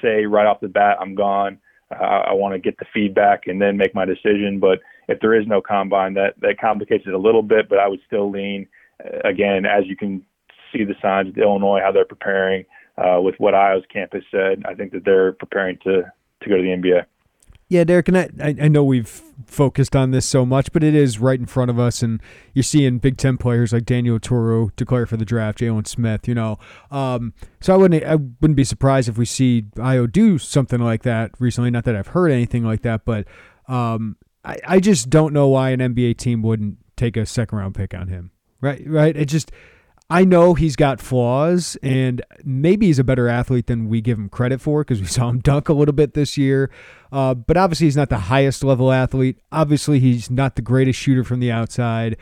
say 0.03 0.27
right 0.27 0.47
off 0.47 0.61
the 0.61 0.69
bat, 0.69 0.97
I'm 1.01 1.15
gone. 1.15 1.59
I, 2.01 2.29
I 2.31 2.33
want 2.33 2.55
to 2.55 2.59
get 2.59 2.79
the 2.79 2.87
feedback 2.93 3.47
and 3.47 3.61
then 3.61 3.77
make 3.77 3.95
my 3.95 4.05
decision. 4.05 4.59
But 4.59 4.81
if 5.09 5.21
there 5.21 5.39
is 5.39 5.47
no 5.47 5.61
combine, 5.61 6.15
that 6.15 6.35
that 6.41 6.61
complicates 6.61 7.05
it 7.07 7.15
a 7.15 7.19
little 7.19 7.43
bit. 7.43 7.69
But 7.69 7.79
I 7.79 7.89
would 7.89 8.01
still 8.07 8.31
lean 8.31 8.69
uh, 9.05 9.29
again, 9.29 9.67
as 9.67 9.87
you 9.87 9.97
can 9.97 10.25
see 10.73 10.85
the 10.85 10.95
signs 11.03 11.29
of 11.29 11.39
Illinois 11.39 11.81
how 11.83 11.93
they're 11.93 12.05
preparing 12.05 12.65
uh, 12.97 13.21
with 13.21 13.35
what 13.39 13.55
Ayo's 13.55 13.85
campus 13.93 14.25
said. 14.31 14.63
I 14.67 14.75
think 14.75 14.93
that 14.93 15.05
they're 15.05 15.33
preparing 15.33 15.79
to 15.85 16.03
to 16.43 16.49
go 16.49 16.57
to 16.57 16.63
the 16.63 16.69
NBA. 16.69 17.05
Yeah, 17.73 17.85
Derek, 17.85 18.09
and 18.09 18.19
I, 18.19 18.29
I 18.61 18.69
know 18.69 18.85
we've 18.85 19.09
focused 19.47 19.97
on 19.97 20.11
this 20.11 20.27
so 20.27 20.45
much, 20.45 20.75
but 20.75 20.85
it 20.85 20.95
is 20.95 21.19
right 21.19 21.41
in 21.41 21.47
front 21.47 21.71
of 21.71 21.79
us, 21.79 22.03
and 22.03 22.21
you're 22.53 22.63
seeing 22.63 22.99
Big 22.99 23.17
Ten 23.17 23.39
players 23.39 23.73
like 23.73 23.87
Daniel 23.87 24.19
Oturu 24.19 24.77
declare 24.77 25.07
for 25.07 25.17
the 25.17 25.25
draft, 25.25 25.61
Jalen 25.61 25.87
Smith, 25.87 26.29
you 26.29 26.35
know. 26.35 26.59
Um, 26.91 27.33
so 27.63 27.73
I 27.73 27.79
wouldn't 27.79 28.05
I 28.05 28.17
wouldn't 28.17 28.57
be 28.57 28.65
surprised 28.65 29.09
if 29.09 29.17
we 29.17 29.25
see 29.25 29.63
Ayo 29.77 30.13
do 30.13 30.37
something 30.37 30.81
like 30.81 31.03
that 31.05 31.31
recently. 31.39 31.71
Not 31.71 31.85
that 31.85 31.97
I've 31.97 32.09
heard 32.09 32.31
anything 32.31 32.63
like 32.63 32.83
that, 32.83 33.07
but 33.07 33.27
um, 33.69 34.19
I, 34.45 34.59
I 34.69 34.79
just 34.79 35.09
don't 35.09 35.33
know 35.33 35.49
why 35.49 35.71
an 35.71 35.81
NBA 35.81 36.19
team 36.19 36.43
wouldn't 36.43 36.77
take 36.99 37.17
a 37.17 37.25
second 37.25 37.57
round 37.57 37.75
pick 37.75 37.95
on 37.95 38.09
him. 38.09 38.33
Right, 38.61 38.87
right. 38.87 39.17
It 39.17 39.29
just 39.29 39.51
I 40.11 40.25
know 40.25 40.55
he's 40.55 40.77
got 40.77 41.01
flaws, 41.01 41.77
and 41.83 42.23
maybe 42.45 42.87
he's 42.87 42.99
a 42.99 43.05
better 43.05 43.29
athlete 43.29 43.67
than 43.67 43.89
we 43.89 44.01
give 44.01 44.19
him 44.19 44.29
credit 44.29 44.61
for 44.61 44.83
because 44.83 45.01
we 45.01 45.07
saw 45.09 45.29
him 45.29 45.39
dunk 45.39 45.69
a 45.69 45.73
little 45.73 45.95
bit 45.95 46.15
this 46.15 46.37
year. 46.37 46.71
Uh, 47.11 47.35
but 47.35 47.57
obviously, 47.57 47.87
he's 47.87 47.97
not 47.97 48.09
the 48.09 48.19
highest 48.19 48.63
level 48.65 48.93
athlete. 48.93 49.39
Obviously, 49.51 50.01
he's 50.01 50.31
not 50.31 50.57
the 50.57 50.63
greatest 50.63 50.99
shooter 50.99 51.25
from 51.25 51.41
the 51.41 51.51
outside, 51.51 52.17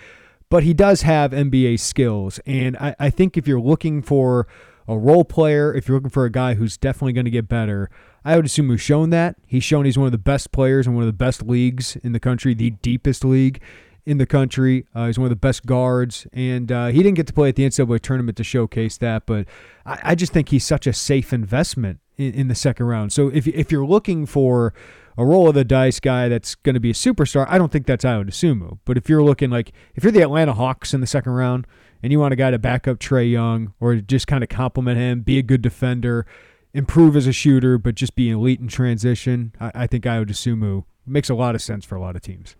but 0.48 0.62
he 0.62 0.74
does 0.74 1.02
have 1.02 1.32
NBA 1.32 1.80
skills. 1.80 2.40
And 2.46 2.76
I, 2.76 2.94
I 2.98 3.10
think 3.10 3.36
if 3.36 3.48
you're 3.48 3.60
looking 3.60 4.02
for 4.02 4.46
a 4.86 4.98
role 4.98 5.24
player, 5.24 5.72
if 5.74 5.86
you're 5.88 5.96
looking 5.96 6.10
for 6.10 6.24
a 6.24 6.30
guy 6.30 6.54
who's 6.54 6.76
definitely 6.76 7.12
going 7.12 7.24
to 7.24 7.30
get 7.30 7.48
better, 7.48 7.90
I 8.24 8.36
would 8.36 8.44
assume 8.44 8.70
he's 8.70 8.80
shown 8.80 9.10
that. 9.10 9.36
He's 9.46 9.64
shown 9.64 9.84
he's 9.84 9.96
one 9.96 10.06
of 10.06 10.12
the 10.12 10.18
best 10.18 10.52
players 10.52 10.86
in 10.86 10.94
one 10.94 11.02
of 11.02 11.08
the 11.08 11.12
best 11.12 11.42
leagues 11.42 11.96
in 11.96 12.12
the 12.12 12.20
country, 12.20 12.54
the 12.54 12.70
deepest 12.70 13.24
league 13.24 13.60
in 14.06 14.18
the 14.18 14.26
country. 14.26 14.86
Uh, 14.94 15.06
he's 15.06 15.18
one 15.18 15.26
of 15.26 15.30
the 15.30 15.36
best 15.36 15.66
guards, 15.66 16.26
and 16.32 16.70
uh, 16.70 16.86
he 16.88 17.02
didn't 17.02 17.16
get 17.16 17.26
to 17.26 17.32
play 17.32 17.48
at 17.50 17.56
the 17.56 17.64
NCAA 17.64 18.00
tournament 18.00 18.36
to 18.38 18.44
showcase 18.44 18.98
that. 18.98 19.26
But 19.26 19.46
I, 19.84 20.00
I 20.02 20.14
just 20.14 20.32
think 20.32 20.48
he's 20.48 20.64
such 20.64 20.86
a 20.86 20.92
safe 20.92 21.32
investment 21.32 22.00
in, 22.16 22.32
in, 22.34 22.48
the 22.48 22.54
second 22.54 22.86
round. 22.86 23.12
So 23.12 23.28
if 23.28 23.46
if 23.46 23.70
you're 23.72 23.86
looking 23.86 24.26
for 24.26 24.74
a 25.16 25.24
roll 25.24 25.48
of 25.48 25.54
the 25.54 25.64
dice 25.64 26.00
guy 26.00 26.28
that's 26.28 26.54
going 26.54 26.74
to 26.74 26.80
be 26.80 26.90
a 26.90 26.94
superstar, 26.94 27.46
I 27.48 27.58
don't 27.58 27.72
think 27.72 27.86
that's 27.86 28.04
Ayo 28.04 28.24
Dosunmu. 28.24 28.78
But 28.84 28.96
if 28.96 29.08
you're 29.08 29.22
looking 29.22 29.50
like 29.50 29.72
if 29.94 30.04
you're 30.04 30.12
the 30.12 30.22
Atlanta 30.22 30.52
Hawks 30.52 30.94
in 30.94 31.00
the 31.00 31.06
second 31.06 31.32
round 31.32 31.66
and 32.02 32.12
you 32.12 32.20
want 32.20 32.32
a 32.32 32.36
guy 32.36 32.50
to 32.50 32.58
back 32.58 32.88
up 32.88 32.98
Trae 32.98 33.30
Young 33.30 33.74
or 33.80 33.96
just 33.96 34.26
kind 34.26 34.42
of 34.42 34.48
complement 34.48 34.98
him, 34.98 35.20
be 35.20 35.38
a 35.38 35.42
good 35.42 35.62
defender, 35.62 36.26
improve 36.72 37.16
as 37.16 37.26
a 37.26 37.32
shooter, 37.32 37.78
but 37.78 37.94
just 37.94 38.14
be 38.14 38.30
elite 38.30 38.60
in 38.60 38.68
transition, 38.68 39.52
I, 39.60 39.72
I 39.74 39.86
think 39.86 40.04
Ayo 40.04 40.24
Dosunmu 40.24 40.84
makes 41.06 41.28
a 41.28 41.34
lot 41.34 41.54
of 41.54 41.62
sense 41.62 41.84
for 41.84 41.96
a 41.96 42.00
lot 42.00 42.16
of 42.16 42.22
teams. 42.22 42.56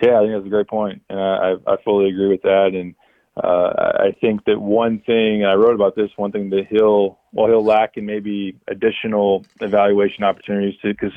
Yeah, 0.00 0.18
I 0.18 0.20
think 0.20 0.32
that's 0.32 0.46
a 0.46 0.50
great 0.50 0.68
point, 0.68 1.02
and 1.08 1.18
I, 1.18 1.54
I 1.66 1.76
fully 1.84 2.08
agree 2.08 2.28
with 2.28 2.42
that. 2.42 2.70
And 2.72 2.94
uh, 3.36 3.98
I 4.00 4.16
think 4.20 4.44
that 4.44 4.60
one 4.60 5.00
thing 5.00 5.44
I 5.44 5.54
wrote 5.54 5.74
about 5.74 5.96
this, 5.96 6.10
one 6.16 6.32
thing 6.32 6.50
that 6.50 6.66
he'll 6.70 7.18
well 7.32 7.48
he'll 7.48 7.64
lack 7.64 7.96
in 7.96 8.06
maybe 8.06 8.56
additional 8.68 9.44
evaluation 9.60 10.24
opportunities 10.24 10.78
to 10.82 10.88
because 10.88 11.12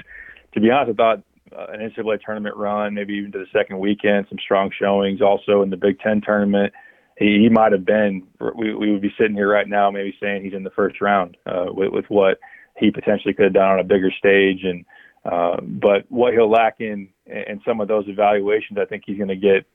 to 0.53 0.59
be 0.59 0.71
honest, 0.71 0.99
I 0.99 1.03
thought 1.03 1.23
uh, 1.55 1.73
an 1.73 1.79
NCAA 1.79 2.21
tournament 2.21 2.55
run, 2.57 2.93
maybe 2.93 3.13
even 3.13 3.31
to 3.33 3.39
the 3.39 3.45
second 3.53 3.79
weekend, 3.79 4.25
some 4.29 4.39
strong 4.43 4.71
showings. 4.77 5.21
Also 5.21 5.61
in 5.61 5.69
the 5.69 5.77
Big 5.77 5.99
Ten 5.99 6.21
tournament, 6.21 6.73
he, 7.17 7.39
he 7.39 7.49
might 7.49 7.71
have 7.71 7.85
been. 7.85 8.27
We, 8.55 8.73
we 8.73 8.91
would 8.91 9.01
be 9.01 9.13
sitting 9.17 9.35
here 9.35 9.51
right 9.51 9.67
now, 9.67 9.91
maybe 9.91 10.15
saying 10.21 10.43
he's 10.43 10.53
in 10.53 10.63
the 10.63 10.71
first 10.71 11.01
round 11.01 11.37
uh, 11.45 11.65
with, 11.67 11.91
with 11.91 12.05
what 12.09 12.39
he 12.77 12.91
potentially 12.91 13.33
could 13.33 13.45
have 13.45 13.53
done 13.53 13.71
on 13.71 13.79
a 13.79 13.83
bigger 13.83 14.11
stage 14.17 14.63
and 14.63 14.85
uh, 15.23 15.61
but 15.61 16.05
what 16.09 16.33
he'll 16.33 16.49
lack 16.49 16.77
in 16.79 17.07
in 17.31 17.61
some 17.65 17.81
of 17.81 17.87
those 17.87 18.05
evaluations, 18.07 18.77
I 18.79 18.85
think 18.85 19.03
he's 19.05 19.17
going 19.17 19.29
to 19.29 19.35
get 19.35 19.65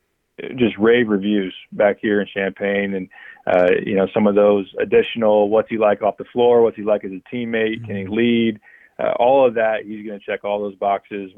just 0.56 0.76
rave 0.78 1.08
reviews 1.08 1.54
back 1.72 1.96
here 2.00 2.20
in 2.20 2.26
Champaign, 2.26 2.94
and 2.94 3.08
uh, 3.46 3.72
you 3.84 3.94
know 3.94 4.06
some 4.12 4.26
of 4.26 4.34
those 4.34 4.70
additional 4.78 5.48
what's 5.48 5.68
he 5.68 5.78
like 5.78 6.02
off 6.02 6.18
the 6.18 6.24
floor, 6.24 6.62
what's 6.62 6.76
he 6.76 6.82
like 6.82 7.04
as 7.04 7.12
a 7.12 7.34
teammate, 7.34 7.84
can 7.86 7.96
he 7.96 8.02
mm-hmm. 8.02 8.12
lead, 8.12 8.60
uh, 8.98 9.12
all 9.18 9.46
of 9.46 9.54
that. 9.54 9.84
He's 9.84 10.06
going 10.06 10.18
to 10.18 10.24
check 10.24 10.44
all 10.44 10.60
those 10.60 10.76
boxes. 10.76 11.32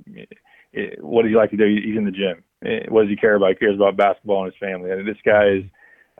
What 1.00 1.22
does 1.22 1.30
he 1.30 1.36
like 1.36 1.50
to 1.50 1.56
do? 1.56 1.66
He's 1.66 1.96
in 1.96 2.04
the 2.04 2.10
gym. 2.10 2.42
What 2.88 3.02
does 3.02 3.10
he 3.10 3.16
care 3.16 3.36
about? 3.36 3.50
He 3.50 3.54
cares 3.54 3.76
about 3.76 3.96
basketball 3.96 4.44
and 4.44 4.52
his 4.52 4.58
family. 4.58 4.90
I 4.90 4.96
mean, 4.96 5.06
this 5.06 5.16
guy 5.24 5.48
is 5.48 5.64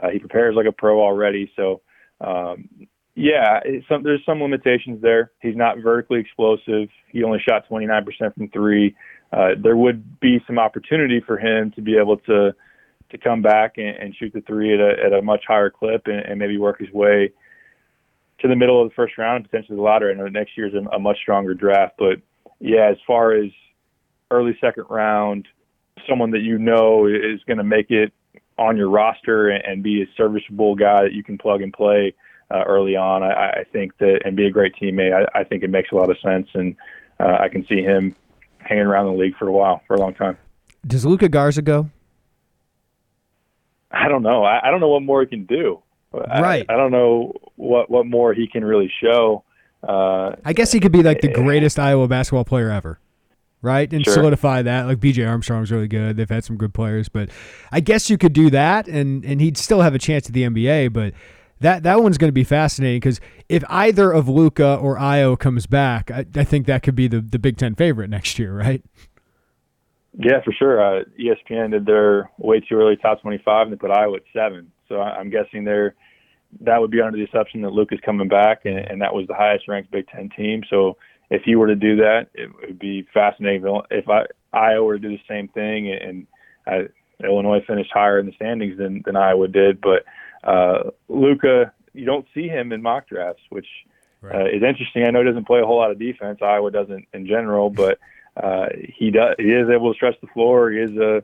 uh, 0.02 0.10
he 0.10 0.18
prepares 0.18 0.54
like 0.54 0.66
a 0.66 0.72
pro 0.72 1.00
already. 1.00 1.50
So 1.56 1.82
um, 2.20 2.68
yeah, 3.14 3.60
some, 3.88 4.04
there's 4.04 4.24
some 4.24 4.40
limitations 4.40 5.02
there. 5.02 5.32
He's 5.40 5.56
not 5.56 5.78
vertically 5.78 6.20
explosive. 6.20 6.88
He 7.08 7.24
only 7.24 7.40
shot 7.40 7.68
29% 7.68 8.04
from 8.34 8.48
three. 8.50 8.94
Uh, 9.32 9.50
there 9.62 9.76
would 9.76 10.20
be 10.20 10.42
some 10.46 10.58
opportunity 10.58 11.20
for 11.20 11.38
him 11.38 11.70
to 11.72 11.82
be 11.82 11.96
able 11.96 12.16
to 12.16 12.54
to 13.10 13.18
come 13.18 13.40
back 13.40 13.78
and, 13.78 13.96
and 13.96 14.14
shoot 14.14 14.32
the 14.34 14.40
three 14.42 14.74
at 14.74 14.80
a, 14.80 15.06
at 15.06 15.12
a 15.14 15.22
much 15.22 15.42
higher 15.48 15.70
clip 15.70 16.02
and, 16.06 16.20
and 16.20 16.38
maybe 16.38 16.58
work 16.58 16.78
his 16.78 16.90
way 16.92 17.32
to 18.40 18.48
the 18.48 18.54
middle 18.54 18.82
of 18.82 18.90
the 18.90 18.94
first 18.94 19.16
round, 19.16 19.44
potentially 19.44 19.76
the 19.76 19.82
latter. 19.82 20.10
I 20.10 20.14
know 20.14 20.28
next 20.28 20.56
year's 20.56 20.74
a, 20.74 20.86
a 20.94 20.98
much 20.98 21.16
stronger 21.18 21.54
draft, 21.54 21.94
but 21.98 22.20
yeah, 22.60 22.90
as 22.90 22.98
far 23.06 23.32
as 23.32 23.50
early 24.30 24.56
second 24.60 24.84
round, 24.90 25.48
someone 26.08 26.30
that 26.32 26.40
you 26.40 26.58
know 26.58 27.06
is 27.06 27.42
going 27.46 27.58
to 27.58 27.64
make 27.64 27.90
it 27.90 28.12
on 28.58 28.76
your 28.76 28.90
roster 28.90 29.48
and, 29.48 29.64
and 29.64 29.82
be 29.82 30.02
a 30.02 30.06
serviceable 30.16 30.74
guy 30.74 31.02
that 31.02 31.12
you 31.12 31.24
can 31.24 31.38
plug 31.38 31.62
and 31.62 31.72
play 31.72 32.14
uh, 32.50 32.62
early 32.66 32.96
on. 32.96 33.22
I, 33.22 33.50
I 33.50 33.64
think 33.72 33.96
that 33.98 34.20
and 34.24 34.36
be 34.36 34.46
a 34.46 34.50
great 34.50 34.74
teammate. 34.80 35.14
I, 35.14 35.40
I 35.40 35.44
think 35.44 35.62
it 35.62 35.70
makes 35.70 35.92
a 35.92 35.94
lot 35.94 36.10
of 36.10 36.18
sense, 36.20 36.48
and 36.54 36.76
uh, 37.20 37.38
I 37.40 37.48
can 37.48 37.66
see 37.66 37.82
him 37.82 38.14
hanging 38.60 38.84
around 38.84 39.06
the 39.06 39.12
league 39.20 39.36
for 39.38 39.48
a 39.48 39.52
while, 39.52 39.80
for 39.86 39.94
a 39.94 39.98
long 39.98 40.14
time. 40.14 40.36
Does 40.86 41.04
Luka 41.06 41.28
Garza 41.28 41.62
go? 41.62 41.90
I 43.90 44.08
don't 44.08 44.22
know. 44.22 44.44
I, 44.44 44.68
I 44.68 44.70
don't 44.70 44.80
know 44.80 44.88
what 44.88 45.02
more 45.02 45.20
he 45.22 45.26
can 45.26 45.44
do. 45.46 45.82
Right. 46.12 46.64
I, 46.68 46.74
I 46.74 46.76
don't 46.76 46.90
know 46.90 47.34
what 47.56 47.90
what 47.90 48.06
more 48.06 48.32
he 48.34 48.46
can 48.48 48.64
really 48.64 48.90
show. 49.02 49.44
Uh, 49.86 50.34
I 50.44 50.52
guess 50.54 50.72
he 50.72 50.80
could 50.80 50.92
be 50.92 51.02
like 51.02 51.20
the 51.20 51.32
greatest 51.32 51.78
Iowa 51.78 52.08
basketball 52.08 52.44
player 52.44 52.70
ever, 52.70 52.98
right? 53.62 53.90
And 53.92 54.04
Sure. 54.04 54.14
solidify 54.14 54.62
that. 54.62 54.86
Like 54.86 55.00
B.J. 55.00 55.24
Armstrong's 55.24 55.70
really 55.70 55.86
good. 55.88 56.16
They've 56.16 56.28
had 56.28 56.44
some 56.44 56.56
good 56.56 56.72
players, 56.74 57.08
but 57.08 57.30
I 57.70 57.80
guess 57.80 58.08
you 58.10 58.18
could 58.18 58.32
do 58.32 58.50
that, 58.50 58.88
and 58.88 59.24
and 59.24 59.40
he'd 59.40 59.56
still 59.56 59.82
have 59.82 59.94
a 59.94 59.98
chance 59.98 60.26
at 60.26 60.32
the 60.32 60.42
NBA. 60.44 60.92
But 60.92 61.14
that 61.60 61.82
that 61.82 62.02
one's 62.02 62.18
going 62.18 62.28
to 62.28 62.32
be 62.32 62.44
fascinating 62.44 63.00
because 63.00 63.20
if 63.48 63.64
either 63.68 64.12
of 64.12 64.28
Luka 64.28 64.76
or 64.76 64.96
Ayo 64.96 65.38
comes 65.38 65.66
back, 65.66 66.10
I, 66.10 66.26
I 66.34 66.44
think 66.44 66.66
that 66.66 66.82
could 66.82 66.94
be 66.94 67.08
the 67.08 67.20
the 67.20 67.38
Big 67.38 67.56
Ten 67.56 67.74
favorite 67.74 68.10
next 68.10 68.38
year, 68.38 68.56
right? 68.56 68.82
Yeah, 70.18 70.40
for 70.44 70.52
sure. 70.52 70.82
Uh, 70.82 71.04
ESPN 71.18 71.70
did 71.70 71.86
their 71.86 72.30
way 72.38 72.60
too 72.60 72.74
early 72.74 72.96
top 72.96 73.20
25 73.22 73.68
and 73.68 73.72
they 73.72 73.76
put 73.78 73.90
Iowa 73.90 74.16
at 74.16 74.22
seven. 74.32 74.72
So 74.88 74.96
I- 74.96 75.16
I'm 75.16 75.30
guessing 75.30 75.64
they're 75.64 75.94
that 76.60 76.80
would 76.80 76.90
be 76.90 77.00
under 77.00 77.16
the 77.16 77.24
assumption 77.24 77.60
that 77.62 77.72
Luke 77.72 77.90
is 77.92 78.00
coming 78.00 78.28
back, 78.28 78.64
and, 78.64 78.78
and 78.78 79.02
that 79.02 79.14
was 79.14 79.26
the 79.26 79.34
highest 79.34 79.68
ranked 79.68 79.90
Big 79.90 80.08
Ten 80.08 80.30
team. 80.30 80.62
So 80.70 80.96
if 81.30 81.42
he 81.42 81.56
were 81.56 81.66
to 81.66 81.76
do 81.76 81.96
that, 81.96 82.28
it 82.34 82.50
would 82.60 82.78
be 82.78 83.06
fascinating. 83.12 83.80
If 83.90 84.08
I, 84.08 84.24
Iowa 84.52 84.84
were 84.84 84.98
to 84.98 85.08
do 85.08 85.16
the 85.16 85.22
same 85.28 85.48
thing, 85.48 85.92
and 85.92 86.26
uh, 86.66 86.88
Illinois 87.22 87.60
finished 87.66 87.90
higher 87.92 88.18
in 88.18 88.26
the 88.26 88.32
standings 88.32 88.78
than, 88.78 89.02
than 89.04 89.16
Iowa 89.16 89.48
did, 89.48 89.80
but 89.80 90.04
uh, 90.44 90.90
Luka, 91.08 91.72
you 91.94 92.04
don't 92.04 92.26
see 92.34 92.48
him 92.48 92.72
in 92.72 92.82
mock 92.82 93.08
drafts, 93.08 93.42
which 93.50 93.66
uh, 94.34 94.46
is 94.46 94.62
interesting. 94.62 95.04
I 95.06 95.10
know 95.10 95.20
he 95.20 95.26
doesn't 95.28 95.46
play 95.46 95.60
a 95.60 95.66
whole 95.66 95.78
lot 95.78 95.90
of 95.90 95.98
defense. 95.98 96.40
Iowa 96.42 96.70
doesn't 96.70 97.06
in 97.12 97.26
general, 97.26 97.70
but 97.70 97.98
uh, 98.36 98.66
he 98.96 99.10
does. 99.10 99.34
He 99.38 99.44
is 99.50 99.68
able 99.68 99.92
to 99.92 99.96
stretch 99.96 100.20
the 100.20 100.26
floor. 100.28 100.70
He 100.70 100.78
is 100.78 100.96
a 100.96 101.22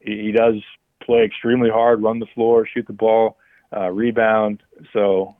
he, 0.00 0.22
he 0.26 0.32
does 0.32 0.54
play 1.02 1.24
extremely 1.24 1.70
hard, 1.70 2.02
run 2.02 2.18
the 2.18 2.26
floor, 2.34 2.66
shoot 2.66 2.86
the 2.86 2.92
ball, 2.92 3.36
uh, 3.76 3.90
rebound. 3.90 4.62
So 4.92 5.36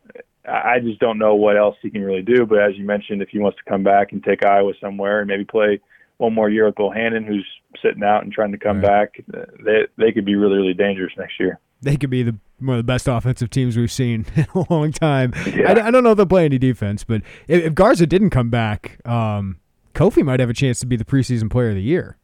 I 0.48 0.78
just 0.80 1.00
don't 1.00 1.18
know 1.18 1.34
what 1.34 1.56
else 1.56 1.76
he 1.82 1.90
can 1.90 2.02
really 2.02 2.22
do. 2.22 2.46
But 2.46 2.60
as 2.60 2.76
you 2.76 2.84
mentioned, 2.84 3.22
if 3.22 3.30
he 3.30 3.38
wants 3.38 3.58
to 3.58 3.68
come 3.70 3.82
back 3.82 4.12
and 4.12 4.22
take 4.22 4.44
Iowa 4.44 4.72
somewhere 4.80 5.20
and 5.20 5.28
maybe 5.28 5.44
play 5.44 5.80
one 6.18 6.34
more 6.34 6.48
year 6.48 6.66
with 6.66 6.76
Bohannon, 6.76 7.26
who's 7.26 7.46
sitting 7.82 8.02
out 8.04 8.22
and 8.22 8.32
trying 8.32 8.52
to 8.52 8.58
come 8.58 8.80
Right. 8.80 9.10
back, 9.12 9.24
they 9.64 9.86
they 9.96 10.12
could 10.12 10.24
be 10.24 10.36
really 10.36 10.56
really 10.56 10.74
dangerous 10.74 11.12
next 11.18 11.38
year. 11.40 11.58
They 11.82 11.96
could 11.96 12.10
be 12.10 12.22
the 12.22 12.36
one 12.58 12.78
of 12.78 12.78
the 12.78 12.90
best 12.90 13.06
offensive 13.06 13.50
teams 13.50 13.76
we've 13.76 13.92
seen 13.92 14.24
in 14.36 14.46
a 14.54 14.72
long 14.72 14.92
time. 14.92 15.34
Yeah. 15.46 15.72
I, 15.72 15.88
I 15.88 15.90
don't 15.90 16.02
know 16.02 16.12
if 16.12 16.16
they'll 16.16 16.26
play 16.26 16.44
any 16.44 16.58
defense, 16.58 17.04
but 17.04 17.22
if, 17.48 17.64
if 17.64 17.74
Garza 17.74 18.06
didn't 18.06 18.30
come 18.30 18.50
back, 18.50 18.98
um, 19.06 19.58
Kofi 19.94 20.24
might 20.24 20.40
have 20.40 20.50
a 20.50 20.54
chance 20.54 20.80
to 20.80 20.86
be 20.86 20.96
the 20.96 21.04
preseason 21.04 21.50
player 21.50 21.70
of 21.70 21.74
the 21.74 21.82
year, 21.82 22.16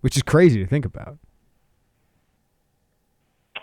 which 0.00 0.16
is 0.16 0.22
crazy 0.22 0.60
to 0.62 0.66
think 0.66 0.84
about. 0.84 1.18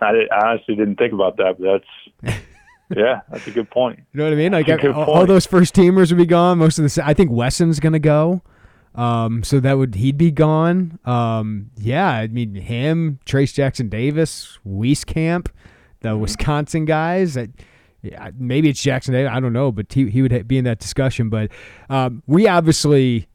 I, 0.02 0.12
did, 0.12 0.30
I 0.32 0.50
honestly 0.50 0.76
didn't 0.76 0.98
think 0.98 1.14
about 1.14 1.38
that, 1.38 1.56
but 1.60 1.82
that's 2.24 2.38
yeah, 2.96 3.22
that's 3.32 3.48
a 3.48 3.52
good 3.52 3.70
point. 3.70 4.00
You 4.12 4.20
know 4.20 4.26
what 4.26 4.34
I 4.34 4.36
mean? 4.36 4.52
Like 4.52 4.66
good 4.66 4.86
all, 4.88 5.06
all 5.06 5.26
those 5.26 5.46
first 5.46 5.74
teamers 5.76 6.10
would 6.10 6.18
be 6.18 6.26
gone. 6.26 6.58
Most 6.58 6.78
of 6.78 6.94
the, 6.94 7.06
I 7.06 7.14
think 7.14 7.32
Wesson's 7.32 7.80
gonna 7.80 8.00
go. 8.00 8.42
Um, 8.96 9.44
so 9.44 9.60
that 9.60 9.78
would 9.78 9.96
he'd 9.96 10.18
be 10.18 10.32
gone. 10.32 11.00
Um, 11.06 11.72
yeah, 11.78 12.10
I 12.10 12.28
mean 12.28 12.56
him, 12.56 13.20
Trayce 13.26 13.54
Jackson 13.54 13.90
Davis, 13.90 14.60
Wieskamp, 14.68 15.48
the 16.02 16.10
Mm-hmm. 16.10 16.22
Wisconsin 16.22 16.86
guys. 16.86 17.34
That 17.34 17.50
yeah, 18.02 18.32
maybe 18.38 18.70
it's 18.70 18.82
Jackson 18.82 19.14
Davis. 19.14 19.32
I 19.34 19.40
don't 19.40 19.54
know, 19.54 19.72
but 19.72 19.92
he 19.92 20.10
he 20.10 20.22
would 20.22 20.48
be 20.48 20.58
in 20.58 20.66
that 20.66 20.80
discussion. 20.80 21.30
But 21.30 21.50
um, 21.90 22.22
we 22.28 22.48
obviously 22.48 23.28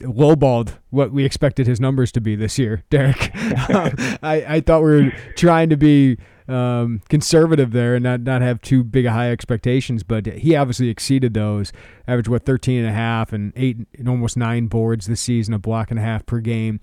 lowballed 0.00 0.74
what 0.90 1.10
we 1.12 1.24
expected 1.24 1.66
his 1.66 1.80
numbers 1.80 2.12
to 2.12 2.20
be 2.20 2.36
this 2.36 2.58
year, 2.58 2.82
Derek. 2.90 3.30
Um, 3.68 3.92
I, 4.22 4.44
I 4.48 4.60
thought 4.60 4.82
we 4.82 4.90
were 4.90 5.12
trying 5.36 5.68
to 5.70 5.76
be 5.76 6.16
um, 6.48 7.02
conservative 7.08 7.72
there 7.72 7.94
and 7.94 8.02
not, 8.02 8.20
not 8.22 8.42
have 8.42 8.60
too 8.62 8.82
big 8.82 9.04
a 9.06 9.12
high 9.12 9.30
expectations, 9.30 10.02
but 10.02 10.26
he 10.26 10.56
obviously 10.56 10.88
exceeded 10.88 11.34
those. 11.34 11.72
Averaged, 12.06 12.28
what, 12.28 12.44
13 12.44 12.80
and 12.80 12.88
a 12.88 12.92
half 12.92 13.32
and 13.32 13.52
eight 13.54 13.78
and 13.98 14.08
almost 14.08 14.36
nine 14.36 14.66
boards 14.66 15.06
this 15.06 15.20
season, 15.20 15.54
a 15.54 15.58
block 15.58 15.90
and 15.90 15.98
a 15.98 16.02
half 16.02 16.24
per 16.24 16.40
game. 16.40 16.80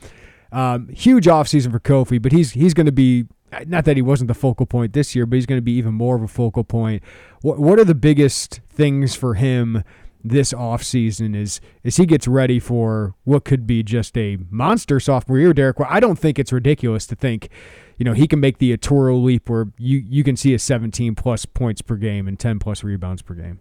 Um, 0.51 0.87
huge 0.89 1.25
offseason 1.25 1.71
for 1.71 1.79
Kofi, 1.79 2.21
but 2.21 2.31
he's 2.31 2.51
he's 2.51 2.73
going 2.73 2.85
to 2.85 2.91
be 2.91 3.25
not 3.67 3.85
that 3.85 3.95
he 3.95 4.01
wasn't 4.01 4.27
the 4.27 4.33
focal 4.33 4.65
point 4.65 4.93
this 4.93 5.15
year, 5.15 5.25
but 5.25 5.35
he's 5.35 5.45
going 5.45 5.57
to 5.57 5.63
be 5.63 5.73
even 5.73 5.93
more 5.93 6.15
of 6.15 6.21
a 6.21 6.27
focal 6.27 6.63
point. 6.63 7.03
What 7.41 7.59
what 7.59 7.79
are 7.79 7.85
the 7.85 7.95
biggest 7.95 8.61
things 8.69 9.15
for 9.15 9.33
him 9.33 9.83
this 10.23 10.53
offseason 10.53 11.35
is 11.35 11.61
as 11.83 11.97
he 11.97 12.05
gets 12.05 12.27
ready 12.27 12.59
for 12.59 13.13
what 13.25 13.45
could 13.45 13.67
be 13.67 13.83
just 13.83 14.17
a 14.17 14.37
monster 14.49 14.99
sophomore 14.99 15.39
year, 15.39 15.53
Derek? 15.53 15.79
Well, 15.79 15.87
I 15.91 15.99
don't 15.99 16.17
think 16.17 16.39
it's 16.39 16.51
ridiculous 16.51 17.05
to 17.07 17.15
think, 17.15 17.49
you 17.97 18.05
know, 18.05 18.13
he 18.13 18.27
can 18.27 18.39
make 18.39 18.57
the 18.57 18.75
Oturu 18.75 19.23
leap 19.23 19.49
where 19.49 19.67
you 19.77 19.99
you 19.99 20.23
can 20.23 20.35
see 20.35 20.53
a 20.53 20.59
17 20.59 21.15
plus 21.15 21.45
points 21.45 21.81
per 21.81 21.95
game 21.95 22.27
and 22.27 22.39
10 22.39 22.59
plus 22.59 22.83
rebounds 22.83 23.21
per 23.21 23.33
game. 23.33 23.59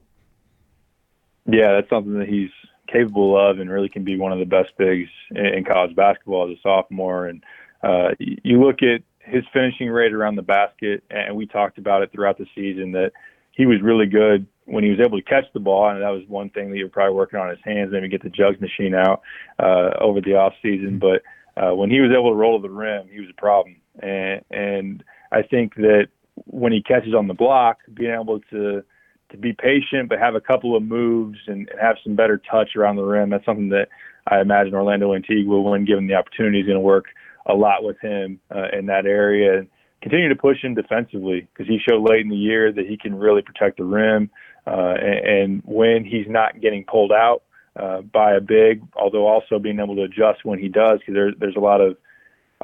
Yeah, 1.46 1.72
that's 1.74 1.88
something 1.90 2.18
that 2.18 2.28
he's 2.28 2.50
capable 2.90 3.38
of 3.38 3.58
and 3.58 3.70
really 3.70 3.88
can 3.88 4.04
be 4.04 4.18
one 4.18 4.32
of 4.32 4.38
the 4.38 4.44
best 4.44 4.70
bigs 4.78 5.08
in, 5.30 5.64
college 5.64 5.94
basketball 5.94 6.50
as 6.50 6.56
a 6.56 6.60
sophomore. 6.62 7.26
And 7.26 7.42
uh, 7.82 8.10
you 8.18 8.62
look 8.64 8.82
at 8.82 9.02
his 9.20 9.44
finishing 9.52 9.88
rate 9.88 10.12
around 10.12 10.36
the 10.36 10.42
basket, 10.42 11.02
and 11.10 11.36
we 11.36 11.46
talked 11.46 11.78
about 11.78 12.02
it 12.02 12.12
throughout 12.12 12.38
the 12.38 12.46
season 12.54 12.92
that 12.92 13.12
he 13.52 13.66
was 13.66 13.80
really 13.82 14.06
good 14.06 14.46
when 14.66 14.84
he 14.84 14.90
was 14.90 14.98
able 15.00 15.18
to 15.18 15.24
catch 15.24 15.44
the 15.52 15.60
ball, 15.60 15.90
and 15.90 16.02
that 16.02 16.10
was 16.10 16.22
one 16.28 16.50
thing 16.50 16.70
that 16.70 16.76
you 16.76 16.84
were 16.84 16.90
probably 16.90 17.14
working 17.14 17.38
on 17.38 17.50
his 17.50 17.58
hands, 17.62 17.90
maybe 17.92 18.08
get 18.08 18.22
the 18.22 18.30
jugs 18.30 18.60
machine 18.60 18.94
out 18.94 19.22
uh, 19.58 19.90
over 20.00 20.20
the 20.20 20.34
off 20.34 20.54
season. 20.62 20.98
But 20.98 21.22
uh, 21.60 21.74
when 21.74 21.90
he 21.90 22.00
was 22.00 22.10
able 22.10 22.30
to 22.30 22.36
roll 22.36 22.60
to 22.60 22.66
the 22.66 22.72
rim, 22.72 23.08
he 23.10 23.20
was 23.20 23.28
a 23.30 23.40
problem. 23.40 23.76
And 24.00 24.42
and 24.50 25.04
I 25.32 25.42
think 25.42 25.74
that 25.76 26.08
when 26.46 26.72
he 26.72 26.82
catches 26.82 27.14
on 27.14 27.28
the 27.28 27.34
block, 27.34 27.78
being 27.92 28.12
able 28.12 28.40
to 28.50 28.82
to 29.30 29.36
be 29.36 29.52
patient 29.52 30.08
but 30.08 30.18
have 30.18 30.34
a 30.34 30.40
couple 30.40 30.76
of 30.76 30.82
moves 30.82 31.38
and, 31.46 31.68
and 31.68 31.80
have 31.80 31.96
some 32.04 32.14
better 32.14 32.40
touch 32.50 32.76
around 32.76 32.96
the 32.96 33.02
rim. 33.02 33.30
That's 33.30 33.44
something 33.44 33.70
that 33.70 33.88
I 34.26 34.40
imagine 34.40 34.74
Orlando 34.74 35.14
Antigua, 35.14 35.60
when 35.60 35.84
given 35.84 36.06
the 36.06 36.14
opportunity, 36.14 36.60
is 36.60 36.66
going 36.66 36.76
to 36.76 36.80
work 36.80 37.06
a 37.46 37.54
lot 37.54 37.84
with 37.84 37.98
him 38.00 38.40
uh, 38.54 38.68
in 38.76 38.86
that 38.86 39.06
area 39.06 39.58
and 39.58 39.68
continue 40.02 40.28
to 40.28 40.36
push 40.36 40.62
him 40.62 40.74
defensively 40.74 41.46
because 41.52 41.66
he 41.66 41.78
showed 41.78 42.08
late 42.08 42.20
in 42.20 42.30
the 42.30 42.36
year 42.36 42.72
that 42.72 42.86
he 42.86 42.96
can 42.96 43.14
really 43.14 43.42
protect 43.42 43.78
the 43.78 43.84
rim. 43.84 44.30
Uh, 44.66 44.94
and, 45.00 45.26
and 45.26 45.62
when 45.64 46.04
he's 46.04 46.26
not 46.28 46.60
getting 46.60 46.84
pulled 46.84 47.12
out 47.12 47.42
uh, 47.76 48.00
by 48.00 48.34
a 48.34 48.40
big, 48.40 48.82
although 48.96 49.26
also 49.26 49.58
being 49.58 49.80
able 49.80 49.96
to 49.96 50.02
adjust 50.02 50.44
when 50.44 50.58
he 50.58 50.68
does, 50.68 51.00
because 51.00 51.14
there, 51.14 51.32
there's 51.38 51.56
a 51.56 51.60
lot 51.60 51.80
of 51.80 51.96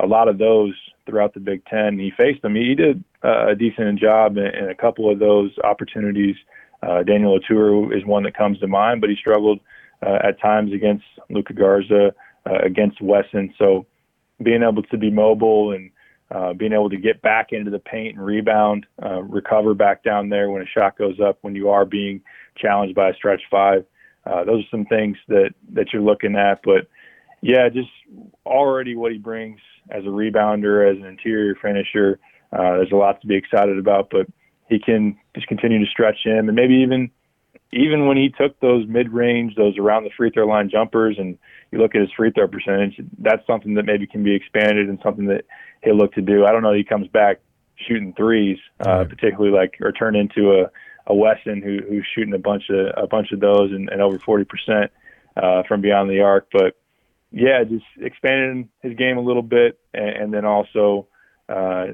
a 0.02 0.06
lot 0.06 0.28
of 0.28 0.38
those 0.38 0.74
throughout 1.06 1.34
the 1.34 1.40
Big 1.40 1.64
Ten. 1.66 1.98
He 1.98 2.12
faced 2.16 2.42
them. 2.42 2.54
He 2.54 2.74
did 2.74 3.02
uh, 3.24 3.48
a 3.48 3.54
decent 3.54 3.98
job 3.98 4.36
in, 4.36 4.46
in 4.46 4.68
a 4.70 4.74
couple 4.74 5.10
of 5.10 5.18
those 5.18 5.50
opportunities. 5.64 6.36
Uh, 6.82 7.02
Daniel 7.02 7.38
Oturu 7.38 7.96
is 7.96 8.04
one 8.04 8.22
that 8.22 8.36
comes 8.36 8.58
to 8.60 8.66
mind, 8.66 9.00
but 9.00 9.10
he 9.10 9.16
struggled 9.16 9.60
uh, 10.02 10.18
at 10.24 10.40
times 10.40 10.72
against 10.72 11.04
Luka 11.28 11.52
Garza, 11.52 12.14
uh, 12.46 12.58
against 12.62 13.02
Wesson. 13.02 13.52
So 13.58 13.86
being 14.42 14.62
able 14.62 14.82
to 14.84 14.96
be 14.96 15.10
mobile 15.10 15.72
and 15.72 15.90
uh, 16.30 16.52
being 16.54 16.72
able 16.72 16.88
to 16.88 16.96
get 16.96 17.20
back 17.20 17.48
into 17.52 17.70
the 17.70 17.78
paint 17.78 18.16
and 18.16 18.24
rebound, 18.24 18.86
uh, 19.02 19.20
recover 19.22 19.74
back 19.74 20.02
down 20.02 20.28
there 20.28 20.50
when 20.50 20.62
a 20.62 20.66
shot 20.66 20.96
goes 20.96 21.18
up, 21.20 21.38
when 21.42 21.54
you 21.54 21.68
are 21.68 21.84
being 21.84 22.22
challenged 22.56 22.94
by 22.94 23.10
a 23.10 23.14
stretch 23.14 23.42
five. 23.50 23.84
Those 24.46 24.62
are 24.62 24.68
some 24.70 24.84
things 24.86 25.16
that, 25.26 25.50
that 25.72 25.92
you're 25.92 26.02
looking 26.02 26.36
at. 26.36 26.60
But 26.62 26.86
yeah, 27.42 27.68
just 27.68 27.90
already 28.46 28.94
what 28.94 29.10
he 29.12 29.18
brings 29.18 29.58
as 29.90 30.04
a 30.04 30.08
rebounder, 30.08 30.90
as 30.90 30.98
an 30.98 31.06
interior 31.06 31.54
finisher, 31.60 32.18
uh, 32.52 32.76
there's 32.76 32.92
a 32.92 32.96
lot 32.96 33.20
to 33.20 33.26
be 33.26 33.36
excited 33.36 33.78
about. 33.78 34.10
But 34.10 34.26
he 34.68 34.78
can 34.78 35.16
just 35.34 35.46
continue 35.48 35.78
to 35.84 35.90
stretch 35.90 36.18
him, 36.24 36.48
and 36.48 36.54
maybe 36.56 36.74
even 36.74 37.10
even 37.72 38.06
when 38.06 38.16
he 38.16 38.30
took 38.30 38.58
those 38.60 38.86
mid-range, 38.88 39.54
those 39.54 39.78
around 39.78 40.02
the 40.04 40.10
free 40.16 40.30
throw 40.30 40.46
line 40.46 40.68
jumpers, 40.70 41.16
and 41.18 41.38
you 41.70 41.78
look 41.78 41.94
at 41.94 42.00
his 42.00 42.10
free 42.16 42.32
throw 42.32 42.48
percentage, 42.48 43.00
that's 43.18 43.46
something 43.46 43.74
that 43.74 43.84
maybe 43.84 44.06
can 44.08 44.24
be 44.24 44.34
expanded 44.34 44.88
and 44.88 44.98
something 45.04 45.26
that 45.26 45.44
he'll 45.84 45.96
look 45.96 46.12
to 46.14 46.20
do. 46.20 46.44
I 46.44 46.50
don't 46.50 46.62
know. 46.62 46.72
If 46.72 46.78
he 46.78 46.84
comes 46.84 47.06
back 47.08 47.38
shooting 47.86 48.12
threes, 48.16 48.58
uh, 48.86 48.90
Right. 48.98 49.08
particularly 49.08 49.56
like 49.56 49.76
or 49.80 49.92
turn 49.92 50.16
into 50.16 50.60
a 50.60 50.70
a 51.06 51.14
Wesson 51.14 51.62
who 51.62 51.78
who's 51.88 52.06
shooting 52.14 52.34
a 52.34 52.38
bunch 52.38 52.64
of 52.70 52.92
a 52.96 53.06
bunch 53.06 53.32
of 53.32 53.40
those 53.40 53.70
and, 53.72 53.88
and 53.88 54.00
over 54.02 54.18
forty 54.18 54.44
percent 54.44 54.90
uh, 55.36 55.62
from 55.66 55.80
beyond 55.80 56.10
the 56.10 56.20
arc. 56.20 56.48
But 56.52 56.76
yeah, 57.32 57.64
just 57.64 57.84
expanding 58.00 58.68
his 58.82 58.94
game 58.96 59.18
a 59.18 59.20
little 59.20 59.42
bit, 59.42 59.78
and, 59.94 60.08
and 60.08 60.34
then 60.34 60.44
also 60.44 61.06
uh, 61.48 61.86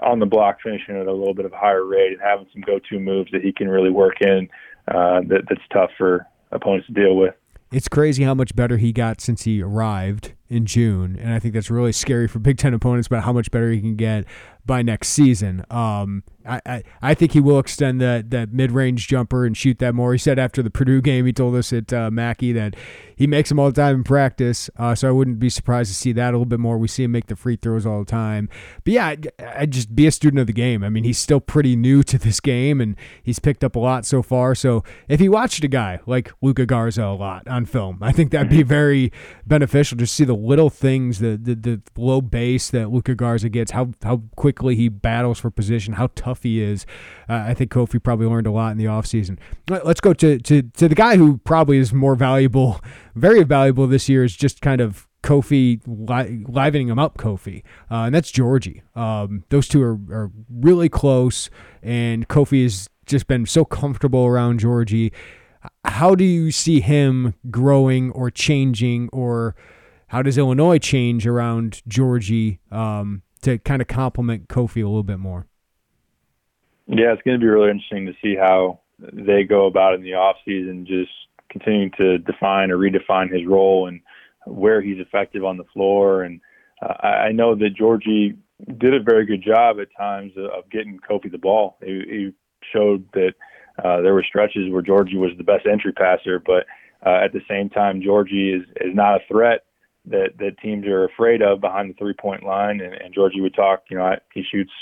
on 0.00 0.18
the 0.18 0.26
block 0.26 0.58
finishing 0.62 0.96
at 0.96 1.06
a 1.06 1.12
little 1.12 1.34
bit 1.34 1.44
of 1.44 1.52
higher 1.52 1.84
rate 1.84 2.12
and 2.12 2.20
having 2.20 2.46
some 2.52 2.62
go-to 2.62 2.98
moves 2.98 3.30
that 3.32 3.42
he 3.42 3.52
can 3.52 3.68
really 3.68 3.90
work 3.90 4.20
in. 4.20 4.48
Uh, 4.88 5.20
that 5.28 5.42
that's 5.48 5.62
tough 5.72 5.90
for 5.96 6.26
opponents 6.50 6.86
to 6.88 6.92
deal 6.92 7.16
with. 7.16 7.34
It's 7.72 7.88
crazy 7.88 8.24
how 8.24 8.34
much 8.34 8.54
better 8.54 8.76
he 8.76 8.92
got 8.92 9.20
since 9.20 9.42
he 9.42 9.62
arrived 9.62 10.34
in 10.52 10.66
June, 10.66 11.18
and 11.20 11.32
I 11.32 11.38
think 11.38 11.54
that's 11.54 11.70
really 11.70 11.92
scary 11.92 12.28
for 12.28 12.38
Big 12.38 12.58
Ten 12.58 12.74
opponents 12.74 13.06
about 13.06 13.24
how 13.24 13.32
much 13.32 13.50
better 13.50 13.70
he 13.70 13.80
can 13.80 13.96
get. 13.96 14.26
by 14.64 14.82
next 14.82 15.08
season. 15.08 15.64
Um, 15.70 16.22
I, 16.46 16.60
I, 16.66 16.82
I 17.00 17.14
think 17.14 17.32
he 17.32 17.40
will 17.40 17.58
extend 17.58 18.00
that 18.00 18.30
that 18.30 18.52
mid 18.52 18.72
range 18.72 19.08
jumper 19.08 19.44
and 19.44 19.56
shoot 19.56 19.78
that 19.78 19.94
more. 19.94 20.12
He 20.12 20.18
said 20.18 20.38
after 20.38 20.62
the 20.62 20.70
Purdue 20.70 21.00
game, 21.00 21.26
he 21.26 21.32
told 21.32 21.54
us 21.54 21.72
at 21.72 21.92
uh, 21.92 22.10
Mackey 22.10 22.52
that 22.52 22.74
he 23.16 23.26
makes 23.26 23.48
them 23.48 23.58
all 23.58 23.70
the 23.70 23.80
time 23.80 23.96
in 23.96 24.04
practice. 24.04 24.68
Uh, 24.76 24.94
so 24.94 25.08
I 25.08 25.12
wouldn't 25.12 25.38
be 25.38 25.48
surprised 25.48 25.90
to 25.90 25.96
see 25.96 26.12
that 26.12 26.30
a 26.30 26.32
little 26.32 26.44
bit 26.46 26.60
more. 26.60 26.78
We 26.78 26.88
see 26.88 27.04
him 27.04 27.12
make 27.12 27.26
the 27.26 27.36
free 27.36 27.56
throws 27.56 27.86
all 27.86 28.00
the 28.00 28.10
time. 28.10 28.48
But 28.84 28.92
yeah, 28.92 29.06
I, 29.06 29.18
I 29.56 29.66
just 29.66 29.94
be 29.94 30.06
a 30.06 30.10
student 30.10 30.40
of 30.40 30.46
the 30.46 30.52
game. 30.52 30.82
I 30.82 30.88
mean, 30.88 31.04
he's 31.04 31.18
still 31.18 31.40
pretty 31.40 31.76
new 31.76 32.02
to 32.04 32.18
this 32.18 32.40
game 32.40 32.80
and 32.80 32.96
he's 33.22 33.38
picked 33.38 33.62
up 33.62 33.76
a 33.76 33.78
lot 33.78 34.04
so 34.04 34.22
far. 34.22 34.54
So 34.54 34.82
if 35.08 35.20
he 35.20 35.28
watched 35.28 35.62
a 35.62 35.68
guy 35.68 36.00
like 36.06 36.32
Luka 36.40 36.66
Garza 36.66 37.04
a 37.04 37.14
lot 37.14 37.46
on 37.46 37.66
film, 37.66 37.98
I 38.00 38.12
think 38.12 38.32
that'd 38.32 38.48
be 38.48 38.58
mm-hmm. 38.58 38.68
very 38.68 39.12
beneficial. 39.46 39.98
Just 39.98 40.14
see 40.14 40.24
the 40.24 40.34
little 40.42 40.70
things, 40.70 41.18
the 41.20 41.36
the, 41.36 41.54
the 41.54 41.80
low 41.96 42.20
base 42.20 42.70
that 42.70 42.90
Luka 42.90 43.14
Garza 43.14 43.48
gets, 43.48 43.72
how 43.72 43.90
how 44.02 44.22
quickly 44.36 44.76
he 44.76 44.88
battles 44.88 45.38
for 45.38 45.50
position, 45.50 45.94
how 45.94 46.08
tough 46.14 46.42
he 46.42 46.60
is. 46.60 46.84
Uh, 47.28 47.44
I 47.46 47.54
think 47.54 47.70
Kofi 47.70 48.02
probably 48.02 48.26
learned 48.26 48.46
a 48.46 48.50
lot 48.50 48.72
in 48.72 48.78
the 48.78 48.84
offseason. 48.84 49.38
Let's 49.68 50.00
go 50.00 50.12
to, 50.14 50.38
to, 50.38 50.62
to 50.62 50.88
the 50.88 50.94
guy 50.94 51.16
who 51.16 51.38
probably 51.38 51.78
is 51.78 51.92
more 51.92 52.14
valuable, 52.14 52.80
very 53.14 53.44
valuable 53.44 53.86
this 53.86 54.08
year 54.08 54.24
is 54.24 54.36
just 54.36 54.60
kind 54.60 54.80
of 54.80 55.08
Kofi 55.22 55.80
li- 55.86 56.44
livening 56.48 56.88
him 56.88 56.98
up, 56.98 57.16
Kofi, 57.16 57.62
uh, 57.90 58.04
and 58.04 58.14
that's 58.14 58.32
Giorgi. 58.32 58.82
Um, 58.96 59.44
those 59.50 59.68
two 59.68 59.82
are, 59.82 59.98
are 60.10 60.30
really 60.50 60.88
close, 60.88 61.48
and 61.82 62.28
Kofi 62.28 62.64
has 62.64 62.88
just 63.06 63.26
been 63.26 63.46
so 63.46 63.64
comfortable 63.64 64.26
around 64.26 64.60
Giorgi. 64.60 65.12
How 65.84 66.16
do 66.16 66.24
you 66.24 66.50
see 66.50 66.80
him 66.80 67.34
growing 67.50 68.10
or 68.10 68.30
changing, 68.30 69.08
or 69.12 69.54
how 70.12 70.20
does 70.20 70.36
Illinois 70.36 70.76
change 70.76 71.26
around 71.26 71.80
Giorgi 71.88 72.58
um, 72.70 73.22
to 73.40 73.56
kind 73.56 73.80
of 73.80 73.88
complement 73.88 74.46
Kofi 74.46 74.84
a 74.84 74.86
little 74.86 75.02
bit 75.02 75.18
more? 75.18 75.46
Yeah, 76.86 77.14
it's 77.14 77.22
going 77.22 77.40
to 77.40 77.42
be 77.42 77.48
really 77.48 77.70
interesting 77.70 78.04
to 78.04 78.12
see 78.22 78.36
how 78.36 78.80
they 79.00 79.44
go 79.44 79.64
about 79.64 79.94
in 79.94 80.02
the 80.02 80.12
off 80.12 80.36
season, 80.44 80.84
just 80.86 81.10
continuing 81.48 81.92
to 81.96 82.18
define 82.18 82.70
or 82.70 82.76
redefine 82.76 83.32
his 83.32 83.46
role 83.46 83.88
and 83.88 84.02
where 84.46 84.82
he's 84.82 84.98
effective 84.98 85.46
on 85.46 85.56
the 85.56 85.64
floor. 85.72 86.24
And 86.24 86.42
uh, 86.82 86.92
I 87.06 87.32
know 87.32 87.54
that 87.54 87.74
Giorgi 87.80 88.36
did 88.78 88.92
a 88.92 89.02
very 89.02 89.24
good 89.24 89.42
job 89.42 89.78
at 89.80 89.88
times 89.96 90.32
of 90.36 90.68
getting 90.70 91.00
Kofi 91.08 91.32
the 91.32 91.38
ball. 91.38 91.78
He, 91.82 92.02
he 92.06 92.30
showed 92.70 93.10
that 93.14 93.32
uh, 93.82 94.02
there 94.02 94.12
were 94.12 94.26
stretches 94.28 94.70
where 94.70 94.82
Giorgi 94.82 95.16
was 95.16 95.30
the 95.38 95.44
best 95.44 95.64
entry 95.64 95.94
passer, 95.94 96.38
but 96.38 96.66
uh, 97.06 97.24
at 97.24 97.32
the 97.32 97.40
same 97.48 97.70
time, 97.70 98.02
Giorgi 98.02 98.54
is 98.54 98.62
is 98.82 98.94
not 98.94 99.16
a 99.16 99.24
threat 99.26 99.64
that 100.06 100.38
that 100.38 100.58
teams 100.58 100.86
are 100.86 101.04
afraid 101.04 101.42
of 101.42 101.60
behind 101.60 101.90
the 101.90 101.94
three 101.94 102.14
point 102.14 102.42
line. 102.42 102.80
And, 102.80 102.94
and 102.94 103.14
Giorgi 103.14 103.40
would 103.40 103.54
talk, 103.54 103.84
you 103.90 103.96
know, 103.96 104.04
I, 104.04 104.18
he 104.34 104.42
shoots 104.50 104.72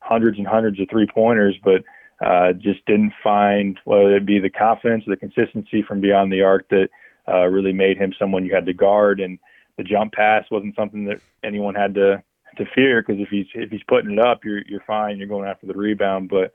hundreds 0.00 0.38
and 0.38 0.46
hundreds 0.46 0.80
of 0.80 0.88
three 0.90 1.06
pointers, 1.12 1.56
but 1.62 1.82
uh, 2.24 2.52
just 2.52 2.84
didn't 2.86 3.12
find 3.22 3.78
whether 3.84 4.16
it 4.16 4.26
be 4.26 4.38
the 4.38 4.50
confidence 4.50 5.04
or 5.06 5.10
the 5.14 5.16
consistency 5.16 5.82
from 5.82 6.00
beyond 6.00 6.32
the 6.32 6.42
arc 6.42 6.68
that 6.68 6.88
uh, 7.28 7.46
really 7.46 7.72
made 7.72 7.96
him 7.96 8.12
someone 8.18 8.44
you 8.44 8.54
had 8.54 8.66
to 8.66 8.74
guard. 8.74 9.20
And 9.20 9.38
the 9.76 9.84
jump 9.84 10.12
pass 10.12 10.44
wasn't 10.50 10.76
something 10.76 11.06
that 11.06 11.20
anyone 11.42 11.74
had 11.74 11.94
to 11.94 12.22
to 12.58 12.64
fear 12.74 13.02
because 13.02 13.20
if 13.20 13.28
he's 13.30 13.46
if 13.54 13.70
he's 13.70 13.82
putting 13.88 14.12
it 14.12 14.18
up, 14.18 14.44
you're 14.44 14.62
you're 14.66 14.84
fine. 14.86 15.16
You're 15.18 15.28
going 15.28 15.48
after 15.48 15.66
the 15.66 15.74
rebound. 15.74 16.28
But 16.28 16.52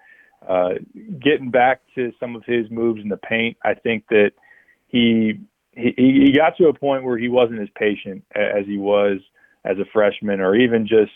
uh, 0.48 0.76
getting 1.20 1.50
back 1.50 1.82
to 1.96 2.12
some 2.20 2.36
of 2.36 2.44
his 2.46 2.70
moves 2.70 3.02
in 3.02 3.10
the 3.10 3.18
paint, 3.18 3.58
I 3.64 3.74
think 3.74 4.06
that 4.10 4.32
he 4.88 5.40
he 5.78 6.26
he 6.26 6.34
got 6.36 6.58
to 6.58 6.68
a 6.68 6.74
point 6.74 7.04
where 7.04 7.18
he 7.18 7.30
wasn't 7.30 7.62
as 7.62 7.70
patient 7.76 8.24
as 8.36 8.66
he 8.66 8.78
was 8.78 9.20
as 9.64 9.78
a 9.78 9.86
freshman, 9.94 10.42
or 10.42 10.56
even 10.56 10.88
just 10.88 11.12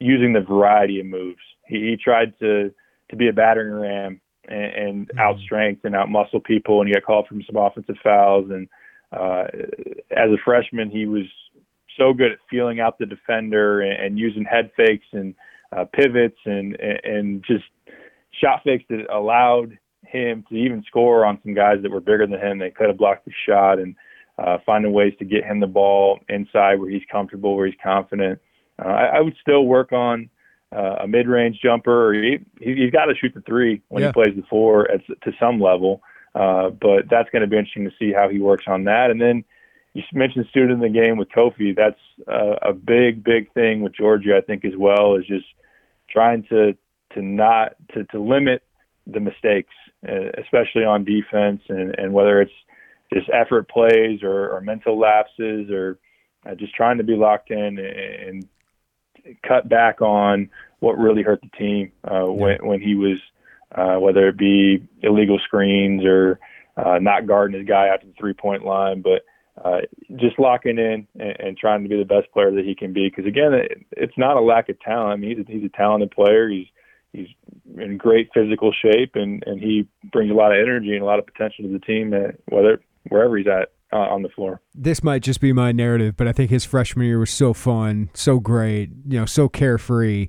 using 0.00 0.32
the 0.32 0.40
variety 0.40 1.00
of 1.00 1.06
moves. 1.06 1.40
He, 1.66 1.76
he 1.76 1.96
tried 1.96 2.38
to 2.40 2.72
to 3.10 3.16
be 3.16 3.28
a 3.28 3.32
battering 3.32 3.74
ram 3.74 4.20
and, 4.48 4.64
and 4.64 5.08
mm-hmm. 5.08 5.18
outstrength 5.18 5.84
and 5.84 5.94
outmuscle 5.94 6.44
people, 6.44 6.80
and 6.80 6.88
he 6.88 6.94
got 6.94 7.04
called 7.04 7.28
from 7.28 7.42
some 7.46 7.56
offensive 7.56 7.96
fouls. 8.02 8.50
And 8.50 8.68
uh, 9.12 9.44
as 10.10 10.30
a 10.30 10.42
freshman, 10.44 10.90
he 10.90 11.06
was 11.06 11.24
so 11.96 12.12
good 12.12 12.32
at 12.32 12.38
feeling 12.50 12.80
out 12.80 12.98
the 12.98 13.06
defender 13.06 13.80
and, 13.80 13.92
and 13.92 14.18
using 14.18 14.44
head 14.44 14.70
fakes 14.76 15.06
and 15.12 15.34
uh, 15.76 15.84
pivots 15.92 16.38
and, 16.44 16.76
and 16.80 17.00
and 17.04 17.44
just 17.46 17.64
shot 18.40 18.62
fakes 18.64 18.84
that 18.90 19.06
allowed 19.12 19.78
him 20.06 20.44
to 20.48 20.54
even 20.54 20.82
score 20.86 21.24
on 21.24 21.38
some 21.42 21.54
guys 21.54 21.78
that 21.82 21.90
were 21.90 22.00
bigger 22.00 22.26
than 22.26 22.40
him. 22.40 22.58
They 22.58 22.70
could 22.70 22.88
have 22.88 22.98
blocked 22.98 23.24
the 23.24 23.32
shot 23.46 23.78
and 23.78 23.94
uh, 24.38 24.58
finding 24.64 24.92
ways 24.92 25.14
to 25.18 25.24
get 25.24 25.44
him 25.44 25.60
the 25.60 25.66
ball 25.66 26.20
inside 26.28 26.80
where 26.80 26.90
he's 26.90 27.02
comfortable, 27.10 27.56
where 27.56 27.66
he's 27.66 27.76
confident. 27.82 28.40
Uh, 28.78 28.88
I, 28.88 29.04
I 29.16 29.20
would 29.20 29.36
still 29.40 29.64
work 29.64 29.92
on 29.92 30.28
uh, 30.74 30.96
a 31.00 31.08
mid-range 31.08 31.60
jumper. 31.62 32.10
Or 32.10 32.14
he, 32.14 32.38
he's 32.60 32.90
got 32.90 33.06
to 33.06 33.14
shoot 33.14 33.32
the 33.34 33.40
three 33.42 33.82
when 33.88 34.02
yeah. 34.02 34.08
he 34.08 34.12
plays 34.12 34.34
the 34.36 34.44
four 34.48 34.90
at, 34.90 35.06
to 35.06 35.32
some 35.40 35.60
level. 35.60 36.02
Uh, 36.34 36.68
but 36.70 37.08
that's 37.08 37.30
going 37.30 37.42
to 37.42 37.48
be 37.48 37.56
interesting 37.56 37.84
to 37.84 37.96
see 37.98 38.12
how 38.12 38.28
he 38.28 38.38
works 38.38 38.64
on 38.66 38.84
that. 38.84 39.10
And 39.10 39.20
then 39.20 39.44
you 39.94 40.02
mentioned 40.12 40.46
student 40.50 40.72
in 40.72 40.80
the 40.80 40.90
game 40.90 41.16
with 41.16 41.30
Kofi. 41.30 41.74
That's 41.74 41.98
uh, 42.28 42.56
a 42.60 42.74
big, 42.74 43.24
big 43.24 43.50
thing 43.54 43.80
with 43.80 43.94
Giorgi, 43.94 44.36
I 44.36 44.42
think, 44.42 44.64
as 44.64 44.76
well, 44.76 45.16
is 45.16 45.26
just 45.26 45.46
trying 46.10 46.42
to 46.50 46.76
to 47.14 47.22
not 47.22 47.76
to, 47.94 48.04
to 48.04 48.20
limit 48.20 48.62
the 49.06 49.20
mistakes, 49.20 49.72
especially 50.02 50.84
on 50.84 51.04
defense, 51.04 51.62
and, 51.68 51.94
and 51.98 52.12
whether 52.12 52.40
it's 52.40 52.52
just 53.12 53.28
effort 53.32 53.68
plays 53.68 54.22
or, 54.22 54.50
or 54.50 54.60
mental 54.60 54.98
lapses 54.98 55.70
or 55.70 55.98
uh, 56.44 56.54
just 56.54 56.74
trying 56.74 56.98
to 56.98 57.04
be 57.04 57.14
locked 57.14 57.50
in 57.50 57.78
and, 57.78 57.78
and 57.78 58.48
cut 59.46 59.68
back 59.68 60.00
on 60.00 60.50
what 60.80 60.98
really 60.98 61.22
hurt 61.22 61.40
the 61.40 61.56
team 61.56 61.92
uh, 62.04 62.24
when 62.26 62.58
when 62.66 62.80
he 62.80 62.94
was 62.94 63.18
uh, 63.74 63.96
whether 63.98 64.28
it 64.28 64.36
be 64.36 64.86
illegal 65.02 65.38
screens 65.44 66.04
or 66.04 66.38
uh, 66.76 66.98
not 67.00 67.26
guarding 67.26 67.58
his 67.58 67.68
guy 67.68 67.88
out 67.88 68.00
to 68.00 68.06
the 68.06 68.12
three 68.18 68.34
point 68.34 68.64
line, 68.64 69.02
but 69.02 69.24
uh, 69.64 69.80
just 70.16 70.38
locking 70.38 70.78
in 70.78 71.06
and, 71.18 71.40
and 71.40 71.58
trying 71.58 71.82
to 71.82 71.88
be 71.88 71.96
the 71.96 72.04
best 72.04 72.30
player 72.32 72.50
that 72.50 72.64
he 72.64 72.74
can 72.74 72.92
be. 72.92 73.08
Because 73.08 73.26
again, 73.26 73.54
it, 73.54 73.84
it's 73.92 74.16
not 74.16 74.36
a 74.36 74.40
lack 74.40 74.68
of 74.68 74.78
talent. 74.80 75.12
I 75.12 75.16
mean, 75.16 75.36
he's 75.36 75.46
a, 75.46 75.50
he's 75.50 75.64
a 75.64 75.76
talented 75.76 76.10
player. 76.10 76.48
He's 76.48 76.66
he's 77.16 77.28
in 77.78 77.96
great 77.96 78.30
physical 78.32 78.72
shape, 78.72 79.12
and 79.14 79.42
and 79.46 79.60
he 79.60 79.88
brings 80.12 80.30
a 80.30 80.34
lot 80.34 80.52
of 80.52 80.58
energy 80.58 80.92
and 80.92 81.02
a 81.02 81.06
lot 81.06 81.18
of 81.18 81.26
potential 81.26 81.64
to 81.64 81.72
the 81.72 81.78
team, 81.80 82.12
uh, 82.12 82.32
whether 82.46 82.80
wherever 83.08 83.36
he's 83.36 83.46
at 83.46 83.72
uh, 83.92 83.96
on 83.96 84.22
the 84.22 84.28
floor. 84.28 84.60
This 84.74 85.02
might 85.02 85.22
just 85.22 85.40
be 85.40 85.52
my 85.52 85.72
narrative, 85.72 86.16
but 86.16 86.28
I 86.28 86.32
think 86.32 86.50
his 86.50 86.64
freshman 86.64 87.06
year 87.06 87.18
was 87.18 87.30
so 87.30 87.52
fun, 87.52 88.10
so 88.14 88.40
great, 88.40 88.90
you 89.06 89.18
know, 89.18 89.26
so 89.26 89.48
carefree 89.48 90.28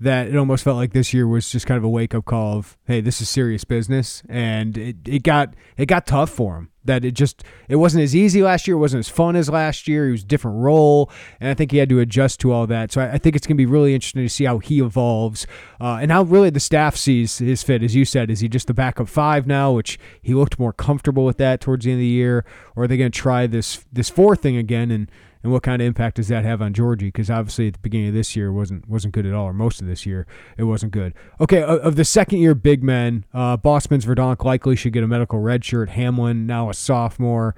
that 0.00 0.28
it 0.28 0.36
almost 0.36 0.62
felt 0.62 0.76
like 0.76 0.92
this 0.92 1.12
year 1.12 1.26
was 1.26 1.50
just 1.50 1.66
kind 1.66 1.76
of 1.76 1.84
a 1.84 1.88
wake 1.88 2.14
up 2.14 2.24
call 2.24 2.58
of, 2.58 2.76
hey, 2.86 3.00
this 3.00 3.20
is 3.20 3.28
serious 3.28 3.64
business, 3.64 4.22
and 4.28 4.78
it, 4.78 4.96
it 5.04 5.22
got 5.22 5.54
it 5.76 5.86
got 5.86 6.06
tough 6.06 6.30
for 6.30 6.56
him. 6.56 6.70
That 6.84 7.04
it 7.04 7.12
just 7.12 7.42
it 7.68 7.76
wasn't 7.76 8.04
as 8.04 8.14
easy 8.14 8.42
last 8.42 8.66
year, 8.66 8.76
it 8.76 8.80
wasn't 8.80 9.00
as 9.00 9.08
fun 9.08 9.34
as 9.34 9.50
last 9.50 9.88
year. 9.88 10.06
He 10.06 10.12
was 10.12 10.22
a 10.22 10.26
different 10.26 10.58
role, 10.58 11.10
and 11.40 11.50
I 11.50 11.54
think 11.54 11.72
he 11.72 11.78
had 11.78 11.88
to 11.88 11.98
adjust 11.98 12.40
to 12.40 12.52
all 12.52 12.66
that. 12.68 12.92
So 12.92 13.00
I, 13.00 13.14
I 13.14 13.18
think 13.18 13.34
it's 13.34 13.46
gonna 13.46 13.56
be 13.56 13.66
really 13.66 13.94
interesting 13.94 14.22
to 14.22 14.28
see 14.28 14.44
how 14.44 14.58
he 14.58 14.80
evolves 14.80 15.46
uh, 15.80 15.98
and 16.00 16.12
how 16.12 16.22
really 16.22 16.50
the 16.50 16.60
staff 16.60 16.96
sees 16.96 17.38
his 17.38 17.62
fit. 17.62 17.82
As 17.82 17.94
you 17.94 18.04
said, 18.04 18.30
is 18.30 18.40
he 18.40 18.48
just 18.48 18.68
the 18.68 18.74
backup 18.74 19.08
five 19.08 19.46
now, 19.46 19.72
which 19.72 19.98
he 20.22 20.32
looked 20.32 20.58
more 20.58 20.72
comfortable 20.72 21.24
with 21.24 21.38
that 21.38 21.60
towards 21.60 21.84
the 21.84 21.90
end 21.90 21.98
of 21.98 22.02
the 22.02 22.06
year, 22.06 22.44
or 22.76 22.84
are 22.84 22.86
they 22.86 22.96
gonna 22.96 23.10
try 23.10 23.46
this 23.46 23.84
this 23.92 24.08
four 24.08 24.36
thing 24.36 24.56
again 24.56 24.90
and 24.90 25.10
and 25.48 25.52
what 25.54 25.62
kind 25.62 25.80
of 25.80 25.86
impact 25.86 26.16
does 26.16 26.28
that 26.28 26.44
have 26.44 26.60
on 26.60 26.74
Giorgi? 26.74 27.08
Because 27.08 27.30
obviously 27.30 27.68
at 27.68 27.72
the 27.72 27.78
beginning 27.78 28.08
of 28.08 28.14
this 28.14 28.36
year 28.36 28.52
wasn't 28.52 28.86
wasn't 28.86 29.14
good 29.14 29.24
at 29.24 29.32
all, 29.32 29.46
or 29.46 29.54
most 29.54 29.80
of 29.80 29.86
this 29.86 30.04
year 30.04 30.26
it 30.58 30.64
wasn't 30.64 30.92
good. 30.92 31.14
Okay, 31.40 31.62
of 31.62 31.96
the 31.96 32.04
second 32.04 32.40
year 32.40 32.54
big 32.54 32.82
men, 32.82 33.24
uh, 33.32 33.56
Bosmans 33.56 34.04
Verdonk 34.04 34.44
likely 34.44 34.76
should 34.76 34.92
get 34.92 35.02
a 35.02 35.08
medical 35.08 35.38
red 35.38 35.64
shirt. 35.64 35.88
Hamlin 35.90 36.46
now 36.46 36.68
a 36.68 36.74
sophomore. 36.74 37.54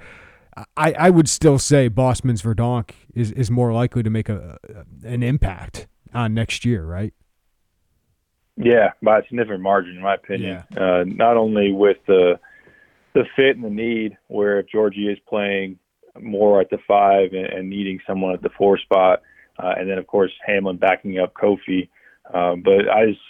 I, 0.76 0.92
I 0.92 1.10
would 1.10 1.28
still 1.28 1.58
say 1.58 1.90
Bosmans 1.90 2.42
Verdonk 2.42 2.90
is, 3.14 3.32
is 3.32 3.50
more 3.50 3.72
likely 3.72 4.02
to 4.02 4.10
make 4.10 4.28
a, 4.28 4.58
an 5.04 5.22
impact 5.22 5.86
on 6.12 6.34
next 6.34 6.64
year, 6.64 6.84
right? 6.84 7.14
Yeah, 8.56 8.90
by 9.02 9.20
a 9.20 9.22
significant 9.22 9.62
margin, 9.62 9.96
in 9.96 10.02
my 10.02 10.14
opinion. 10.14 10.62
Yeah. 10.76 10.82
Uh, 10.82 11.04
not 11.06 11.36
only 11.36 11.72
with 11.72 11.96
the 12.06 12.38
the 13.14 13.24
fit 13.34 13.56
and 13.56 13.64
the 13.64 13.70
need, 13.70 14.16
where 14.28 14.60
if 14.60 14.66
Giorgi 14.72 15.10
is 15.10 15.18
playing 15.28 15.78
more 16.20 16.60
at 16.60 16.70
the 16.70 16.78
five 16.86 17.32
and, 17.32 17.46
and 17.46 17.70
needing 17.70 18.00
someone 18.06 18.34
at 18.34 18.42
the 18.42 18.50
four 18.56 18.78
spot, 18.78 19.22
uh, 19.58 19.74
and 19.76 19.88
then 19.88 19.98
of 19.98 20.06
course 20.06 20.32
Hamlin 20.46 20.76
backing 20.76 21.18
up 21.18 21.34
Kofi. 21.34 21.88
Um, 22.32 22.62
but 22.62 22.88
I 22.88 23.06
just, 23.06 23.20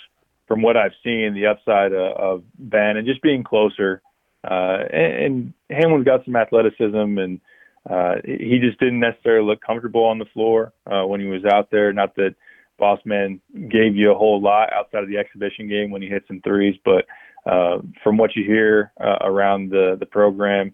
from 0.47 0.63
what 0.63 0.77
I've 0.77 0.93
seen, 1.03 1.35
the 1.35 1.47
upside 1.47 1.93
of, 1.93 2.17
of 2.17 2.43
Ben 2.59 2.97
and 2.97 3.07
just 3.07 3.23
being 3.23 3.45
closer, 3.45 4.03
uh, 4.45 4.79
and, 4.93 5.15
and 5.25 5.53
Hamlin's 5.71 6.05
got 6.05 6.25
some 6.25 6.37
athleticism, 6.37 7.19
and 7.19 7.41
uh, 7.89 8.17
he 8.25 8.59
just 8.61 8.79
didn't 8.79 9.01
necessarily 9.01 9.47
look 9.47 9.61
comfortable 9.61 10.05
on 10.05 10.19
the 10.19 10.27
floor 10.27 10.73
uh, 10.91 11.05
when 11.07 11.21
he 11.21 11.27
was 11.27 11.45
out 11.45 11.71
there. 11.71 11.93
Not 11.93 12.15
that 12.17 12.35
Bosman 12.79 13.41
gave 13.69 13.95
you 13.95 14.11
a 14.11 14.19
whole 14.19 14.41
lot 14.41 14.73
outside 14.73 15.03
of 15.03 15.09
the 15.09 15.19
exhibition 15.19 15.69
game 15.69 15.91
when 15.91 16.03
he 16.03 16.09
hit 16.09 16.25
some 16.27 16.41
threes, 16.41 16.75
but 16.85 17.07
uh, 17.47 17.79
from 18.03 18.17
what 18.17 18.35
you 18.37 18.45
hear 18.45 18.93
uh, 19.01 19.19
around 19.23 19.71
the 19.71 19.97
the 19.99 20.07
program, 20.07 20.73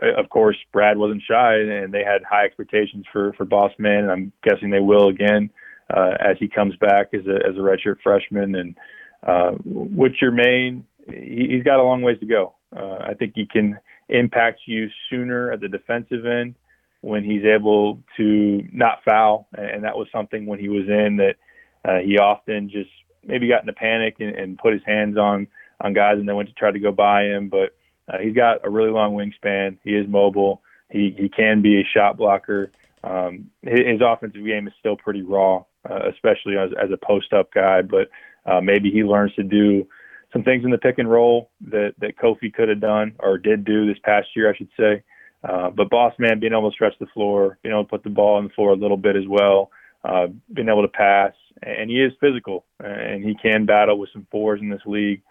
of 0.00 0.28
course, 0.30 0.56
Brad 0.72 0.98
wasn't 0.98 1.22
shy, 1.22 1.54
and 1.56 1.92
they 1.92 2.04
had 2.04 2.22
high 2.28 2.44
expectations 2.44 3.04
for 3.12 3.32
for 3.34 3.44
Boss 3.44 3.72
Man, 3.78 4.04
and 4.04 4.10
I'm 4.10 4.32
guessing 4.42 4.70
they 4.70 4.80
will 4.80 5.08
again 5.08 5.50
uh, 5.94 6.12
as 6.20 6.36
he 6.38 6.48
comes 6.48 6.76
back 6.76 7.08
as 7.14 7.26
a 7.26 7.36
as 7.46 7.56
a 7.56 7.60
redshirt 7.60 8.00
freshman. 8.02 8.54
And 8.54 8.76
uh, 9.26 9.52
with 9.64 10.12
Jermaine, 10.22 10.84
he, 11.08 11.48
he's 11.50 11.64
got 11.64 11.80
a 11.80 11.82
long 11.82 12.02
ways 12.02 12.18
to 12.20 12.26
go. 12.26 12.54
Uh, 12.74 12.98
I 13.00 13.14
think 13.14 13.32
he 13.34 13.46
can 13.46 13.78
impact 14.08 14.60
you 14.66 14.88
sooner 15.08 15.52
at 15.52 15.60
the 15.60 15.68
defensive 15.68 16.26
end 16.26 16.54
when 17.02 17.24
he's 17.24 17.44
able 17.44 17.98
to 18.16 18.62
not 18.72 18.98
foul, 19.04 19.48
and 19.56 19.84
that 19.84 19.96
was 19.96 20.08
something 20.12 20.46
when 20.46 20.58
he 20.58 20.68
was 20.68 20.88
in 20.88 21.16
that 21.16 21.36
uh, 21.84 21.98
he 22.04 22.18
often 22.18 22.68
just 22.68 22.90
maybe 23.24 23.48
got 23.48 23.62
in 23.62 23.68
a 23.68 23.74
panic 23.74 24.16
and, 24.20 24.34
and 24.34 24.58
put 24.58 24.72
his 24.72 24.82
hands 24.84 25.16
on 25.16 25.46
on 25.80 25.94
guys 25.94 26.18
and 26.18 26.28
then 26.28 26.36
went 26.36 26.48
to 26.48 26.54
try 26.54 26.70
to 26.70 26.78
go 26.78 26.92
by 26.92 27.24
him. 27.24 27.48
But 27.48 27.74
uh, 28.10 28.18
he's 28.18 28.34
got 28.34 28.64
a 28.64 28.70
really 28.70 28.90
long 28.90 29.14
wingspan. 29.14 29.78
He 29.84 29.90
is 29.90 30.08
mobile. 30.08 30.62
He 30.90 31.14
he 31.16 31.28
can 31.28 31.62
be 31.62 31.80
a 31.80 31.88
shot 31.94 32.16
blocker. 32.16 32.72
Um, 33.04 33.50
his, 33.62 33.80
his 33.86 34.00
offensive 34.04 34.44
game 34.44 34.66
is 34.66 34.74
still 34.78 34.96
pretty 34.96 35.22
raw, 35.22 35.64
uh, 35.88 36.08
especially 36.10 36.56
as 36.56 36.70
as 36.82 36.90
a 36.92 37.06
post 37.06 37.32
up 37.32 37.52
guy. 37.52 37.82
But 37.82 38.08
uh, 38.46 38.60
maybe 38.60 38.90
he 38.90 39.04
learns 39.04 39.34
to 39.34 39.42
do 39.42 39.86
some 40.32 40.42
things 40.42 40.64
in 40.64 40.70
the 40.70 40.78
pick 40.78 40.98
and 40.98 41.10
roll 41.10 41.50
that 41.70 41.94
that 42.00 42.18
Kofi 42.18 42.52
could 42.52 42.68
have 42.68 42.80
done 42.80 43.14
or 43.18 43.38
did 43.38 43.64
do 43.64 43.86
this 43.86 43.98
past 44.04 44.28
year, 44.34 44.50
I 44.50 44.56
should 44.56 44.70
say. 44.78 45.02
Uh, 45.42 45.70
but 45.70 45.88
boss 45.88 46.12
man 46.18 46.40
being 46.40 46.52
able 46.52 46.70
to 46.70 46.74
stretch 46.74 46.94
the 47.00 47.06
floor, 47.14 47.58
being 47.62 47.72
able 47.72 47.84
to 47.84 47.88
put 47.90 48.04
the 48.04 48.10
ball 48.10 48.36
on 48.36 48.44
the 48.44 48.50
floor 48.50 48.72
a 48.72 48.76
little 48.76 48.98
bit 48.98 49.16
as 49.16 49.26
well, 49.26 49.70
uh, 50.04 50.26
being 50.52 50.68
able 50.68 50.82
to 50.82 50.88
pass, 50.88 51.32
and 51.62 51.88
he 51.88 51.96
is 51.96 52.12
physical 52.20 52.64
and 52.78 53.24
he 53.24 53.34
can 53.34 53.64
battle 53.64 53.98
with 53.98 54.10
some 54.12 54.26
fours 54.30 54.60
in 54.60 54.68
this 54.68 54.82
league. 54.84 55.22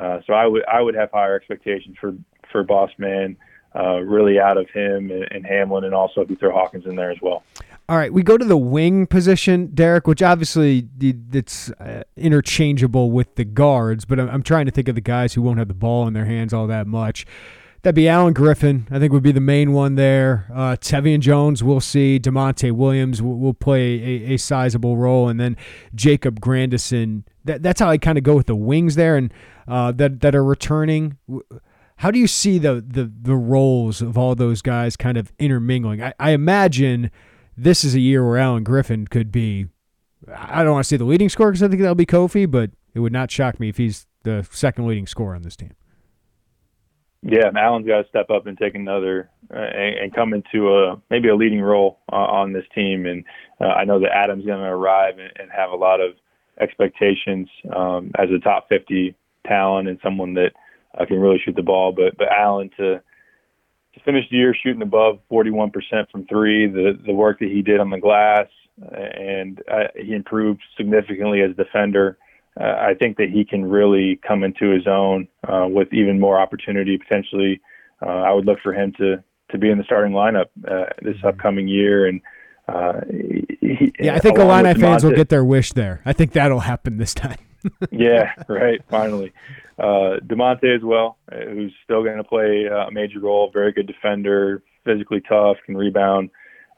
Uh, 0.00 0.20
so 0.26 0.32
I 0.32 0.46
would 0.46 0.64
I 0.66 0.80
would 0.80 0.94
have 0.94 1.10
higher 1.12 1.34
expectations 1.34 1.96
for 2.00 2.14
for 2.50 2.62
boss 2.62 2.90
man, 2.98 3.36
uh, 3.74 4.00
really 4.00 4.38
out 4.38 4.56
of 4.56 4.68
him 4.70 5.10
and, 5.10 5.26
and 5.30 5.46
Hamlin, 5.46 5.84
and 5.84 5.94
also 5.94 6.20
if 6.20 6.30
you 6.30 6.36
throw 6.36 6.52
Hawkins 6.52 6.86
in 6.86 6.96
there 6.96 7.10
as 7.10 7.18
well. 7.20 7.42
All 7.90 7.96
right, 7.96 8.12
we 8.12 8.22
go 8.22 8.36
to 8.36 8.44
the 8.44 8.56
wing 8.56 9.06
position, 9.06 9.70
Derek, 9.74 10.06
which 10.06 10.22
obviously 10.22 10.86
it's 11.00 11.70
uh, 11.80 12.02
interchangeable 12.18 13.10
with 13.10 13.36
the 13.36 13.46
guards, 13.46 14.04
but 14.04 14.20
I'm, 14.20 14.42
trying 14.42 14.66
to 14.66 14.72
think 14.72 14.88
of 14.88 14.94
the 14.94 15.00
guys 15.00 15.32
who 15.32 15.40
won't 15.40 15.58
have 15.58 15.68
the 15.68 15.74
ball 15.74 16.06
in 16.06 16.12
their 16.12 16.26
hands 16.26 16.52
all 16.52 16.66
that 16.66 16.86
much. 16.86 17.24
That'd 17.82 17.94
be 17.94 18.08
Alan 18.08 18.32
Griffin, 18.32 18.88
I 18.90 18.98
think 18.98 19.12
would 19.12 19.22
be 19.22 19.30
the 19.30 19.40
main 19.40 19.72
one 19.72 19.94
there. 19.94 20.50
Uh, 20.52 20.76
Tevian 20.76 21.20
Jones, 21.20 21.62
we'll 21.62 21.80
see. 21.80 22.18
Da'Monte 22.18 22.72
Williams 22.72 23.22
will, 23.22 23.38
will 23.38 23.54
play 23.54 24.02
a, 24.02 24.34
a, 24.34 24.36
sizable 24.36 24.96
role, 24.96 25.28
and 25.28 25.38
then 25.38 25.56
Jacob 25.94 26.40
Grandison. 26.40 27.24
That, 27.44 27.62
that's 27.62 27.80
how 27.80 27.88
I 27.88 27.96
kind 27.96 28.18
of 28.18 28.24
go 28.24 28.34
with 28.34 28.46
the 28.46 28.56
wings 28.56 28.96
there, 28.96 29.16
and 29.16 29.32
uh, 29.68 29.92
that 29.92 30.20
that 30.22 30.34
are 30.34 30.44
returning. 30.44 31.18
How 31.96 32.10
do 32.10 32.18
you 32.18 32.26
see 32.26 32.58
the, 32.58 32.84
the 32.84 33.10
the 33.22 33.36
roles 33.36 34.02
of 34.02 34.18
all 34.18 34.34
those 34.34 34.60
guys 34.60 34.96
kind 34.96 35.16
of 35.16 35.32
intermingling? 35.38 36.02
I, 36.02 36.14
I 36.18 36.30
imagine 36.30 37.12
this 37.56 37.84
is 37.84 37.94
a 37.94 38.00
year 38.00 38.26
where 38.26 38.38
Alan 38.38 38.64
Griffin 38.64 39.06
could 39.06 39.30
be. 39.30 39.68
I 40.36 40.64
don't 40.64 40.72
want 40.72 40.84
to 40.84 40.88
say 40.88 40.96
the 40.96 41.04
leading 41.04 41.28
scorer 41.28 41.52
because 41.52 41.62
I 41.62 41.68
think 41.68 41.80
that'll 41.80 41.94
be 41.94 42.06
Kofi, 42.06 42.50
but 42.50 42.72
it 42.92 42.98
would 42.98 43.12
not 43.12 43.30
shock 43.30 43.60
me 43.60 43.68
if 43.68 43.76
he's 43.76 44.08
the 44.24 44.46
second 44.50 44.88
leading 44.88 45.06
scorer 45.06 45.36
on 45.36 45.42
this 45.42 45.54
team. 45.54 45.74
Yeah, 47.22 47.50
Alan's 47.56 47.86
got 47.86 48.02
to 48.02 48.08
step 48.08 48.30
up 48.30 48.46
and 48.46 48.56
take 48.56 48.74
another 48.74 49.28
uh, 49.52 49.58
and, 49.58 49.98
and, 49.98 50.14
come 50.14 50.32
into 50.32 50.72
a 50.72 51.02
maybe 51.10 51.28
a 51.28 51.34
leading 51.34 51.60
role 51.60 51.98
uh, 52.12 52.16
on 52.16 52.52
this 52.52 52.64
team. 52.74 53.06
And 53.06 53.24
uh, 53.60 53.64
I 53.66 53.84
know 53.84 53.98
that 54.00 54.14
Adam's 54.14 54.46
going 54.46 54.60
to 54.60 54.66
arrive 54.66 55.18
and, 55.18 55.32
and, 55.38 55.50
have 55.50 55.70
a 55.70 55.76
lot 55.76 56.00
of 56.00 56.12
expectations 56.60 57.48
um, 57.74 58.12
as 58.18 58.28
a 58.30 58.38
top 58.38 58.68
50 58.68 59.16
talent 59.46 59.88
and 59.88 59.98
someone 60.02 60.34
that 60.34 60.52
uh, 60.96 61.06
can 61.06 61.18
really 61.18 61.40
shoot 61.44 61.56
the 61.56 61.62
ball. 61.62 61.92
But 61.92 62.16
but 62.16 62.28
Alan 62.28 62.70
to 62.76 63.00
to 63.94 64.00
finish 64.04 64.24
the 64.30 64.36
year 64.36 64.54
shooting 64.54 64.82
above 64.82 65.18
41% 65.30 65.72
from 66.12 66.24
three, 66.26 66.68
the 66.68 66.98
the 67.04 67.12
work 67.12 67.40
that 67.40 67.50
he 67.50 67.62
did 67.62 67.80
on 67.80 67.90
the 67.90 67.98
glass, 67.98 68.46
and 68.80 69.60
uh, 69.70 69.88
he 69.96 70.12
improved 70.12 70.60
significantly 70.76 71.40
as 71.42 71.50
a 71.50 71.64
defender. 71.64 72.16
Uh, 72.60 72.64
I 72.64 72.94
think 72.94 73.16
that 73.18 73.30
he 73.30 73.44
can 73.44 73.64
really 73.64 74.18
come 74.26 74.42
into 74.42 74.70
his 74.70 74.86
own 74.86 75.28
uh, 75.46 75.66
with 75.68 75.92
even 75.92 76.18
more 76.18 76.40
opportunity 76.40 76.98
potentially. 76.98 77.60
Uh, 78.04 78.10
I 78.10 78.32
would 78.32 78.46
look 78.46 78.58
for 78.62 78.72
him 78.72 78.92
to 78.98 79.22
to 79.50 79.58
be 79.58 79.70
in 79.70 79.78
the 79.78 79.84
starting 79.84 80.12
lineup 80.12 80.46
uh, 80.66 80.86
this 81.02 81.16
mm-hmm. 81.16 81.26
upcoming 81.26 81.68
year 81.68 82.06
and. 82.06 82.20
Uh, 82.68 83.00
he, 83.08 83.90
yeah, 83.98 84.14
I 84.14 84.18
think 84.18 84.36
Illini 84.36 84.74
fans 84.78 85.02
will 85.02 85.16
get 85.16 85.30
their 85.30 85.42
wish 85.42 85.72
there. 85.72 86.02
I 86.04 86.12
think 86.12 86.32
that'll 86.32 86.60
happen 86.60 86.98
this 86.98 87.14
time. 87.14 87.38
yeah, 87.90 88.34
right. 88.46 88.82
Finally, 88.90 89.32
uh, 89.78 90.20
Da'Monte 90.26 90.76
as 90.76 90.82
well, 90.82 91.16
uh, 91.32 91.46
who's 91.46 91.72
still 91.82 92.04
going 92.04 92.18
to 92.18 92.24
play 92.24 92.66
a 92.66 92.90
major 92.90 93.20
role. 93.20 93.50
Very 93.50 93.72
good 93.72 93.86
defender, 93.86 94.62
physically 94.84 95.22
tough, 95.26 95.56
can 95.64 95.78
rebound, 95.78 96.28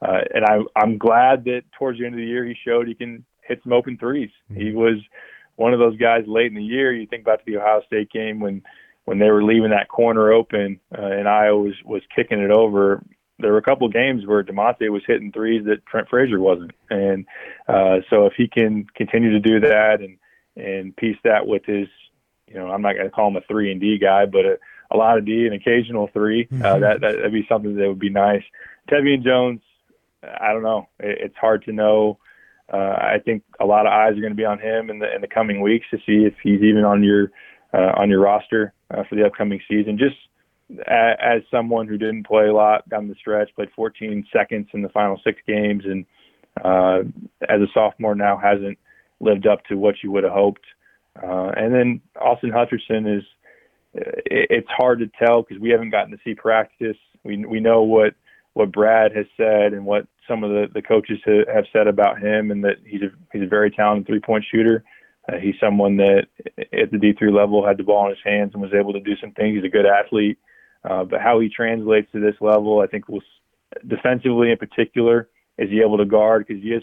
uh, 0.02 0.20
and 0.32 0.44
I, 0.44 0.58
I'm 0.76 0.96
glad 0.96 1.44
that 1.44 1.62
towards 1.78 1.98
the 1.98 2.06
end 2.06 2.14
of 2.14 2.18
the 2.18 2.26
year 2.26 2.44
he 2.44 2.54
showed 2.64 2.86
he 2.86 2.94
can 2.94 3.24
hit 3.42 3.60
some 3.62 3.72
open 3.72 3.98
3s 3.98 4.30
mm-hmm. 4.50 4.60
He 4.60 4.72
was 4.72 4.96
one 5.60 5.74
of 5.74 5.78
those 5.78 5.98
guys 5.98 6.24
late 6.26 6.46
in 6.46 6.54
the 6.54 6.64
year. 6.64 6.90
You 6.90 7.06
think 7.06 7.24
back 7.24 7.44
to 7.44 7.44
the 7.44 7.58
Ohio 7.58 7.82
State 7.86 8.10
game 8.10 8.40
when 8.40 8.62
when 9.04 9.18
they 9.18 9.30
were 9.30 9.44
leaving 9.44 9.70
that 9.70 9.88
corner 9.88 10.32
open 10.32 10.80
uh, 10.96 11.02
and 11.02 11.28
Iowa 11.28 11.60
was 11.60 11.74
was 11.84 12.02
kicking 12.16 12.40
it 12.40 12.50
over. 12.50 13.04
There 13.38 13.52
were 13.52 13.58
a 13.58 13.62
couple 13.62 13.88
games 13.88 14.26
where 14.26 14.42
Da'Monte 14.42 14.90
was 14.90 15.02
hitting 15.06 15.32
threes 15.32 15.64
that 15.66 15.84
Trent 15.86 16.08
Frazier 16.08 16.40
wasn't, 16.40 16.72
and 16.88 17.26
uh, 17.68 17.98
so 18.08 18.26
if 18.26 18.32
he 18.36 18.48
can 18.48 18.86
continue 18.94 19.30
to 19.32 19.40
do 19.40 19.60
that 19.60 20.00
and 20.00 20.16
and 20.56 20.96
piece 20.96 21.18
that 21.24 21.46
with 21.46 21.64
his, 21.66 21.88
you 22.48 22.54
know, 22.54 22.68
I'm 22.70 22.82
not 22.82 22.94
going 22.94 23.04
to 23.04 23.10
call 23.10 23.28
him 23.28 23.36
a 23.36 23.42
three 23.42 23.70
and 23.70 23.80
D 23.80 23.98
guy, 23.98 24.24
but 24.24 24.46
a, 24.46 24.58
a 24.90 24.96
lot 24.96 25.18
of 25.18 25.26
D 25.26 25.46
and 25.46 25.54
occasional 25.54 26.08
3 26.12 26.40
uh, 26.40 26.54
mm-hmm. 26.54 26.64
uh, 26.64 26.78
that 26.78 27.00
that 27.02 27.16
would 27.22 27.32
be 27.32 27.46
something 27.48 27.76
that 27.76 27.88
would 27.88 27.98
be 27.98 28.10
nice. 28.10 28.42
Tevian 28.90 29.22
Jones, 29.22 29.60
I 30.22 30.52
don't 30.52 30.62
know. 30.62 30.88
It, 30.98 31.18
it's 31.20 31.36
hard 31.36 31.64
to 31.64 31.72
know. 31.72 32.18
Uh, 32.72 32.76
I 32.76 33.16
think 33.24 33.42
a 33.60 33.66
lot 33.66 33.86
of 33.86 33.92
eyes 33.92 34.16
are 34.16 34.20
going 34.20 34.32
to 34.32 34.36
be 34.36 34.44
on 34.44 34.58
him 34.58 34.90
in 34.90 34.98
the 35.00 35.12
in 35.14 35.20
the 35.20 35.28
coming 35.28 35.60
weeks 35.60 35.86
to 35.90 35.98
see 35.98 36.24
if 36.24 36.34
he's 36.42 36.62
even 36.62 36.84
on 36.84 37.02
your 37.02 37.30
uh, 37.74 37.92
on 37.96 38.08
your 38.08 38.20
roster 38.20 38.72
uh, 38.92 39.02
for 39.08 39.16
the 39.16 39.26
upcoming 39.26 39.60
season. 39.68 39.98
Just 39.98 40.16
a, 40.86 41.12
as 41.20 41.42
someone 41.50 41.88
who 41.88 41.98
didn't 41.98 42.26
play 42.26 42.46
a 42.46 42.54
lot 42.54 42.88
down 42.88 43.08
the 43.08 43.14
stretch, 43.14 43.50
played 43.54 43.70
14 43.74 44.26
seconds 44.32 44.68
in 44.72 44.82
the 44.82 44.88
final 44.90 45.20
six 45.24 45.38
games, 45.46 45.84
and 45.84 46.06
uh, 46.64 47.00
as 47.48 47.60
a 47.60 47.66
sophomore 47.74 48.14
now 48.14 48.36
hasn't 48.36 48.78
lived 49.20 49.46
up 49.46 49.64
to 49.66 49.76
what 49.76 49.96
you 50.02 50.10
would 50.10 50.24
have 50.24 50.32
hoped. 50.32 50.64
Uh, 51.20 51.50
and 51.56 51.74
then 51.74 52.00
Austin 52.20 52.50
Hutcherson 52.50 53.18
is 53.18 53.24
it's 53.94 54.68
hard 54.68 55.00
to 55.00 55.10
tell 55.18 55.42
because 55.42 55.60
we 55.60 55.70
haven't 55.70 55.90
gotten 55.90 56.12
to 56.12 56.18
see 56.24 56.34
practice. 56.34 56.96
We 57.24 57.44
we 57.44 57.60
know 57.60 57.82
what 57.82 58.14
what 58.54 58.72
Brad 58.72 59.14
has 59.14 59.26
said 59.36 59.72
and 59.72 59.84
what 59.84 60.06
some 60.30 60.44
of 60.44 60.50
the 60.50 60.66
the 60.72 60.82
coaches 60.82 61.18
have 61.26 61.64
said 61.72 61.88
about 61.88 62.20
him, 62.20 62.50
and 62.50 62.62
that 62.64 62.76
he's 62.86 63.02
a 63.02 63.10
he's 63.32 63.42
a 63.42 63.48
very 63.48 63.70
talented 63.70 64.06
three 64.06 64.20
point 64.20 64.44
shooter. 64.50 64.84
Uh, 65.28 65.36
he's 65.36 65.54
someone 65.60 65.96
that 65.96 66.26
at 66.72 66.90
the 66.90 66.96
D3 66.96 67.32
level 67.32 67.66
had 67.66 67.76
the 67.76 67.82
ball 67.82 68.04
in 68.04 68.10
his 68.10 68.24
hands 68.24 68.52
and 68.54 68.62
was 68.62 68.72
able 68.72 68.92
to 68.92 69.00
do 69.00 69.16
some 69.20 69.32
things. 69.32 69.56
He's 69.56 69.64
a 69.64 69.68
good 69.68 69.86
athlete, 69.86 70.38
uh, 70.88 71.04
but 71.04 71.20
how 71.20 71.40
he 71.40 71.48
translates 71.48 72.10
to 72.12 72.20
this 72.20 72.36
level, 72.40 72.80
I 72.80 72.86
think, 72.86 73.08
will 73.08 73.22
defensively 73.86 74.50
in 74.50 74.56
particular, 74.56 75.28
is 75.58 75.68
he 75.68 75.82
able 75.82 75.98
to 75.98 76.06
guard 76.06 76.46
because 76.46 76.62
he 76.62 76.70
is 76.70 76.82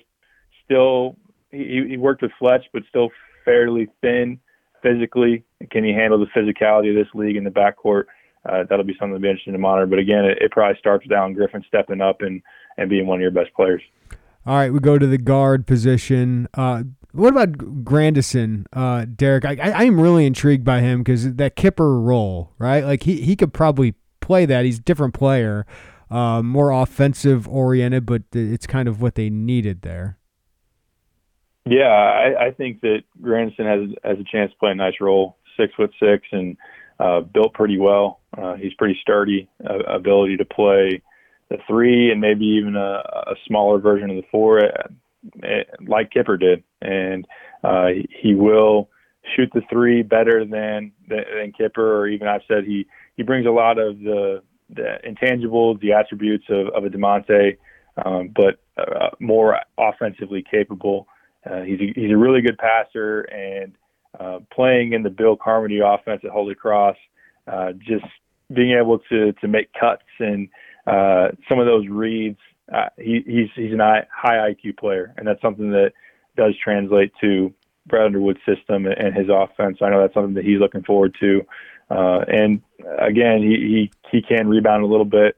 still 0.64 1.16
he, 1.52 1.86
he 1.90 1.98
worked 1.98 2.22
with 2.22 2.32
Fletch, 2.38 2.66
but 2.74 2.84
still 2.90 3.10
fairly 3.46 3.88
thin 4.02 4.40
physically. 4.84 5.44
Can 5.72 5.84
he 5.84 5.94
handle 5.94 6.20
the 6.20 6.40
physicality 6.40 6.90
of 6.90 6.96
this 6.96 7.14
league 7.16 7.38
in 7.38 7.44
the 7.44 7.50
backcourt? 7.50 8.04
Uh, 8.48 8.64
that'll 8.70 8.86
be 8.86 8.96
something 9.00 9.16
to 9.16 9.20
be 9.20 9.28
interesting 9.28 9.54
to 9.54 9.60
monitor. 9.60 9.88
But 9.88 10.00
again, 10.00 10.26
it, 10.26 10.38
it 10.42 10.52
probably 10.52 10.78
starts 10.80 11.08
down 11.08 11.34
Griffin 11.34 11.64
stepping 11.68 12.02
up 12.02 12.22
and, 12.22 12.42
and 12.78 12.90
being 12.90 13.08
one 13.08 13.18
of 13.18 13.22
your 13.22 13.32
best 13.32 13.54
players. 13.56 13.82
All 14.46 14.56
right, 14.56 14.72
we 14.72 14.80
go 14.80 14.98
to 14.98 15.08
the 15.08 15.18
guard 15.18 15.68
position. 15.68 16.48
Uh, 16.54 16.84
what 17.12 17.30
about 17.30 17.84
Grandison, 17.84 18.66
uh, 18.72 19.06
Derek? 19.14 19.44
I, 19.44 19.56
I, 19.56 19.84
am 19.84 20.00
really 20.00 20.26
intrigued 20.26 20.64
by 20.64 20.82
him 20.82 21.00
because 21.00 21.36
that 21.36 21.56
Kipper 21.56 22.00
role, 22.00 22.54
right? 22.58 22.86
Like 22.86 23.04
he, 23.04 23.22
he 23.22 23.36
could 23.36 23.54
probably 23.54 23.96
play 24.22 24.46
that. 24.46 24.66
He's 24.66 24.78
a 24.78 24.82
different 24.82 25.14
player, 25.14 25.66
uh, 26.12 26.42
more 26.44 26.72
offensive 26.72 27.48
oriented, 27.48 28.06
but 28.06 28.24
it's 28.34 28.68
kind 28.68 28.88
of 28.88 29.02
what 29.02 29.16
they 29.16 29.30
needed 29.30 29.82
there. 29.82 30.18
Yeah, 31.66 31.88
I, 31.88 32.48
I 32.48 32.52
think 32.52 32.82
that 32.82 33.04
Grandison 33.22 33.66
has 33.66 33.90
has 34.04 34.20
a 34.20 34.32
chance 34.32 34.52
to 34.52 34.58
play 34.58 34.72
a 34.72 34.76
nice 34.76 35.02
role. 35.02 35.38
Six 35.58 35.74
foot 35.76 35.92
six 36.00 36.26
and 36.32 36.56
uh, 37.00 37.22
built 37.22 37.54
pretty 37.54 37.78
well. 37.78 38.22
Uh, 38.38 38.56
he's 38.56 38.74
pretty 38.76 38.98
sturdy. 39.02 39.50
Uh, 39.68 39.80
ability 39.80 40.38
to 40.38 40.46
play 40.46 41.02
the 41.50 41.58
three 41.68 42.12
and 42.12 42.22
maybe 42.22 42.46
even 42.46 42.76
a, 42.76 43.02
a 43.28 43.36
smaller 43.46 43.80
version 43.80 44.10
of 44.10 44.18
the 44.18 44.28
four, 44.32 44.66
uh, 44.66 44.88
eh, 45.44 45.64
like 45.88 46.12
Kipper 46.12 46.38
did. 46.38 46.64
And 46.82 47.26
uh, 47.64 47.88
he 48.22 48.36
will 48.36 48.90
shoot 49.36 49.50
the 49.54 49.62
three 49.70 50.04
better 50.04 50.46
than 50.46 50.92
than 51.08 51.54
Kipper, 51.58 52.00
or 52.02 52.08
even 52.08 52.28
I've 52.28 52.42
said 52.48 52.64
he 52.66 52.88
he 53.16 53.24
brings 53.24 53.46
a 53.46 53.52
lot 53.52 53.78
of 53.78 54.00
the 54.00 54.42
the 54.70 54.98
intangibles, 55.08 55.80
the 55.80 55.94
attributes 55.94 56.46
of, 56.50 56.68
of 56.76 56.84
a 56.84 56.90
Da'Monte, 56.90 57.58
um, 58.06 58.34
but 58.36 58.60
uh, 58.78 59.10
more 59.20 59.60
offensively 59.78 60.44
capable. 60.50 61.08
Uh, 61.50 61.62
he's 61.62 61.80
a, 61.80 61.94
he's 61.96 62.12
a 62.12 62.18
really 62.18 62.42
good 62.42 62.58
passer, 62.58 63.22
and 63.22 63.74
uh, 64.20 64.40
playing 64.52 64.94
in 64.94 65.04
the 65.04 65.10
Bill 65.10 65.38
Carmody 65.38 65.80
offense 65.80 66.22
at 66.24 66.32
Holy 66.32 66.56
Cross, 66.56 66.98
uh, 67.48 67.72
just 67.74 68.06
being 68.54 68.78
able 68.78 69.00
to 69.10 69.34
to 69.34 69.48
make 69.48 69.70
cuts 69.74 70.04
and 70.20 70.50
uh, 70.88 71.30
some 71.48 71.60
of 71.60 71.66
those 71.66 71.88
reads. 71.88 72.40
Uh, 72.74 72.90
he, 72.98 73.24
he's 73.26 73.50
he's 73.56 73.74
a 73.74 74.08
high 74.12 74.54
IQ 74.54 74.78
player, 74.78 75.14
and 75.18 75.28
that's 75.28 75.42
something 75.42 75.72
that 75.72 75.94
does 76.36 76.54
translate 76.64 77.12
to 77.22 77.54
Brad 77.86 78.08
Underwood's 78.08 78.40
system 78.46 78.86
and 78.86 79.16
his 79.16 79.28
offense. 79.30 79.78
I 79.82 79.90
know 79.90 80.02
that's 80.02 80.14
something 80.14 80.34
that 80.36 80.46
he's 80.46 80.60
looking 80.60 80.84
forward 80.84 81.16
to. 81.20 81.46
Uh, 81.90 82.20
and 82.28 82.62
again, 83.00 83.42
he, 83.42 83.90
he 84.12 84.20
he 84.20 84.22
can 84.22 84.48
rebound 84.48 84.84
a 84.84 84.88
little 84.88 85.06
bit. 85.06 85.38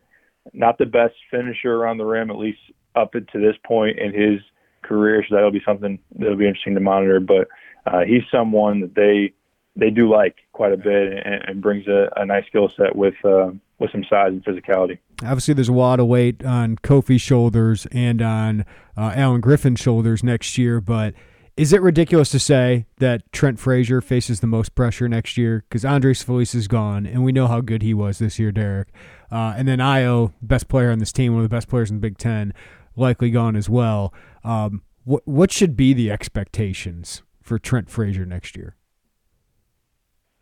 Not 0.53 0.77
the 0.77 0.85
best 0.85 1.15
finisher 1.29 1.75
around 1.75 1.97
the 1.97 2.05
rim, 2.05 2.31
at 2.31 2.37
least 2.37 2.59
up 2.95 3.11
to 3.11 3.39
this 3.39 3.55
point 3.65 3.99
in 3.99 4.13
his 4.13 4.41
career. 4.81 5.23
So 5.27 5.35
that'll 5.35 5.51
be 5.51 5.61
something 5.65 5.99
that'll 6.15 6.37
be 6.37 6.47
interesting 6.47 6.75
to 6.75 6.79
monitor. 6.79 7.19
But 7.19 7.47
uh, 7.85 8.01
he's 8.05 8.23
someone 8.31 8.81
that 8.81 8.95
they 8.95 9.33
they 9.75 9.89
do 9.89 10.09
like 10.09 10.37
quite 10.51 10.73
a 10.73 10.77
bit 10.77 11.13
and, 11.25 11.43
and 11.47 11.61
brings 11.61 11.87
a, 11.87 12.09
a 12.15 12.25
nice 12.25 12.45
skill 12.47 12.69
set 12.75 12.95
with 12.95 13.15
uh, 13.23 13.51
with 13.80 13.91
some 13.91 14.03
size 14.09 14.30
and 14.30 14.43
physicality. 14.43 14.99
Obviously, 15.23 15.53
there's 15.53 15.69
a 15.69 15.73
lot 15.73 15.99
of 15.99 16.07
weight 16.07 16.43
on 16.45 16.75
Kofi's 16.77 17.21
shoulders 17.21 17.88
and 17.91 18.21
on 18.21 18.65
uh, 18.97 19.13
Alan 19.15 19.41
Griffin's 19.41 19.80
shoulders 19.80 20.23
next 20.23 20.57
year, 20.57 20.82
but 20.82 21.13
is 21.59 21.73
it 21.73 21.82
ridiculous 21.82 22.30
to 22.32 22.39
say 22.39 22.86
that 22.99 23.30
Trent 23.34 23.59
Frazier 23.59 23.99
faces 23.99 24.39
the 24.39 24.47
most 24.47 24.75
pressure 24.75 25.09
next 25.09 25.38
year? 25.38 25.65
Because 25.67 25.84
Andres 25.84 26.23
Feliz 26.23 26.55
is 26.55 26.69
gone, 26.69 27.05
and 27.05 27.23
we 27.23 27.34
know 27.34 27.47
how 27.47 27.59
good 27.59 27.82
he 27.82 27.93
was 27.93 28.19
this 28.19 28.39
year, 28.39 28.51
Derek. 28.51 28.89
Uh, 29.30 29.55
and 29.57 29.67
then 29.67 29.80
Ayo, 29.80 30.32
best 30.41 30.69
player 30.69 30.89
on 30.89 30.99
this 30.99 31.11
team, 31.11 31.34
one 31.34 31.43
of 31.43 31.49
the 31.49 31.53
best 31.53 31.67
players 31.67 31.89
in 31.89 31.97
the 31.97 32.01
Big 32.01 32.17
Ten, 32.17 32.53
likely 32.95 33.30
gone 33.30 33.57
as 33.57 33.69
well. 33.69 34.13
Um, 34.43 34.84
what 35.03 35.27
what 35.27 35.51
should 35.51 35.75
be 35.75 35.93
the 35.93 36.11
expectations 36.11 37.23
for 37.41 37.59
Trent 37.59 37.89
Frazier 37.89 38.25
next 38.25 38.55
year? 38.55 38.77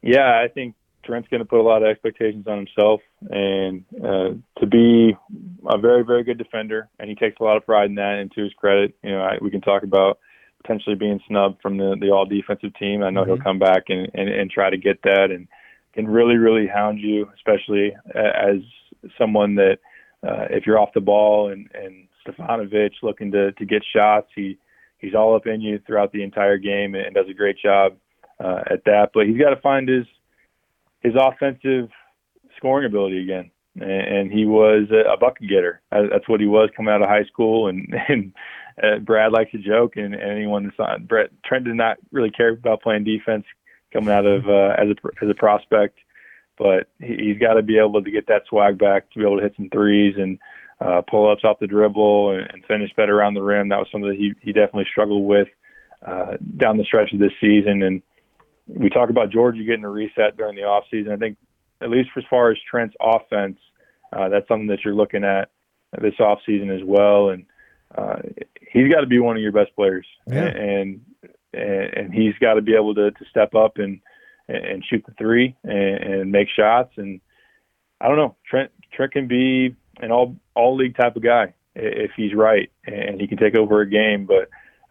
Yeah, 0.03 0.39
I 0.39 0.47
think 0.49 0.75
Trent's 1.07 1.29
going 1.29 1.39
to 1.39 1.45
put 1.45 1.59
a 1.59 1.63
lot 1.63 1.81
of 1.81 1.87
expectations 1.87 2.45
on 2.47 2.57
himself, 2.57 3.01
and 3.29 3.85
uh, 4.03 4.59
to 4.59 4.67
be 4.67 5.15
a 5.67 5.77
very, 5.77 6.03
very 6.03 6.23
good 6.23 6.37
defender, 6.37 6.89
and 6.99 7.09
he 7.09 7.15
takes 7.15 7.37
a 7.39 7.43
lot 7.43 7.57
of 7.57 7.65
pride 7.65 7.89
in 7.89 7.95
that. 7.95 8.17
And 8.19 8.31
to 8.33 8.43
his 8.43 8.53
credit, 8.53 8.93
you 9.03 9.11
know, 9.11 9.21
I, 9.21 9.37
we 9.41 9.49
can 9.49 9.61
talk 9.61 9.83
about 9.83 10.19
potentially 10.61 10.95
being 10.95 11.19
snubbed 11.27 11.61
from 11.61 11.77
the 11.77 11.95
the 11.99 12.11
all 12.11 12.25
defensive 12.25 12.75
team. 12.75 13.03
I 13.03 13.09
know 13.09 13.21
mm-hmm. 13.21 13.31
he'll 13.31 13.43
come 13.43 13.59
back 13.59 13.83
and, 13.87 14.09
and 14.13 14.29
and 14.29 14.51
try 14.51 14.69
to 14.69 14.77
get 14.77 15.01
that, 15.03 15.31
and 15.31 15.47
can 15.93 16.07
really, 16.07 16.35
really 16.35 16.67
hound 16.67 16.99
you, 16.99 17.29
especially 17.35 17.95
as 18.13 18.57
someone 19.17 19.55
that 19.55 19.77
uh, 20.23 20.45
if 20.49 20.65
you're 20.65 20.79
off 20.79 20.93
the 20.93 21.01
ball 21.01 21.49
and 21.49 21.69
and 21.73 22.07
Stefanovic 22.27 22.91
looking 23.01 23.31
to 23.31 23.53
to 23.53 23.65
get 23.65 23.81
shots, 23.95 24.27
he 24.35 24.57
he's 24.97 25.15
all 25.15 25.35
up 25.35 25.47
in 25.47 25.61
you 25.61 25.79
throughout 25.87 26.11
the 26.11 26.23
entire 26.23 26.57
game 26.57 26.95
and 26.95 27.15
does 27.15 27.29
a 27.29 27.33
great 27.33 27.57
job 27.57 27.93
uh, 28.43 28.61
at 28.69 28.83
that. 28.85 29.11
But 29.13 29.27
he's 29.27 29.39
got 29.39 29.51
to 29.51 29.61
find 29.61 29.87
his 29.87 30.05
his 31.01 31.13
offensive 31.19 31.89
scoring 32.57 32.85
ability 32.85 33.21
again. 33.21 33.51
And 33.79 34.31
he 34.31 34.45
was 34.45 34.89
a 34.89 35.17
bucket 35.17 35.47
getter. 35.47 35.81
That's 35.91 36.27
what 36.27 36.39
he 36.39 36.47
was 36.47 36.71
coming 36.75 36.91
out 36.91 37.03
of 37.03 37.09
high 37.09 37.25
school. 37.25 37.67
And, 37.67 37.93
and 38.07 38.33
uh, 38.81 38.99
Brad 38.99 39.31
likes 39.31 39.51
to 39.51 39.59
joke, 39.59 39.97
and, 39.97 40.13
and 40.13 40.31
anyone 40.31 40.63
that's 40.63 40.79
on 40.79 41.05
Brett 41.05 41.29
Trent 41.45 41.65
did 41.65 41.75
not 41.75 41.97
really 42.11 42.31
care 42.31 42.49
about 42.49 42.81
playing 42.81 43.03
defense 43.03 43.45
coming 43.91 44.09
out 44.09 44.25
of 44.25 44.47
uh, 44.47 44.75
as 44.77 44.89
a 44.89 45.23
as 45.23 45.29
a 45.29 45.35
prospect, 45.35 45.97
but 46.57 46.87
he, 46.99 47.15
he's 47.17 47.39
got 47.39 47.53
to 47.53 47.63
be 47.63 47.79
able 47.79 48.03
to 48.03 48.11
get 48.11 48.27
that 48.27 48.43
swag 48.47 48.77
back 48.77 49.09
to 49.11 49.19
be 49.19 49.25
able 49.25 49.37
to 49.37 49.43
hit 49.43 49.53
some 49.55 49.69
threes 49.69 50.15
and 50.17 50.37
uh, 50.79 51.01
pull 51.09 51.31
ups 51.31 51.43
off 51.43 51.59
the 51.59 51.67
dribble 51.67 52.31
and, 52.31 52.47
and 52.53 52.65
finish 52.65 52.91
better 52.95 53.17
around 53.17 53.33
the 53.33 53.41
rim. 53.41 53.69
That 53.69 53.79
was 53.79 53.87
something 53.91 54.09
that 54.09 54.17
he 54.17 54.33
he 54.41 54.53
definitely 54.53 54.87
struggled 54.91 55.25
with 55.25 55.47
uh, 56.05 56.37
down 56.57 56.77
the 56.77 56.83
stretch 56.83 57.11
of 57.13 57.19
this 57.19 57.33
season. 57.41 57.81
And 57.81 58.03
we 58.67 58.89
talk 58.89 59.09
about 59.09 59.29
Giorgi 59.29 59.65
getting 59.65 59.83
a 59.83 59.89
reset 59.89 60.37
during 60.37 60.55
the 60.55 60.63
off 60.63 60.85
season. 60.91 61.11
I 61.11 61.17
think 61.17 61.37
at 61.81 61.89
least 61.89 62.09
as 62.17 62.23
far 62.29 62.51
as 62.51 62.57
Trent's 62.69 62.95
offense, 63.01 63.57
uh, 64.13 64.29
that's 64.29 64.47
something 64.47 64.67
that 64.67 64.79
you're 64.83 64.95
looking 64.95 65.23
at 65.23 65.49
this 66.01 66.19
off 66.19 66.39
season 66.45 66.69
as 66.71 66.81
well. 66.83 67.29
And 67.29 67.45
uh, 67.95 68.17
he's 68.71 68.91
got 68.91 69.01
to 69.01 69.07
be 69.07 69.19
one 69.19 69.35
of 69.35 69.41
your 69.41 69.51
best 69.51 69.75
players, 69.75 70.05
yeah. 70.27 70.45
and, 70.45 71.01
and 71.53 71.93
and 71.93 72.13
he's 72.13 72.33
got 72.41 72.55
to 72.55 72.61
be 72.61 72.75
able 72.75 72.93
to, 72.95 73.11
to 73.11 73.25
step 73.29 73.55
up 73.55 73.77
and 73.77 74.01
and 74.47 74.83
shoot 74.85 75.03
the 75.05 75.13
three 75.17 75.55
and, 75.63 76.03
and 76.03 76.31
make 76.31 76.47
shots. 76.49 76.93
And 76.97 77.21
I 78.01 78.07
don't 78.07 78.17
know, 78.17 78.35
Trent 78.49 78.71
Trent 78.93 79.13
can 79.13 79.27
be 79.27 79.75
an 79.99 80.11
all 80.11 80.35
all 80.55 80.75
league 80.75 80.95
type 80.95 81.15
of 81.15 81.23
guy 81.23 81.53
if 81.75 82.11
he's 82.17 82.33
right, 82.33 82.71
and 82.85 83.19
he 83.21 83.27
can 83.27 83.37
take 83.37 83.55
over 83.55 83.81
a 83.81 83.89
game. 83.89 84.25
But 84.25 84.49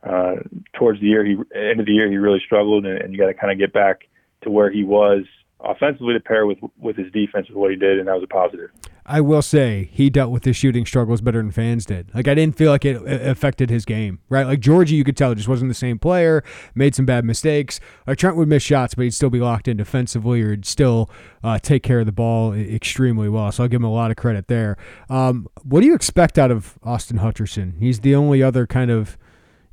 uh, 0.09 0.37
towards 0.79 1.01
the 1.01 1.07
year, 1.07 1.25
he 1.25 1.37
end 1.55 1.81
of 1.81 1.87
the 1.87 1.93
year, 1.93 2.11
he 2.11 2.17
really 2.17 2.41
struggled, 2.45 2.87
and, 2.87 2.99
and 2.99 3.13
you 3.13 3.19
got 3.19 3.27
to 3.27 3.35
kind 3.35 3.53
of 3.53 3.59
get 3.59 3.73
back 3.73 4.09
to 4.43 4.51
where 4.51 4.71
he 4.71 4.85
was 4.85 5.25
offensively 5.61 6.15
to 6.15 6.21
pair 6.21 6.47
with 6.47 6.59
with 6.79 6.97
his 6.97 7.11
defense 7.13 7.49
with 7.49 7.57
what 7.57 7.71
he 7.71 7.77
did, 7.77 7.99
and 7.99 8.09
that 8.09 8.15
was 8.15 8.23
a 8.23 8.27
positive. 8.27 8.71
I 9.09 9.21
will 9.21 9.43
say 9.43 9.89
he 9.93 10.11
dealt 10.11 10.33
with 10.33 10.45
his 10.45 10.57
shooting 10.57 10.85
struggles 10.85 11.21
better 11.21 11.39
than 11.39 11.53
fans 11.53 11.87
did. 11.87 12.13
Like 12.13 12.27
I 12.27 12.35
didn't 12.35 12.57
feel 12.57 12.73
like 12.73 12.85
it 12.85 13.01
affected 13.07 13.71
his 13.71 13.85
game, 13.85 14.19
right? 14.29 14.45
Like 14.45 14.61
Giorgi, 14.61 14.91
you 14.91 15.05
could 15.05 15.17
tell 15.17 15.33
just 15.35 15.49
wasn't 15.49 15.71
the 15.71 15.75
same 15.75 15.99
player, 15.99 16.43
made 16.75 16.95
some 16.97 17.07
bad 17.07 17.25
mistakes. 17.25 17.79
Like 18.07 18.19
Trent 18.19 18.37
would 18.37 18.49
miss 18.49 18.65
shots, 18.65 18.95
but 18.95 19.05
he'd 19.05 19.15
still 19.15 19.31
be 19.31 19.39
locked 19.39 19.69
in 19.69 19.77
defensively, 19.77 20.43
or 20.43 20.51
he'd 20.51 20.67
still 20.67 21.09
uh, 21.45 21.59
take 21.61 21.85
care 21.85 22.01
of 22.01 22.07
the 22.07 22.13
ball 22.13 22.53
extremely 22.53 23.29
well. 23.29 23.53
So 23.53 23.63
I'll 23.63 23.69
give 23.69 23.81
him 23.81 23.85
a 23.85 23.93
lot 23.93 24.11
of 24.11 24.17
credit 24.17 24.49
there. 24.49 24.77
Um, 25.09 25.47
what 25.63 25.81
do 25.81 25.87
you 25.87 25.95
expect 25.95 26.37
out 26.37 26.51
of 26.51 26.77
Austin 26.83 27.19
Hutcherson? 27.19 27.79
He's 27.79 28.01
the 28.01 28.17
only 28.17 28.43
other 28.43 28.67
kind 28.67 28.91
of 28.91 29.17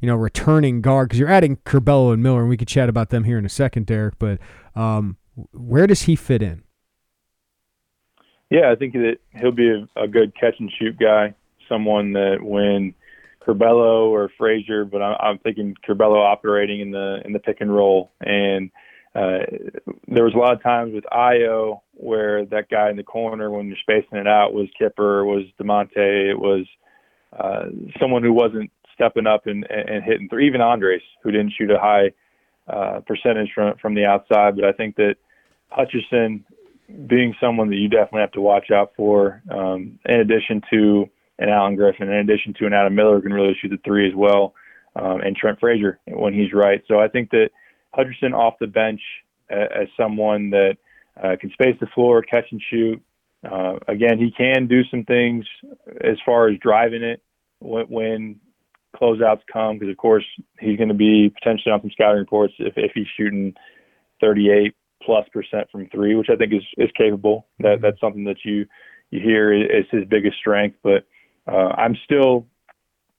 you 0.03 0.07
know 0.07 0.17
returning 0.17 0.81
guard 0.81 1.07
because 1.07 1.17
you're 1.17 1.29
adding 1.29 1.55
Curbelo 1.65 2.11
and 2.13 2.21
Miller, 2.21 2.41
and 2.41 2.49
we 2.49 2.57
could 2.57 2.67
chat 2.67 2.89
about 2.89 3.09
them 3.09 3.23
here 3.23 3.37
in 3.37 3.45
a 3.45 3.49
second, 3.49 3.85
Derek. 3.85 4.19
But 4.19 4.37
um, 4.75 5.15
where 5.53 5.87
does 5.87 6.01
he 6.01 6.17
fit 6.17 6.43
in? 6.43 6.63
Yeah, 8.49 8.69
I 8.69 8.75
think 8.75 8.91
that 8.95 9.19
he'll 9.39 9.53
be 9.53 9.69
a, 9.69 9.87
a 10.03 10.09
good 10.09 10.33
catch 10.37 10.55
and 10.59 10.69
shoot 10.77 10.99
guy. 10.99 11.33
Someone 11.69 12.11
that 12.13 12.39
when 12.41 12.93
Curbelo 13.47 14.09
or 14.09 14.29
Frazier, 14.37 14.83
but 14.83 15.01
I'm, 15.01 15.15
I'm 15.21 15.37
thinking 15.39 15.73
Curbelo 15.87 16.17
operating 16.17 16.81
in 16.81 16.91
the 16.91 17.21
in 17.23 17.31
the 17.31 17.39
pick 17.39 17.61
and 17.61 17.73
roll. 17.73 18.11
And 18.19 18.71
uh, 19.15 19.45
there 20.09 20.25
was 20.25 20.33
a 20.35 20.37
lot 20.37 20.51
of 20.51 20.61
times 20.61 20.93
with 20.93 21.05
Ayo 21.13 21.79
where 21.93 22.45
that 22.47 22.67
guy 22.69 22.89
in 22.89 22.97
the 22.97 23.03
corner 23.03 23.49
when 23.49 23.67
you're 23.67 23.77
spacing 23.77 24.17
it 24.17 24.27
out 24.27 24.53
was 24.53 24.67
Kipper, 24.77 25.23
was 25.23 25.43
Da'Monte, 25.57 26.31
it 26.31 26.37
was 26.37 26.65
uh, 27.39 27.67
someone 28.01 28.21
who 28.21 28.33
wasn't 28.33 28.69
stepping 28.93 29.27
up 29.27 29.47
and, 29.47 29.65
and 29.69 30.03
hitting 30.03 30.29
three. 30.29 30.47
Even 30.47 30.61
Andres, 30.61 31.01
who 31.23 31.31
didn't 31.31 31.53
shoot 31.57 31.71
a 31.71 31.79
high 31.79 32.11
uh, 32.67 33.01
percentage 33.05 33.49
from 33.53 33.75
from 33.81 33.93
the 33.95 34.05
outside, 34.05 34.55
but 34.55 34.65
I 34.65 34.71
think 34.71 34.95
that 34.95 35.15
Hutcherson 35.71 36.43
being 37.07 37.35
someone 37.41 37.69
that 37.69 37.77
you 37.77 37.89
definitely 37.89 38.21
have 38.21 38.31
to 38.31 38.41
watch 38.41 38.71
out 38.71 38.91
for, 38.95 39.41
um, 39.49 39.99
in 40.05 40.19
addition 40.19 40.61
to 40.71 41.09
an 41.39 41.49
Alan 41.49 41.75
Griffin, 41.75 42.09
in 42.09 42.19
addition 42.19 42.53
to 42.59 42.65
an 42.65 42.73
Adam 42.73 42.93
Miller 42.93 43.15
who 43.15 43.23
can 43.23 43.33
really 43.33 43.55
shoot 43.59 43.69
the 43.69 43.79
three 43.83 44.07
as 44.07 44.15
well, 44.15 44.53
um, 44.95 45.21
and 45.21 45.35
Trent 45.35 45.59
Frazier 45.59 45.99
when 46.07 46.33
he's 46.33 46.53
right. 46.53 46.83
So 46.87 46.99
I 46.99 47.07
think 47.07 47.31
that 47.31 47.49
Hutcherson 47.97 48.33
off 48.33 48.55
the 48.59 48.67
bench 48.67 49.01
as 49.49 49.87
someone 49.97 50.49
that 50.51 50.77
uh, 51.21 51.35
can 51.39 51.51
space 51.51 51.75
the 51.79 51.87
floor, 51.87 52.21
catch 52.21 52.45
and 52.51 52.61
shoot. 52.69 53.01
Uh, 53.49 53.77
again, 53.87 54.17
he 54.17 54.31
can 54.31 54.67
do 54.67 54.83
some 54.89 55.03
things 55.03 55.45
as 56.01 56.17
far 56.25 56.47
as 56.47 56.57
driving 56.59 57.03
it 57.03 57.21
when, 57.59 57.85
when 57.85 58.39
closeouts 58.95 59.41
come, 59.51 59.77
because 59.77 59.91
of 59.91 59.97
course 59.97 60.25
he's 60.59 60.77
going 60.77 60.89
to 60.89 60.95
be 60.95 61.29
potentially 61.29 61.71
on 61.71 61.81
some 61.81 61.91
scouting 61.91 62.19
reports 62.19 62.53
if, 62.59 62.73
if 62.77 62.91
he's 62.93 63.07
shooting 63.17 63.53
38 64.21 64.75
plus 65.01 65.27
percent 65.33 65.69
from 65.71 65.87
three, 65.89 66.15
which 66.15 66.29
I 66.29 66.35
think 66.35 66.53
is 66.53 66.63
is 66.77 66.89
capable. 66.97 67.47
That 67.59 67.81
that's 67.81 67.99
something 67.99 68.23
that 68.25 68.43
you 68.43 68.65
you 69.11 69.19
hear 69.19 69.53
is 69.53 69.85
his 69.91 70.05
biggest 70.05 70.37
strength. 70.37 70.77
But 70.83 71.05
uh, 71.47 71.73
I'm 71.77 71.95
still 72.05 72.47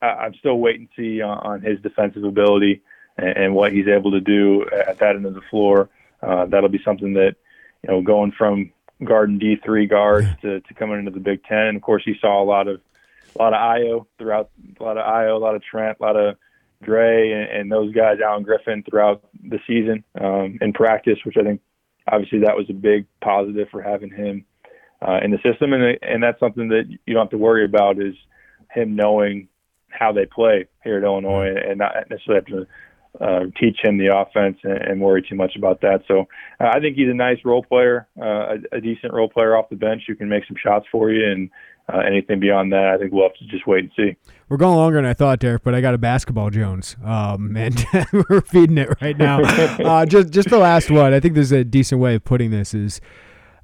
I'm 0.01 0.35
still 0.35 0.59
waiting 0.59 0.89
to 0.97 1.03
see 1.03 1.23
on, 1.23 1.39
on 1.39 1.61
his 1.61 1.81
defensive 1.81 2.25
ability 2.25 2.83
and, 3.17 3.37
and, 3.37 3.55
what 3.55 3.73
he's 3.73 3.87
able 3.89 4.11
to 4.11 4.21
do 4.21 4.67
at 4.71 4.99
that 4.99 5.17
end 5.17 5.25
of 5.25 5.35
the 5.35 5.41
floor. 5.51 5.89
Uh, 6.23 6.47
that'll 6.47 6.69
be 6.69 6.83
something 6.85 7.15
that 7.15 7.37
you 7.83 7.91
know 7.91 8.03
going 8.03 8.33
from 8.33 8.71
guarding 9.05 9.39
D 9.39 9.57
three 9.65 9.87
guards 9.87 10.29
to, 10.43 10.61
to 10.61 10.75
coming 10.75 10.99
into 10.99 11.11
the 11.11 11.21
Big 11.21 11.45
Ten. 11.45 11.67
And 11.67 11.77
of 11.77 11.83
course, 11.83 12.03
he 12.05 12.15
saw 12.21 12.43
a 12.43 12.45
lot 12.45 12.69
of 12.69 12.81
a 13.39 13.43
lot 13.43 13.55
of 13.55 13.61
Ayo 13.61 14.07
throughout 14.19 14.51
a 14.79 14.83
lot 14.83 14.99
of 14.99 15.05
Ayo, 15.05 15.37
a 15.37 15.39
lot 15.39 15.55
of 15.55 15.63
Trent, 15.63 15.99
a 16.01 16.03
lot 16.03 16.17
of 16.17 16.37
Dre 16.83 17.33
and, 17.33 17.61
and 17.61 17.73
those 17.73 17.93
guys, 17.95 18.19
Alan 18.25 18.43
Griffin, 18.43 18.85
throughout 18.89 19.25
the 19.43 19.59
season 19.67 20.05
um, 20.21 20.59
in 20.61 20.73
practice, 20.73 21.19
which 21.25 21.37
I 21.39 21.43
think 21.43 21.61
obviously 22.11 22.41
that 22.41 22.57
was 22.57 22.67
a 22.71 22.75
big 22.75 23.07
positive 23.23 23.69
for 23.71 23.83
having 23.83 24.11
him 24.11 24.45
uh, 25.07 25.19
in 25.23 25.31
the 25.31 25.39
system, 25.39 25.73
and 25.73 25.99
and 26.03 26.23
that's 26.23 26.41
something 26.41 26.69
that 26.69 26.85
you 26.89 27.15
don't 27.15 27.25
have 27.25 27.31
to 27.31 27.39
worry 27.39 27.65
about 27.65 27.99
is 27.99 28.15
him 28.71 28.97
knowing 28.97 29.49
how 29.89 30.13
they 30.13 30.27
play 30.27 30.67
here 30.83 30.99
at 30.99 31.05
Illinois 31.05 31.55
and 31.55 31.79
not 31.79 31.95
necessarily 32.11 32.43
have 32.45 32.47
to 32.47 32.67
uh, 33.21 33.45
teach 33.61 33.79
him 33.83 33.97
the 33.97 34.09
offense 34.13 34.59
and, 34.65 34.79
and, 34.79 35.01
worry 35.01 35.23
too 35.23 35.37
much 35.37 35.55
about 35.57 35.81
that. 35.83 36.03
So 36.09 36.27
uh, 36.61 36.71
I 36.75 36.81
think 36.81 36.97
he's 36.97 37.09
a 37.09 37.15
nice 37.15 37.39
role 37.45 37.63
player, 37.63 38.09
uh, 38.21 38.57
a, 38.73 38.79
a, 38.79 38.81
decent 38.81 39.13
role 39.13 39.29
player 39.29 39.57
off 39.57 39.69
the 39.69 39.77
bench 39.77 40.03
who 40.09 40.17
can 40.17 40.29
make 40.29 40.45
some 40.49 40.57
shots 40.61 40.87
for 40.91 41.13
you. 41.13 41.25
And 41.31 41.49
uh, 41.93 41.99
anything 41.99 42.41
beyond 42.41 42.73
that, 42.73 42.87
I 42.95 42.99
think 42.99 43.13
we'll 43.13 43.25
have 43.25 43.35
to 43.35 43.47
just 43.47 43.67
wait 43.67 43.85
and 43.85 43.91
see. 43.97 44.17
We're 44.49 44.57
going 44.57 44.77
longer 44.77 44.99
than 44.99 45.07
I 45.07 45.15
thought, 45.15 45.39
Derek, 45.39 45.63
but 45.63 45.75
I 45.75 45.81
got 45.81 45.95
a 45.95 45.99
basketball 45.99 46.51
Jones, 46.51 46.97
um, 47.05 47.57
and 47.57 47.85
we're 48.13 48.41
feeding 48.41 48.79
it 48.79 48.89
right 49.01 49.17
now. 49.17 49.41
Uh, 49.85 50.07
just 50.07 50.31
just 50.31 50.49
the 50.49 50.59
last 50.59 50.91
one. 50.91 51.13
I 51.13 51.21
think 51.21 51.35
there's 51.35 51.53
a 51.53 51.65
decent 51.65 52.01
way 52.01 52.15
of 52.15 52.25
putting 52.25 52.51
this 52.51 52.75
is. 52.75 53.01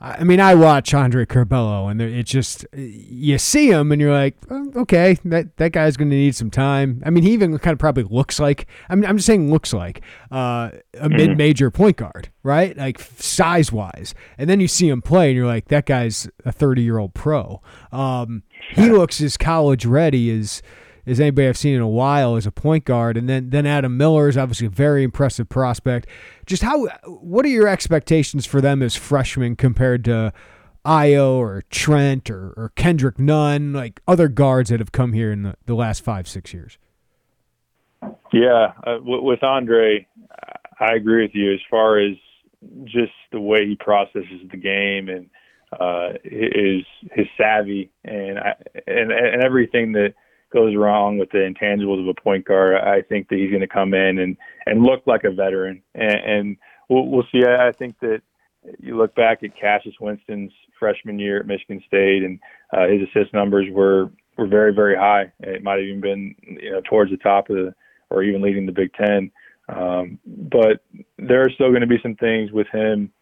I 0.03 0.24
mean, 0.24 0.40
I 0.40 0.55
watch 0.55 0.94
Andre 0.94 1.26
Curbelo, 1.26 1.90
and 1.90 2.01
it 2.01 2.22
just 2.24 2.64
you 2.72 3.36
see 3.36 3.70
him, 3.70 3.92
and 3.92 4.01
you're 4.01 4.14
like, 4.14 4.34
oh, 4.48 4.72
okay, 4.76 5.18
that 5.26 5.59
that 5.59 5.72
guy's 5.72 5.98
going 5.98 6.09
to 6.09 6.16
need 6.16 6.34
some 6.34 6.51
time. 6.51 7.03
I 7.05 7.11
mean, 7.11 7.22
he 7.22 7.32
even 7.32 7.59
kind 7.59 7.74
of 7.74 7.78
probably 7.78 8.05
looks 8.05 8.40
like. 8.40 8.66
I 8.88 8.94
mean, 8.94 9.05
I'm 9.05 9.18
just 9.18 9.26
saying, 9.26 9.51
looks 9.51 9.74
like 9.74 10.01
uh, 10.32 10.70
a 10.94 11.01
mm-hmm. 11.01 11.16
mid-major 11.16 11.70
point 11.70 11.98
guard, 11.98 12.30
right? 12.42 12.74
Like 12.76 12.98
size 13.18 13.70
wise, 13.70 14.14
and 14.38 14.48
then 14.48 14.59
you 14.59 14.68
see 14.68 14.88
him 14.88 15.03
play, 15.03 15.28
and 15.28 15.36
you're 15.36 15.46
like, 15.46 15.68
that 15.68 15.84
guy's 15.84 16.30
a 16.46 16.53
30 16.53 16.82
year 16.82 16.96
old 16.96 17.12
pro. 17.12 17.61
Um, 17.92 18.42
he 18.72 18.88
looks 18.88 19.20
as 19.20 19.36
college 19.36 19.84
ready 19.84 20.30
as 20.30 20.62
as 21.11 21.20
anybody 21.20 21.48
I've 21.48 21.58
seen 21.58 21.74
in 21.74 21.80
a 21.80 21.88
while 21.88 22.36
as 22.36 22.46
a 22.46 22.52
point 22.52 22.84
guard. 22.84 23.16
And 23.16 23.28
then 23.28 23.50
then 23.50 23.66
Adam 23.66 23.96
Miller 23.96 24.28
is 24.28 24.38
obviously 24.38 24.68
a 24.68 24.70
very 24.70 25.02
impressive 25.02 25.48
prospect. 25.48 26.06
Just 26.46 26.62
how 26.62 26.86
what 27.06 27.44
are 27.44 27.48
your 27.48 27.68
expectations 27.68 28.46
for 28.46 28.61
them 28.61 28.82
as 28.82 28.94
freshmen 28.96 29.56
compared 29.56 30.04
to 30.06 30.32
Ayo 30.84 31.32
or 31.32 31.62
Trent 31.70 32.30
or, 32.30 32.54
or 32.56 32.72
Kendrick 32.74 33.18
Nunn, 33.18 33.72
like 33.72 34.00
other 34.08 34.28
guards 34.28 34.70
that 34.70 34.80
have 34.80 34.92
come 34.92 35.12
here 35.12 35.30
in 35.30 35.42
the, 35.42 35.54
the 35.66 35.74
last 35.74 36.02
five, 36.02 36.26
six 36.26 36.54
years? 36.54 36.78
Yeah, 38.32 38.72
uh, 38.86 38.98
with 39.02 39.42
Andre, 39.42 40.06
I 40.78 40.94
agree 40.94 41.22
with 41.22 41.34
you 41.34 41.52
as 41.52 41.61
far 41.68 41.98
as 41.98 42.16
just 42.84 43.12
the 43.32 43.40
way 43.40 43.66
he 43.66 43.76
processes 43.76 44.40
the 44.50 44.56
game 44.56 45.08
and 45.08 45.28
uh, 45.78 46.18
his 46.24 46.84
his 47.12 47.26
savvy 47.36 47.90
and 48.04 48.38
and 48.86 49.12
and 49.12 49.44
everything 49.44 49.92
that 49.92 50.14
goes 50.51 50.76
wrong 50.76 51.18
with 51.18 51.30
the 51.30 51.38
intangibles 51.38 52.01
of 52.01 52.09
a 52.09 52.20
point 52.20 52.44
guard, 52.44 52.74
I 52.76 53.03
think 53.03 53.28
that 53.28 53.38
he's 53.38 53.51
going 53.51 53.61
to 53.61 53.68
come 53.68 53.94
in 53.94 54.18
and 54.18 54.36
and 54.66 54.82
look 54.82 55.07
like 55.07 55.24
a 55.24 55.30
veteran, 55.30 55.82
and, 55.94 56.11
and 56.12 56.57
we'll, 56.88 57.07
we'll 57.07 57.26
see. 57.32 57.42
I 57.44 57.72
think 57.72 57.98
that 58.01 58.22
you 58.78 58.96
look 58.96 59.14
back 59.14 59.42
at 59.42 59.59
Cassius 59.59 59.94
Winston's 60.01 60.53
freshman 60.78 61.18
year 61.18 61.40
at 61.40 61.46
Michigan 61.46 61.82
State, 61.86 62.22
and 62.22 62.38
uh, 62.72 62.86
his 62.86 63.09
assist 63.09 63.32
numbers 63.32 63.66
were 63.70 64.11
were 64.36 64.46
very 64.46 64.74
very 64.74 64.96
high. 64.96 65.32
It 65.40 65.62
might 65.62 65.78
have 65.78 65.86
even 65.86 66.01
been 66.01 66.34
you 66.61 66.72
know 66.72 66.80
towards 66.88 67.11
the 67.11 67.16
top 67.16 67.51
of 67.51 67.57
the 67.57 67.74
or 68.11 68.22
even 68.22 68.42
leading 68.42 68.66
the 68.66 68.72
Big 68.72 68.92
Ten. 68.94 69.30
Um, 69.68 70.18
but 70.26 70.82
there 71.16 71.42
are 71.42 71.51
still 71.51 71.68
going 71.68 71.82
to 71.82 71.86
be 71.86 72.01
some 72.03 72.16
things 72.16 72.51
with 72.51 72.66
him 72.72 73.12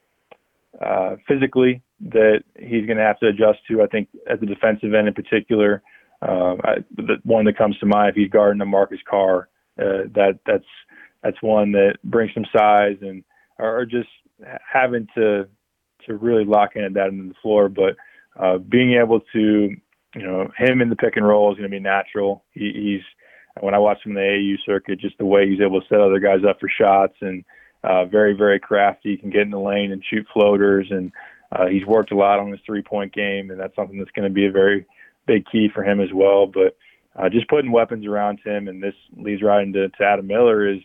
uh, 0.81 1.17
physically 1.27 1.83
that 2.01 2.43
he's 2.59 2.87
going 2.87 2.97
to 2.97 3.05
have 3.05 3.19
to 3.21 3.27
adjust 3.27 3.59
to. 3.69 3.83
I 3.83 3.87
think 3.87 4.09
at 4.31 4.41
the 4.41 4.47
defensive 4.47 4.95
end 4.95 5.09
in 5.09 5.15
particular, 5.15 5.83
um, 6.23 6.61
I, 6.65 6.75
the 6.97 7.17
one 7.25 7.45
that 7.45 7.59
comes 7.59 7.79
to 7.79 7.87
mind 7.87 8.11
if 8.11 8.17
he's 8.17 8.31
guarding 8.31 8.61
a 8.61 8.67
Marcus 8.67 8.99
Carr, 9.09 9.49
uh, 9.79 10.09
that 10.15 10.41
that's 10.47 10.65
that's 11.23 11.41
one 11.43 11.73
that 11.73 11.99
brings 12.05 12.33
some 12.35 12.47
size 12.57 12.97
and 13.01 13.23
or 13.59 13.85
just 13.85 14.09
having 14.73 15.07
to 15.15 15.49
to 16.07 16.17
really 16.17 16.45
lock 16.45 16.71
in 16.75 16.85
at 16.85 16.95
that 16.95 17.09
end 17.09 17.21
of 17.21 17.29
the 17.29 17.41
floor. 17.41 17.69
But 17.69 17.97
uh, 18.39 18.59
being 18.59 18.99
able 19.01 19.21
to, 19.33 19.71
you 20.15 20.23
know, 20.23 20.51
him 20.57 20.81
in 20.81 20.91
the 20.91 20.97
pick 20.97 21.17
and 21.17 21.27
roll 21.27 21.53
is 21.53 21.59
going 21.59 21.71
to 21.71 21.77
be 21.77 21.81
natural. 21.81 22.45
He, 22.53 22.73
he's 22.75 23.63
when 23.63 23.75
I 23.75 23.79
watch 23.79 23.99
him 24.05 24.17
in 24.17 24.17
the 24.17 24.21
AAU 24.21 24.55
circuit, 24.65 25.01
just 25.01 25.19
the 25.19 25.27
way 25.27 25.49
he's 25.49 25.61
able 25.61 25.81
to 25.81 25.87
set 25.89 26.01
other 26.01 26.21
guys 26.21 26.41
up 26.49 26.61
for 26.61 26.69
shots 26.69 27.15
and 27.21 27.45
uh, 27.85 28.07
very 28.07 28.33
very 28.35 28.59
crafty. 28.59 29.13
He 29.13 29.17
can 29.17 29.31
get 29.31 29.43
in 29.43 29.51
the 29.51 29.61
lane 29.61 29.93
and 29.93 30.03
shoot 30.05 30.27
floaters, 30.33 30.89
and 30.91 31.13
uh, 31.53 31.67
he's 31.67 31.87
worked 31.87 32.11
a 32.11 32.17
lot 32.17 32.41
on 32.41 32.51
his 32.51 32.61
three 32.67 32.83
point 32.83 33.13
game, 33.13 33.51
and 33.51 33.61
that's 33.61 33.77
something 33.77 33.99
that's 33.99 34.11
going 34.11 34.29
to 34.29 34.35
be 34.35 34.47
a 34.47 34.53
very 34.53 34.85
big 35.29 35.45
key 35.53 35.69
for 35.73 35.85
him 35.85 36.01
as 36.01 36.09
well. 36.13 36.47
But 36.47 36.77
uh, 37.15 37.29
just 37.29 37.49
putting 37.49 37.71
weapons 37.71 38.07
around 38.07 38.41
him, 38.45 38.67
and 38.67 38.83
this 38.83 38.95
leads 39.17 39.43
right 39.43 39.63
into 39.63 39.89
to 39.89 40.05
Adam 40.05 40.27
Miller. 40.27 40.69
Is 40.69 40.81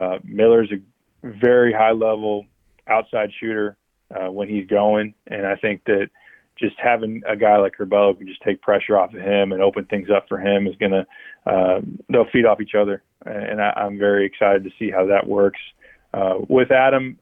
uh, 0.00 0.18
Miller's 0.22 0.70
a 0.70 1.26
very 1.26 1.72
high 1.72 1.92
level 1.92 2.44
outside 2.86 3.30
shooter 3.40 3.76
uh, 4.14 4.30
when 4.30 4.48
he's 4.48 4.66
going, 4.68 5.14
and 5.26 5.46
I 5.46 5.56
think 5.56 5.84
that 5.86 6.10
just 6.58 6.76
having 6.82 7.22
a 7.28 7.36
guy 7.36 7.56
like 7.58 7.76
Curbelo 7.78 8.16
can 8.16 8.26
just 8.26 8.42
take 8.42 8.60
pressure 8.60 8.98
off 8.98 9.14
of 9.14 9.20
him 9.20 9.52
and 9.52 9.62
open 9.62 9.84
things 9.84 10.08
up 10.14 10.26
for 10.28 10.38
him 10.38 10.66
is 10.66 10.74
going 10.76 10.92
to 10.92 11.06
uh, 11.50 11.80
they'll 12.08 12.28
feed 12.32 12.46
off 12.46 12.60
each 12.60 12.74
other, 12.78 13.02
and 13.24 13.60
I, 13.60 13.72
I'm 13.76 13.98
very 13.98 14.26
excited 14.26 14.64
to 14.64 14.70
see 14.78 14.90
how 14.90 15.06
that 15.06 15.26
works. 15.26 15.60
Uh, 16.12 16.36
with 16.48 16.70
Adam, 16.70 17.18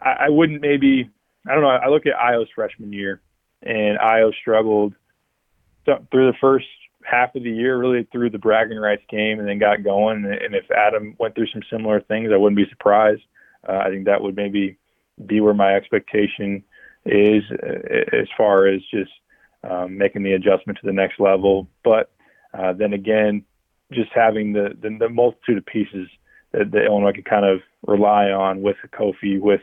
I, 0.00 0.26
I 0.26 0.28
wouldn't 0.28 0.60
maybe 0.60 1.10
I 1.46 1.52
don't 1.52 1.62
know. 1.62 1.68
I 1.68 1.88
look 1.88 2.06
at 2.06 2.14
Ayo's 2.14 2.48
freshman 2.54 2.92
year, 2.92 3.20
and 3.62 3.98
Ayo 3.98 4.32
struggled 4.40 4.94
through 5.84 6.30
the 6.30 6.38
first 6.40 6.66
half 7.04 7.34
of 7.34 7.42
the 7.42 7.50
year, 7.50 7.78
really 7.78 8.06
through 8.10 8.30
the 8.30 8.38
bragging 8.38 8.78
rights 8.78 9.02
game, 9.08 9.38
and 9.38 9.48
then 9.48 9.58
got 9.58 9.84
going. 9.84 10.24
And 10.24 10.54
if 10.54 10.70
Adam 10.70 11.14
went 11.18 11.34
through 11.34 11.48
some 11.48 11.62
similar 11.70 12.00
things, 12.00 12.30
I 12.32 12.36
wouldn't 12.36 12.56
be 12.56 12.70
surprised. 12.70 13.22
Uh, 13.68 13.78
I 13.78 13.90
think 13.90 14.06
that 14.06 14.22
would 14.22 14.36
maybe 14.36 14.76
be 15.26 15.40
where 15.40 15.54
my 15.54 15.74
expectation 15.74 16.64
is 17.04 17.42
uh, 17.50 18.16
as 18.16 18.28
far 18.36 18.66
as 18.66 18.80
just 18.90 19.10
um, 19.68 19.96
making 19.98 20.22
the 20.22 20.32
adjustment 20.32 20.78
to 20.80 20.86
the 20.86 20.92
next 20.92 21.20
level. 21.20 21.68
But 21.82 22.10
uh, 22.52 22.72
then 22.72 22.92
again, 22.92 23.44
just 23.92 24.10
having 24.14 24.52
the, 24.52 24.76
the, 24.80 24.96
the 24.98 25.08
multitude 25.08 25.58
of 25.58 25.66
pieces 25.66 26.08
that, 26.52 26.70
that 26.72 26.86
Illinois 26.86 27.12
could 27.12 27.24
kind 27.24 27.44
of 27.44 27.60
rely 27.86 28.30
on 28.30 28.62
with 28.62 28.76
Kofi, 28.92 29.40
with 29.40 29.60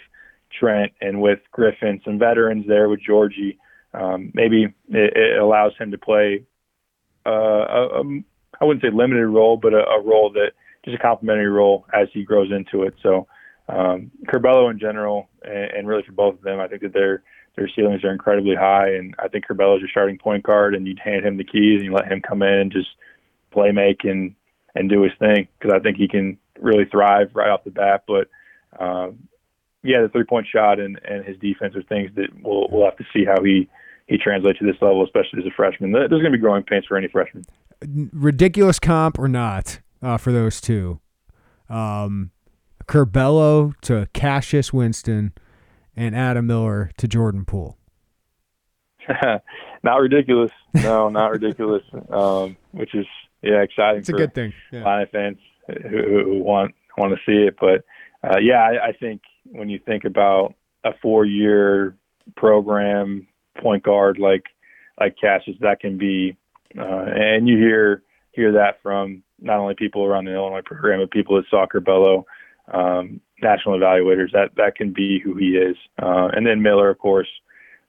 Trent, 0.58 0.92
and 1.02 1.22
with 1.22 1.40
Griffin, 1.52 2.02
some 2.06 2.20
veterans 2.20 2.66
there 2.68 2.90
with 2.90 3.00
Giorgi 3.08 3.58
um, 3.94 4.32
maybe 4.34 4.64
it, 4.90 5.18
it, 5.18 5.38
allows 5.38 5.74
him 5.78 5.92
to 5.92 5.98
play 5.98 6.44
uh, 7.26 7.30
a, 7.30 8.02
a, 8.02 8.24
I 8.60 8.66
wouldn't 8.66 8.84
say 8.84 8.90
limited 8.92 9.28
role, 9.28 9.58
but 9.58 9.74
a, 9.74 9.86
a 9.86 10.02
role 10.02 10.32
that 10.34 10.52
just 10.86 10.96
a 10.96 11.02
complementary 11.02 11.50
role 11.50 11.86
as 11.94 12.08
he 12.14 12.24
grows 12.24 12.52
into 12.52 12.84
it. 12.84 12.96
So 13.04 13.28
um, 13.70 14.12
Curbelo 14.28 14.72
in 14.72 14.80
general, 14.80 15.30
and, 15.44 15.72
and 15.72 15.88
really 15.88 16.04
for 16.04 16.14
both 16.14 16.36
of 16.36 16.42
them, 16.42 16.60
I 16.60 16.68
think 16.68 16.82
that 16.82 16.94
their 16.94 17.24
their 17.56 17.70
ceilings 17.76 18.04
are 18.06 18.14
incredibly 18.14 18.56
high, 18.56 18.90
and 18.94 19.14
I 19.20 19.28
think 19.28 19.46
Curbelo 19.46 19.76
is 19.76 19.82
your 19.82 19.90
starting 19.90 20.18
point 20.18 20.44
guard, 20.44 20.74
and 20.74 20.88
you'd 20.88 21.00
hand 21.00 21.26
him 21.26 21.38
the 21.38 21.44
keys 21.44 21.78
and 21.78 21.84
you 21.84 21.94
let 21.94 22.10
him 22.10 22.22
come 22.22 22.42
in 22.42 22.54
and 22.54 22.72
just 22.72 22.90
play 23.52 23.72
make 23.72 24.04
and 24.04 24.36
and 24.74 24.90
do 24.90 25.02
his 25.02 25.12
thing 25.20 25.48
because 25.60 25.76
I 25.76 25.80
think 25.80 25.98
he 25.98 26.08
can 26.08 26.38
really 26.60 26.86
thrive 26.86 27.32
right 27.34 27.50
off 27.50 27.66
the 27.66 27.72
bat. 27.72 28.06
But 28.08 28.30
um, 28.80 29.28
yeah, 29.84 30.02
the 30.02 30.10
three 30.10 30.24
point 30.24 30.48
shot 30.52 30.80
and, 30.80 31.00
and 31.04 31.26
his 31.26 31.38
defense 31.38 31.76
are 31.76 31.84
things 31.84 32.12
that 32.16 32.30
we'll 32.42 32.68
we'll 32.70 32.86
have 32.86 32.98
to 32.98 33.06
see 33.14 33.26
how 33.26 33.44
he 33.44 33.70
he 34.12 34.18
translates 34.18 34.60
to 34.60 34.66
this 34.66 34.76
level, 34.82 35.04
especially 35.06 35.40
as 35.40 35.46
a 35.46 35.56
freshman. 35.56 35.94
There's 35.94 36.10
going 36.10 36.26
to 36.26 36.32
be 36.32 36.38
growing 36.38 36.64
pains 36.64 36.86
for 36.86 36.98
any 36.98 37.08
freshman. 37.08 37.46
Ridiculous 38.12 38.78
comp 38.78 39.18
or 39.18 39.30
not 39.30 39.80
uh, 40.04 40.18
for 40.18 40.34
those 40.34 40.60
two. 40.60 41.00
Um, 41.70 42.32
Curbelo 42.88 43.74
to 43.84 44.10
Cassius 44.14 44.74
Winston 44.74 45.32
and 45.96 46.14
Adam 46.14 46.46
Miller 46.46 46.92
to 46.98 47.08
Jordan 47.08 47.46
Poole. 47.46 47.78
not 49.84 49.96
ridiculous. 49.96 50.52
No, 50.74 51.08
not 51.08 51.32
ridiculous. 51.32 51.84
Um, 52.12 52.58
which 52.72 52.94
is 52.94 53.06
yeah 53.42 53.62
exciting. 53.62 54.00
It's 54.00 54.10
a 54.10 54.14
good 54.14 54.34
thing. 54.34 54.54
Yeah. 54.74 54.82
A 54.82 54.84
lot 54.84 55.02
of 55.04 55.10
fans 55.12 55.38
who, 55.68 56.24
who 56.24 56.44
want 56.44 56.76
want 56.98 57.14
to 57.14 57.20
see 57.26 57.48
it, 57.48 57.56
but 57.60 57.86
uh, 58.24 58.40
yeah, 58.40 58.62
I, 58.62 58.88
I 58.88 58.92
think 58.92 59.22
when 59.46 59.70
you 59.70 59.80
think 59.80 60.04
about 60.04 60.54
a 60.84 60.92
four 61.02 61.26
year 61.26 61.96
program 62.36 63.28
point 63.60 63.84
guard 63.84 64.18
like 64.20 64.46
like 65.00 65.16
Cassius, 65.20 65.58
that 65.62 65.80
can 65.80 65.98
be 65.98 66.38
uh, 66.78 67.06
and 67.08 67.48
you 67.48 67.58
hear 67.58 68.04
hear 68.32 68.52
that 68.54 68.82
from 68.82 69.24
not 69.40 69.60
only 69.60 69.76
people 69.76 70.06
around 70.06 70.26
the 70.26 70.34
Illinois 70.34 70.62
program, 70.64 71.00
but 71.00 71.12
people 71.12 71.38
at 71.38 71.44
Soccer 71.50 71.80
Bello, 71.80 72.26
um, 72.74 73.20
national 73.42 73.78
evaluators. 73.78 74.32
That 74.34 74.52
that 74.58 74.76
can 74.76 74.94
be 74.94 75.20
who 75.20 75.36
he 75.36 75.58
is. 75.58 75.76
Uh, 76.02 76.30
and 76.34 76.46
then 76.46 76.62
Miller, 76.62 76.90
of 76.90 77.00
course, 77.00 77.28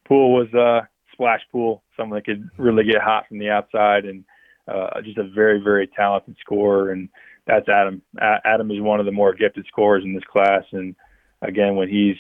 Poole 0.07 0.33
was 0.33 0.53
a 0.55 0.89
splash 1.13 1.43
pool, 1.51 1.83
someone 1.97 2.19
that 2.19 2.25
could 2.25 2.49
really 2.57 2.85
get 2.85 3.03
hot 3.03 3.29
from 3.29 3.39
the 3.39 3.51
outside, 3.51 4.05
and 4.05 4.25
uh, 4.67 5.01
just 5.03 5.19
a 5.19 5.29
very 5.29 5.61
very 5.63 5.87
talented 5.87 6.37
scorer. 6.41 6.91
And 6.91 7.09
that's 7.47 7.69
Adam. 7.69 8.03
A- 8.21 8.41
Adam 8.45 8.71
is 8.71 8.81
one 8.81 9.01
of 9.01 9.07
the 9.07 9.13
more 9.13 9.35
gifted 9.35 9.67
scorers 9.67 10.05
in 10.05 10.15
this 10.15 10.25
class, 10.25 10.65
and 10.73 10.97
again, 11.43 11.77
when 11.77 11.89
he's 11.89 12.17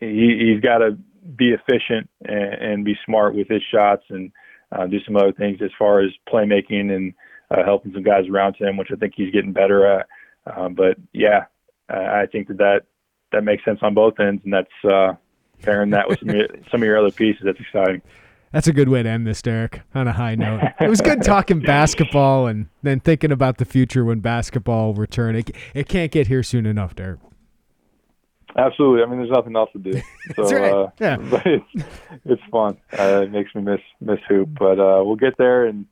he, 0.00 0.52
he's 0.52 0.60
got 0.60 0.78
to 0.78 0.96
be 1.36 1.52
efficient 1.52 2.08
and, 2.24 2.54
and 2.54 2.84
be 2.84 2.96
smart 3.04 3.34
with 3.34 3.48
his 3.48 3.62
shots 3.72 4.04
and 4.10 4.32
uh, 4.72 4.86
do 4.86 4.98
some 5.04 5.16
other 5.16 5.32
things 5.32 5.58
as 5.62 5.70
far 5.78 6.00
as 6.00 6.10
playmaking 6.28 6.94
and 6.94 7.14
uh, 7.50 7.64
helping 7.64 7.92
some 7.92 8.02
guys 8.02 8.28
around 8.28 8.56
him, 8.56 8.76
which 8.76 8.88
I 8.92 8.96
think 8.96 9.14
he's 9.16 9.32
getting 9.32 9.52
better 9.52 9.86
at. 9.86 10.06
Uh, 10.46 10.68
but 10.68 10.96
yeah, 11.12 11.44
I 11.88 12.26
think 12.30 12.48
that, 12.48 12.58
that 12.58 12.80
that 13.32 13.44
makes 13.44 13.64
sense 13.64 13.78
on 13.82 13.94
both 13.94 14.18
ends, 14.20 14.42
and 14.44 14.52
that's 14.52 14.92
uh, 14.92 15.14
pairing 15.62 15.90
that 15.90 16.08
with 16.08 16.18
some, 16.20 16.30
some 16.70 16.82
of 16.82 16.86
your 16.86 16.98
other 16.98 17.10
pieces. 17.10 17.42
That's 17.44 17.60
exciting. 17.60 18.02
That's 18.52 18.66
a 18.66 18.72
good 18.72 18.88
way 18.88 19.02
to 19.02 19.08
end 19.08 19.26
this, 19.26 19.42
Derek, 19.42 19.82
on 19.94 20.08
a 20.08 20.12
high 20.12 20.34
note. 20.34 20.62
It 20.80 20.88
was 20.88 21.02
good 21.02 21.22
talking 21.22 21.60
basketball 21.60 22.46
and 22.46 22.68
then 22.82 22.98
thinking 22.98 23.30
about 23.30 23.58
the 23.58 23.66
future 23.66 24.06
when 24.06 24.20
basketball 24.20 24.94
return. 24.94 25.36
It, 25.36 25.50
it 25.74 25.86
can't 25.86 26.10
get 26.10 26.28
here 26.28 26.42
soon 26.42 26.64
enough, 26.64 26.96
Derek. 26.96 27.20
Absolutely. 28.56 29.02
I 29.02 29.06
mean, 29.06 29.18
there's 29.18 29.30
nothing 29.30 29.56
else 29.56 29.70
to 29.72 29.78
do. 29.78 30.00
So, 30.36 30.42
right. 30.42 30.72
uh, 30.72 30.90
yeah. 31.00 31.16
but 31.30 31.46
it's, 31.46 31.86
it's 32.26 32.42
fun. 32.50 32.76
Uh, 32.98 33.22
it 33.22 33.32
makes 33.32 33.54
me 33.54 33.62
miss 33.62 33.80
miss 34.00 34.18
hoop, 34.28 34.50
but 34.58 34.78
uh, 34.78 35.02
we'll 35.02 35.16
get 35.16 35.38
there, 35.38 35.64
and 35.64 35.86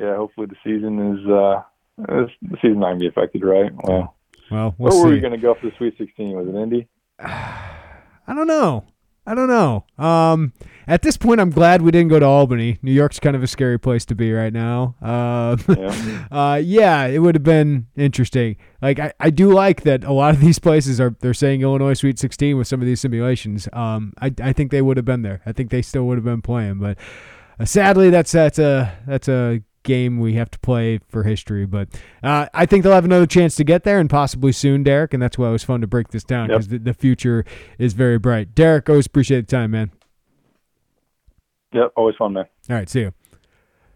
yeah, 0.00 0.14
hopefully 0.14 0.46
the 0.46 0.56
season 0.62 1.14
is 1.14 1.26
uh, 1.28 1.62
the 1.98 2.28
season 2.62 2.78
not 2.78 2.90
gonna 2.90 3.00
be 3.00 3.08
affected, 3.08 3.44
right? 3.44 3.72
Well, 3.74 4.14
well, 4.50 4.74
we'll 4.78 4.90
where 4.90 4.92
see. 4.92 4.98
were 4.98 5.10
we 5.10 5.20
gonna 5.20 5.36
go 5.36 5.54
for 5.54 5.66
the 5.66 5.72
Sweet 5.78 5.98
16? 5.98 6.30
Was 6.30 6.46
it 6.46 6.54
Indy? 6.54 6.88
I 7.18 8.34
don't 8.34 8.46
know. 8.46 8.84
I 9.24 9.34
don't 9.36 9.48
know. 9.48 9.84
Um, 9.98 10.52
at 10.88 11.02
this 11.02 11.16
point, 11.16 11.40
I'm 11.40 11.50
glad 11.50 11.80
we 11.80 11.92
didn't 11.92 12.08
go 12.08 12.18
to 12.18 12.26
Albany. 12.26 12.78
New 12.82 12.92
York's 12.92 13.20
kind 13.20 13.36
of 13.36 13.42
a 13.42 13.46
scary 13.46 13.78
place 13.78 14.04
to 14.06 14.16
be 14.16 14.32
right 14.32 14.52
now. 14.52 14.96
Uh, 15.00 15.56
yeah. 15.68 16.26
uh, 16.30 16.60
yeah, 16.62 17.06
it 17.06 17.20
would 17.20 17.36
have 17.36 17.44
been 17.44 17.86
interesting. 17.96 18.56
Like 18.80 18.98
I, 18.98 19.12
I 19.20 19.30
do 19.30 19.52
like 19.52 19.82
that 19.82 20.02
a 20.02 20.12
lot 20.12 20.34
of 20.34 20.40
these 20.40 20.58
places 20.58 21.00
are 21.00 21.14
they're 21.20 21.34
saying 21.34 21.62
Illinois 21.62 21.94
Sweet 21.94 22.18
16 22.18 22.56
with 22.56 22.66
some 22.66 22.80
of 22.80 22.86
these 22.86 23.00
simulations. 23.00 23.68
Um, 23.72 24.12
I, 24.20 24.34
I 24.42 24.52
think 24.52 24.72
they 24.72 24.82
would 24.82 24.96
have 24.96 25.06
been 25.06 25.22
there. 25.22 25.40
I 25.46 25.52
think 25.52 25.70
they 25.70 25.82
still 25.82 26.04
would 26.06 26.18
have 26.18 26.24
been 26.24 26.42
playing, 26.42 26.78
but 26.80 26.98
uh, 27.60 27.64
sadly, 27.64 28.10
that's 28.10 28.32
that's 28.32 28.58
a 28.58 28.98
that's 29.06 29.28
a 29.28 29.62
game 29.82 30.18
we 30.18 30.34
have 30.34 30.50
to 30.50 30.58
play 30.58 30.98
for 31.08 31.22
history. 31.22 31.66
But 31.66 31.88
uh, 32.22 32.46
I 32.54 32.66
think 32.66 32.84
they'll 32.84 32.92
have 32.92 33.04
another 33.04 33.26
chance 33.26 33.56
to 33.56 33.64
get 33.64 33.84
there 33.84 33.98
and 33.98 34.08
possibly 34.08 34.52
soon, 34.52 34.82
Derek. 34.82 35.14
And 35.14 35.22
that's 35.22 35.38
why 35.38 35.48
it 35.48 35.52
was 35.52 35.64
fun 35.64 35.80
to 35.80 35.86
break 35.86 36.08
this 36.08 36.24
down 36.24 36.48
because 36.48 36.66
yep. 36.66 36.82
the, 36.82 36.90
the, 36.90 36.94
future 36.94 37.44
is 37.78 37.92
very 37.92 38.18
bright. 38.18 38.54
Derek, 38.54 38.88
always 38.88 39.06
appreciate 39.06 39.48
the 39.48 39.56
time, 39.56 39.72
man. 39.72 39.90
Yep, 41.72 41.92
always 41.96 42.16
fun, 42.16 42.34
man. 42.34 42.46
All 42.68 42.76
right, 42.76 42.88
see 42.88 43.00
you. 43.00 43.12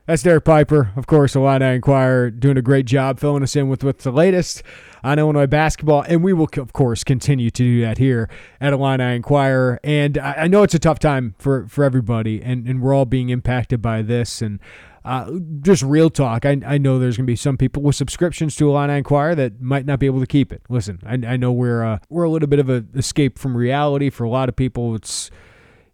That's 0.07 0.23
Derek 0.23 0.45
Piper, 0.45 0.93
of 0.95 1.09
course, 1.09 1.35
Illini 1.35 1.75
Inquirer, 1.75 2.31
doing 2.31 2.57
a 2.57 2.63
great 2.63 2.87
job 2.87 3.19
filling 3.19 3.43
us 3.43 3.57
in 3.57 3.69
with 3.69 3.83
what's 3.83 4.05
the 4.05 4.13
latest 4.13 4.63
on 5.03 5.19
Illinois 5.19 5.49
basketball. 5.49 6.05
And 6.07 6.23
we 6.23 6.33
will, 6.33 6.49
of 6.59 6.73
course, 6.73 7.03
continue 7.03 7.51
to 7.51 7.63
do 7.63 7.81
that 7.81 7.99
here 7.99 8.31
at 8.61 8.73
Illini 8.73 9.17
Inquirer. 9.17 9.81
And 9.83 10.17
I 10.17 10.47
know 10.47 10.63
it's 10.63 10.75
a 10.75 10.79
tough 10.79 11.01
time 11.01 11.35
for, 11.39 11.67
for 11.67 11.83
everybody, 11.83 12.41
and, 12.41 12.69
and 12.69 12.81
we're 12.81 12.95
all 12.95 13.05
being 13.05 13.31
impacted 13.31 13.83
by 13.83 14.03
this. 14.03 14.41
And 14.41 14.61
uh, 15.07 15.31
just 15.63 15.83
real 15.83 16.11
talk. 16.11 16.45
I, 16.45 16.61
I 16.67 16.79
know 16.79 16.99
there's 16.99 17.17
going 17.17 17.27
to 17.27 17.31
be 17.31 17.37
some 17.37 17.57
people 17.57 17.81
with 17.83 17.95
subscriptions 17.95 18.57
to 18.57 18.69
Illini 18.69 18.99
Inquirer 18.99 19.37
that 19.37 19.61
might 19.61 19.87
not 19.87 20.01
be 20.01 20.07
able 20.07 20.19
to 20.19 20.27
keep 20.27 20.53
it. 20.53 20.63
Listen, 20.69 20.99
I, 21.07 21.15
I 21.15 21.37
know 21.37 21.53
we're 21.53 21.85
uh, 21.85 21.99
we're 22.09 22.25
a 22.25 22.29
little 22.31 22.49
bit 22.49 22.59
of 22.59 22.69
an 22.69 22.89
escape 22.95 23.39
from 23.39 23.57
reality 23.57 24.11
for 24.11 24.25
a 24.25 24.29
lot 24.29 24.49
of 24.49 24.57
people. 24.57 24.97
It's 24.97 25.31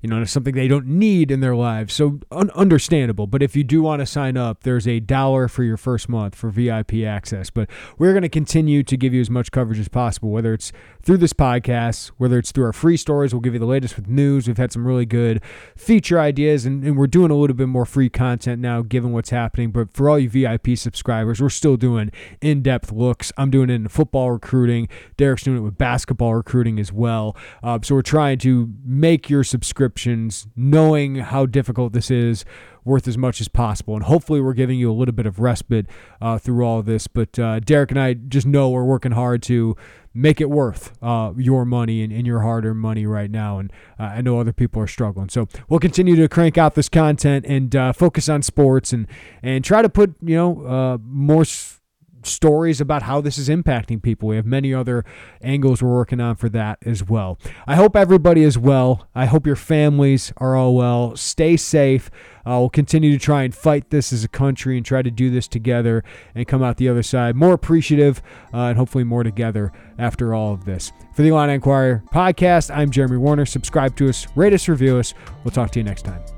you 0.03 0.11
know, 0.11 0.24
something 0.24 0.55
they 0.55 0.66
don't 0.66 0.86
need 0.86 1.30
in 1.30 1.38
their 1.38 1.55
lives. 1.55 1.94
So 1.94 2.18
un- 2.32 2.50
understandable. 2.50 3.28
But 3.28 3.40
if 3.40 3.55
you 3.55 3.62
do 3.62 3.82
want 3.82 4.00
to 4.00 4.07
sign 4.07 4.36
up, 4.36 4.64
there's 4.64 4.88
a 4.88 4.98
dollar 4.98 5.46
for 5.46 5.62
your 5.62 5.76
first 5.76 6.09
month 6.09 6.34
for 6.34 6.50
VIP 6.50 6.94
access. 7.07 7.50
But 7.50 7.70
we're 7.98 8.12
going 8.12 8.22
to 8.22 8.28
continue 8.28 8.82
to 8.82 8.96
give 8.96 9.14
you 9.14 9.20
as 9.20 9.30
much 9.30 9.53
coverage 9.53 9.78
as 9.78 9.88
possible, 9.88 10.30
whether 10.30 10.53
it's 10.53 10.72
through 11.05 11.18
this 11.18 11.32
podcast, 11.32 12.09
whether 12.18 12.36
it's 12.36 12.50
through 12.50 12.64
our 12.64 12.72
free 12.72 12.96
stories. 12.96 13.32
We'll 13.32 13.42
give 13.42 13.55
you 13.55 13.61
the 13.61 13.66
latest 13.66 13.94
with 13.94 14.09
news. 14.09 14.48
We've 14.48 14.57
had 14.57 14.72
some 14.72 14.84
really 14.84 15.07
good 15.07 15.40
feature 15.76 16.18
ideas, 16.18 16.66
and, 16.66 16.82
and 16.82 16.98
we're 16.98 17.07
doing 17.07 17.30
a 17.30 17.36
little 17.36 17.55
bit 17.57 17.68
more 17.68 17.86
free 17.86 18.11
content 18.11 18.61
now, 18.61 18.82
given 18.82 19.12
what's 19.12 19.30
happening. 19.30 19.70
But 19.70 19.92
for 19.94 20.11
all 20.11 20.18
you 20.18 20.28
VIP 20.28 20.76
subscribers, 20.76 21.40
we're 21.40 21.48
still 21.48 21.76
doing 21.76 22.11
in 22.40 22.61
depth 22.62 22.90
looks. 22.90 23.30
I'm 23.36 23.50
doing 23.50 23.70
it 23.70 23.74
in 23.74 23.86
football 23.86 24.32
recruiting. 24.32 24.88
Derek's 25.16 25.44
doing 25.44 25.59
it 25.59 25.61
with 25.61 25.78
basketball 25.78 26.34
recruiting 26.34 26.80
as 26.80 26.92
well. 26.92 27.36
Uh, 27.62 27.78
so 27.82 27.94
we're 27.94 28.03
trying 28.03 28.38
to 28.38 28.72
make 28.84 29.30
your 29.30 29.44
subscription 29.44 29.91
subscriptions, 29.93 30.47
knowing 30.57 31.16
how 31.16 31.47
difficult 31.47 31.93
this 31.93 32.11
is, 32.11 32.45
worth 32.84 33.07
as 33.07 33.16
much 33.18 33.40
as 33.40 33.49
possible. 33.49 33.95
And 33.95 34.05
hopefully, 34.05 34.40
we're 34.40 34.55
giving 34.55 34.78
you 34.78 34.90
a 34.90 34.95
little 34.95 35.14
bit 35.14 35.26
of 35.26 35.38
respite 35.38 35.86
uh, 36.20 36.38
through 36.38 36.64
all 36.64 36.82
this. 36.82 37.07
But 37.07 37.38
uh, 37.38 37.61
Derek 37.61 37.90
and 37.90 38.01
I 38.01 38.14
just 38.14 38.47
know 38.47 38.70
we're 38.70 38.84
working 38.84 39.12
hard 39.12 39.43
to 39.45 39.76
make 40.14 40.40
it 40.40 40.51
worth 40.51 40.93
uh, 41.03 41.32
your 41.36 41.64
money 41.64 42.03
and, 42.03 42.12
and 42.12 42.26
your 42.26 42.40
hard 42.40 42.64
earned 42.64 42.80
money 42.80 43.07
right 43.07 43.30
now. 43.30 43.59
And 43.59 43.72
uh, 43.99 44.05
I 44.05 44.20
know 44.22 44.40
other 44.40 44.53
people 44.53 44.82
are 44.82 44.86
struggling. 44.86 45.28
So 45.28 45.47
we'll 45.68 45.80
continue 45.80 46.16
to 46.16 46.28
crank 46.28 46.59
out 46.59 46.74
this 46.74 46.88
content 46.88 47.45
and 47.47 47.74
uh, 47.76 47.93
focus 47.93 48.28
on 48.28 48.43
sports 48.43 48.93
and, 48.93 49.07
and 49.43 49.64
try 49.64 49.82
to 49.82 49.88
put, 49.88 50.14
you 50.22 50.36
know, 50.36 50.66
uh, 50.66 50.99
more. 51.03 51.43
S- 51.43 51.78
stories 52.27 52.81
about 52.81 53.03
how 53.03 53.20
this 53.20 53.39
is 53.39 53.49
impacting 53.49 54.03
people. 54.03 54.29
We 54.29 54.37
have 54.37 54.47
many 54.47 54.73
other 54.73 55.05
angles 55.41 55.83
we're 55.83 55.93
working 55.93 56.20
on 56.20 56.37
for 56.37 56.49
that 56.51 56.79
as 56.85 57.05
well. 57.05 57.39
I 57.66 57.77
hope 57.77 57.97
everybody 57.97 58.43
is 58.43 58.59
well. 58.59 59.09
I 59.14 59.27
hope 59.27 59.47
your 59.47 59.57
families 59.57 60.33
are 60.37 60.57
all 60.57 60.75
well. 60.75 61.16
Stay 61.16 61.57
safe. 61.57 62.11
Uh, 62.45 62.59
we'll 62.59 62.70
continue 62.70 63.12
to 63.12 63.18
try 63.18 63.43
and 63.45 63.55
fight 63.55 63.91
this 63.91 64.12
as 64.12 64.25
a 64.25 64.29
country 64.29 64.77
and 64.77 64.85
try 64.85 65.01
to 65.01 65.11
do 65.11 65.31
this 65.31 65.47
together 65.47 66.03
and 66.35 66.49
come 66.49 66.62
out 66.62 66.77
the 66.77 66.89
other 66.89 67.03
side 67.03 67.37
more 67.37 67.55
appreciative 67.55 68.20
uh, 68.53 68.68
and 68.68 68.79
hopefully 68.79 69.05
more 69.05 69.23
together 69.23 69.73
after 69.99 70.35
all 70.35 70.53
of 70.53 70.64
this. 70.64 70.93
For 71.14 71.23
the 71.23 71.29
Illini 71.29 71.55
Inquirer 71.55 72.03
podcast, 72.12 72.75
I'm 72.75 72.91
Jeremy 72.91 73.18
Werner. 73.18 73.47
Subscribe 73.47 73.97
to 73.97 74.09
us, 74.09 74.27
rate 74.35 74.53
us, 74.53 74.68
review 74.68 74.99
us. 74.99 75.14
We'll 75.45 75.53
talk 75.53 75.70
to 75.73 75.79
you 75.79 75.85
next 75.85 76.03
time. 76.03 76.32